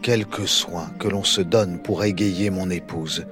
Quelque 0.00 0.46
soin 0.46 0.86
que 0.98 1.08
l'on 1.08 1.24
se 1.24 1.42
donne 1.42 1.78
pour 1.78 2.04
égayer 2.04 2.50
mon 2.50 2.70
épouse, 2.70 3.26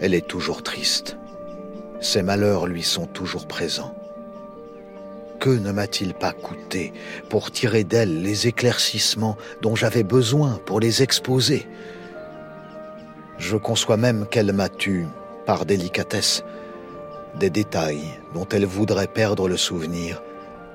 elle 0.00 0.14
est 0.14 0.26
toujours 0.26 0.62
triste. 0.62 1.16
Ses 2.00 2.22
malheurs 2.22 2.66
lui 2.66 2.82
sont 2.82 3.06
toujours 3.06 3.46
présents. 3.46 3.94
Que 5.40 5.50
ne 5.50 5.72
m'a-t-il 5.72 6.14
pas 6.14 6.32
coûté 6.32 6.92
pour 7.28 7.50
tirer 7.50 7.84
d'elle 7.84 8.22
les 8.22 8.46
éclaircissements 8.46 9.36
dont 9.62 9.74
j'avais 9.74 10.02
besoin 10.02 10.60
pour 10.64 10.80
les 10.80 11.02
exposer? 11.02 11.66
Je 13.38 13.56
conçois 13.56 13.96
même 13.96 14.26
qu'elle 14.26 14.52
m'a 14.52 14.68
tu, 14.68 15.06
par 15.44 15.66
délicatesse, 15.66 16.42
des 17.38 17.50
détails 17.50 18.04
dont 18.34 18.46
elle 18.50 18.64
voudrait 18.64 19.08
perdre 19.08 19.48
le 19.48 19.56
souvenir 19.56 20.22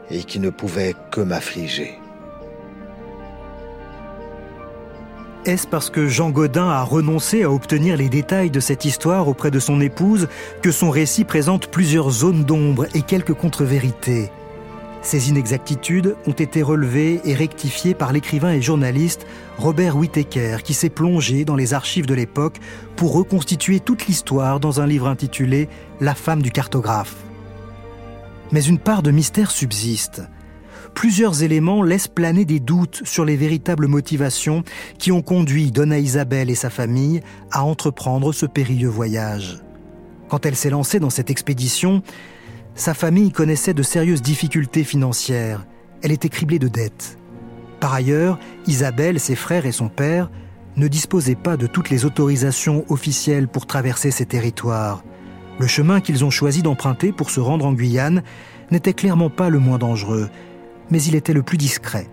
et 0.09 0.23
qui 0.23 0.39
ne 0.39 0.49
pouvaient 0.49 0.95
que 1.09 1.21
m'affliger. 1.21 2.00
Est-ce 5.43 5.65
parce 5.65 5.89
que 5.89 6.07
Jean 6.07 6.29
Godin 6.29 6.69
a 6.69 6.83
renoncé 6.83 7.41
à 7.41 7.49
obtenir 7.49 7.97
les 7.97 8.09
détails 8.09 8.51
de 8.51 8.59
cette 8.59 8.85
histoire 8.85 9.27
auprès 9.27 9.49
de 9.49 9.59
son 9.59 9.81
épouse 9.81 10.27
que 10.61 10.71
son 10.71 10.91
récit 10.91 11.23
présente 11.23 11.65
plusieurs 11.65 12.11
zones 12.11 12.43
d'ombre 12.43 12.85
et 12.93 13.01
quelques 13.01 13.33
contre-vérités? 13.33 14.29
Ces 15.01 15.29
inexactitudes 15.29 16.15
ont 16.27 16.31
été 16.31 16.61
relevées 16.61 17.21
et 17.25 17.33
rectifiées 17.33 17.95
par 17.95 18.13
l'écrivain 18.13 18.51
et 18.51 18.61
journaliste 18.61 19.25
Robert 19.57 19.97
Whittaker 19.97 20.57
qui 20.63 20.75
s'est 20.75 20.89
plongé 20.89 21.43
dans 21.43 21.55
les 21.55 21.73
archives 21.73 22.05
de 22.05 22.13
l'époque 22.13 22.59
pour 22.95 23.11
reconstituer 23.13 23.79
toute 23.79 24.05
l'histoire 24.05 24.59
dans 24.59 24.79
un 24.79 24.85
livre 24.85 25.07
intitulé 25.07 25.69
La 25.99 26.13
femme 26.13 26.43
du 26.43 26.51
cartographe. 26.51 27.15
Mais 28.51 28.61
une 28.61 28.77
part 28.77 29.01
de 29.01 29.09
mystère 29.09 29.49
subsiste 29.49 30.21
plusieurs 30.93 31.43
éléments 31.43 31.83
laissent 31.83 32.07
planer 32.07 32.45
des 32.45 32.59
doutes 32.59 33.01
sur 33.05 33.25
les 33.25 33.35
véritables 33.35 33.87
motivations 33.87 34.63
qui 34.97 35.11
ont 35.11 35.21
conduit 35.21 35.71
Donna 35.71 35.99
Isabelle 35.99 36.49
et 36.49 36.55
sa 36.55 36.69
famille 36.69 37.21
à 37.51 37.63
entreprendre 37.63 38.33
ce 38.33 38.45
périlleux 38.45 38.89
voyage. 38.89 39.61
Quand 40.29 40.45
elle 40.45 40.55
s'est 40.55 40.69
lancée 40.69 40.99
dans 40.99 41.09
cette 41.09 41.29
expédition, 41.29 42.03
sa 42.75 42.93
famille 42.93 43.31
connaissait 43.31 43.73
de 43.73 43.83
sérieuses 43.83 44.21
difficultés 44.21 44.83
financières. 44.83 45.65
Elle 46.01 46.11
était 46.11 46.29
criblée 46.29 46.59
de 46.59 46.67
dettes. 46.67 47.17
Par 47.79 47.93
ailleurs, 47.93 48.39
Isabelle, 48.67 49.19
ses 49.19 49.35
frères 49.35 49.65
et 49.65 49.71
son 49.71 49.89
père 49.89 50.29
ne 50.77 50.87
disposaient 50.87 51.35
pas 51.35 51.57
de 51.57 51.67
toutes 51.67 51.89
les 51.89 52.05
autorisations 52.05 52.85
officielles 52.89 53.47
pour 53.47 53.65
traverser 53.65 54.11
ces 54.11 54.25
territoires. 54.25 55.03
Le 55.59 55.67
chemin 55.67 55.99
qu'ils 55.99 56.23
ont 56.23 56.29
choisi 56.29 56.61
d'emprunter 56.61 57.11
pour 57.11 57.29
se 57.29 57.39
rendre 57.39 57.65
en 57.65 57.73
Guyane 57.73 58.23
n'était 58.71 58.93
clairement 58.93 59.29
pas 59.29 59.49
le 59.49 59.59
moins 59.59 59.77
dangereux, 59.77 60.29
mais 60.91 61.01
il 61.03 61.15
était 61.15 61.33
le 61.33 61.41
plus 61.41 61.57
discret. 61.57 62.07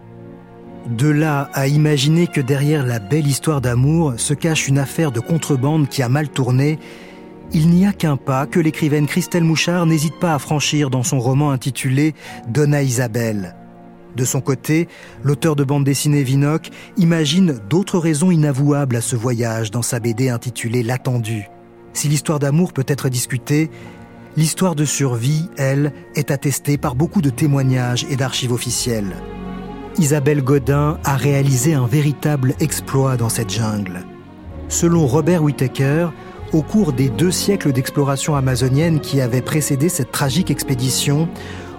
De 0.89 1.09
là 1.09 1.51
à 1.53 1.67
imaginer 1.67 2.27
que 2.27 2.41
derrière 2.41 2.87
la 2.87 2.99
belle 2.99 3.27
histoire 3.27 3.61
d'amour 3.61 4.15
se 4.17 4.33
cache 4.33 4.69
une 4.69 4.79
affaire 4.79 5.13
de 5.13 5.21
contrebande 5.21 5.89
qui 5.89 6.03
a 6.03 6.09
mal 6.09 6.29
tourné, 6.31 6.79
il 7.53 7.69
n'y 7.69 7.87
a 7.87 7.93
qu'un 7.93 8.17
pas 8.17 8.47
que 8.47 8.61
l'écrivaine 8.61 9.07
Christelle 9.07 9.45
Mouchard 9.45 9.87
n'hésite 9.87 10.19
pas 10.19 10.35
à 10.35 10.39
franchir 10.39 10.91
dans 10.91 11.03
son 11.03 11.19
roman 11.19 11.51
intitulé 11.51 12.15
Donna 12.49 12.83
Isabelle. 12.83 13.55
De 14.17 14.25
son 14.25 14.41
côté, 14.41 14.89
l'auteur 15.23 15.57
de 15.57 15.65
bande 15.65 15.85
dessinée 15.85 16.23
Vinoc 16.23 16.71
imagine 16.97 17.59
d'autres 17.69 17.99
raisons 17.99 18.31
inavouables 18.31 18.97
à 18.97 19.01
ce 19.01 19.17
voyage 19.17 19.71
dans 19.71 19.83
sa 19.83 20.01
BD 20.01 20.29
intitulée 20.29 20.83
L'attendu. 20.83 21.49
Si 21.93 22.09
l'histoire 22.09 22.39
d'amour 22.39 22.73
peut 22.73 22.85
être 22.87 23.09
discutée, 23.09 23.71
L'histoire 24.39 24.77
de 24.77 24.85
survie, 24.85 25.51
elle, 25.57 25.93
est 26.15 26.31
attestée 26.31 26.79
par 26.79 26.95
beaucoup 26.95 27.23
de 27.23 27.29
témoignages 27.29 28.07
et 28.09 28.15
d'archives 28.15 28.53
officielles. 28.53 29.17
Isabelle 29.99 30.45
Godin 30.45 31.01
a 31.03 31.17
réalisé 31.17 31.75
un 31.75 31.89
véritable 31.89 32.55
exploit 32.61 33.17
dans 33.17 33.31
cette 33.31 33.51
jungle. 33.51 34.07
Selon 34.69 35.09
Robert 35.09 35.43
Whittaker, 35.43 36.11
au 36.53 36.63
cours 36.63 36.93
des 36.93 37.09
deux 37.09 37.33
siècles 37.33 37.73
d'exploration 37.73 38.37
amazonienne 38.37 39.01
qui 39.01 39.21
avaient 39.21 39.43
précédé 39.43 39.89
cette 39.89 40.13
tragique 40.13 40.53
expédition, 40.53 41.29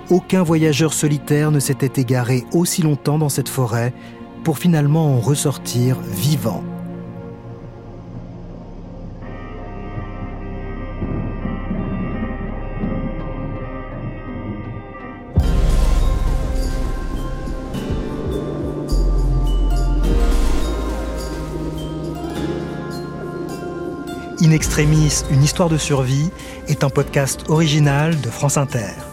aucun 0.10 0.44
voyageur 0.44 0.92
solitaire 0.92 1.52
ne 1.52 1.62
s'était 1.62 2.02
égaré 2.02 2.44
aussi 2.52 2.82
longtemps 2.82 3.20
dans 3.20 3.30
cette 3.30 3.48
forêt 3.48 3.94
pour 4.44 4.58
finalement 4.58 5.16
en 5.16 5.22
ressortir 5.22 5.96
vivant. 6.02 6.66
In 24.42 24.52
Extremis, 24.52 25.24
une 25.32 25.44
histoire 25.44 25.68
de 25.68 25.78
survie 25.78 26.30
est 26.70 26.86
un 26.86 26.90
podcast 26.90 27.50
original 27.50 28.20
de 28.22 28.30
France 28.30 28.56
Inter. 28.56 29.09